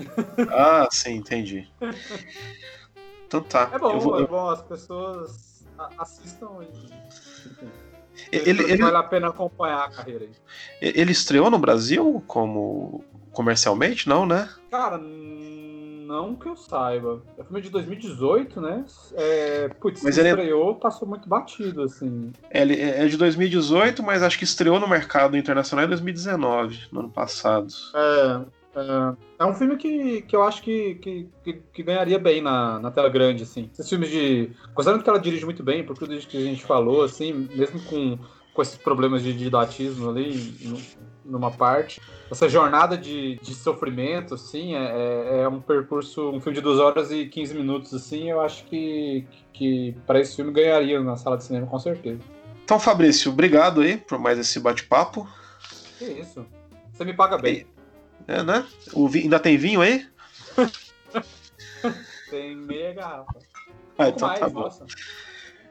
Ah, 0.50 0.86
sim, 0.90 1.14
entendi. 1.14 1.68
Então 3.26 3.42
tá. 3.42 3.70
É 3.72 3.78
bom, 3.78 3.98
vou- 3.98 4.20
é 4.20 4.26
bom, 4.26 4.48
as 4.50 4.62
pessoas 4.62 5.66
assistam 5.98 6.62
e. 6.62 6.68
ele, 8.32 8.62
ele, 8.72 8.82
Vale 8.82 8.96
a 8.96 9.02
pena 9.02 9.28
acompanhar 9.28 9.84
a 9.84 9.90
carreira 9.90 10.24
aí. 10.24 10.30
ele 10.80 11.12
estreou 11.12 11.50
no 11.50 11.58
Brasil 11.58 12.22
como 12.26 13.04
comercialmente? 13.32 14.08
Não, 14.08 14.24
né? 14.24 14.48
Cara, 14.70 14.98
não 14.98 16.34
que 16.36 16.48
eu 16.48 16.56
saiba. 16.56 17.20
É 17.36 17.42
filme 17.44 17.60
de 17.60 17.68
2018, 17.68 18.60
né? 18.60 18.84
É, 19.14 19.68
putz, 19.68 20.02
Mas 20.02 20.14
se 20.14 20.20
ele 20.20 20.28
é- 20.28 20.32
estreou, 20.32 20.76
passou 20.76 21.06
muito 21.06 21.28
batido, 21.28 21.82
assim. 21.82 22.32
Ele 22.50 22.80
é 22.80 23.06
de 23.06 23.16
2018, 23.16 24.02
mas 24.02 24.22
acho 24.22 24.38
que 24.38 24.44
estreou 24.44 24.78
no 24.80 24.88
mercado 24.88 25.36
internacional 25.36 25.84
em 25.84 25.88
2019, 25.88 26.86
no 26.92 27.00
ano 27.00 27.10
passado. 27.10 27.68
É, 27.94 28.46
é, 28.76 29.16
é 29.38 29.46
um 29.46 29.54
filme 29.54 29.76
que, 29.76 30.22
que 30.22 30.36
eu 30.36 30.42
acho 30.42 30.62
que, 30.62 30.96
que, 30.96 31.28
que, 31.72 31.82
ganharia 31.82 32.18
bem 32.18 32.40
na, 32.42 32.78
na 32.78 32.90
tela 32.90 33.08
grande, 33.08 33.42
assim. 33.42 33.70
Esses 33.72 33.88
filmes 33.88 34.10
de. 34.10 34.50
Considerando 34.74 35.02
que 35.02 35.08
ela 35.10 35.18
dirige 35.18 35.44
muito 35.44 35.62
bem, 35.62 35.84
por 35.84 35.96
tudo 35.96 36.14
isso 36.14 36.28
que 36.28 36.36
a 36.36 36.40
gente 36.40 36.64
falou, 36.64 37.02
assim, 37.02 37.32
mesmo 37.54 37.80
com, 37.84 38.18
com 38.52 38.62
esses 38.62 38.76
problemas 38.76 39.22
de 39.22 39.32
didatismo 39.32 40.10
ali, 40.10 40.54
no- 40.62 41.06
numa 41.24 41.50
parte. 41.50 42.00
Essa 42.30 42.48
jornada 42.48 42.96
de, 42.96 43.36
de 43.40 43.54
sofrimento, 43.54 44.34
assim, 44.34 44.74
é, 44.74 44.78
é- 44.78 45.40
é 45.42 45.48
um 45.48 45.60
percurso, 45.60 46.30
um 46.30 46.40
filme 46.40 46.56
de 46.56 46.60
2 46.62 46.78
horas 46.78 47.10
e 47.10 47.26
15 47.26 47.54
minutos, 47.54 47.94
assim, 47.94 48.30
eu 48.30 48.40
acho 48.40 48.64
que, 48.66 49.26
que 49.52 49.96
para 50.06 50.20
esse 50.20 50.36
filme 50.36 50.52
ganharia 50.52 51.00
na 51.00 51.16
sala 51.16 51.36
de 51.36 51.44
cinema, 51.44 51.66
com 51.66 51.78
certeza. 51.78 52.20
Então, 52.64 52.78
Fabrício, 52.78 53.30
obrigado 53.32 53.80
aí 53.80 53.96
por 53.96 54.18
mais 54.18 54.38
esse 54.38 54.58
bate-papo. 54.60 55.26
Que 55.98 56.04
isso. 56.04 56.44
Você 56.92 57.04
me 57.04 57.14
paga 57.14 57.38
bem. 57.38 57.64
É, 58.28 58.42
né? 58.42 58.66
O 58.92 59.08
vi- 59.08 59.22
Ainda 59.22 59.38
tem 59.40 59.56
vinho 59.56 59.80
aí? 59.80 60.06
Tem 62.30 62.56
meia 62.56 62.92
garrafa. 62.92 63.38
Ah, 63.98 64.08
então 64.08 64.28
mais, 64.28 64.40
tá 64.40 64.48
bom. 64.48 64.60
nossa. 64.62 64.84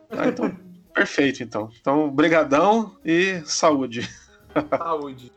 Ah, 0.10 0.28
então, 0.28 0.56
perfeito, 0.93 1.43
então. 1.43 1.70
Então, 1.82 2.10
brigadão 2.10 2.97
e 3.03 3.41
saúde. 3.45 4.10
Saúde. 4.78 5.32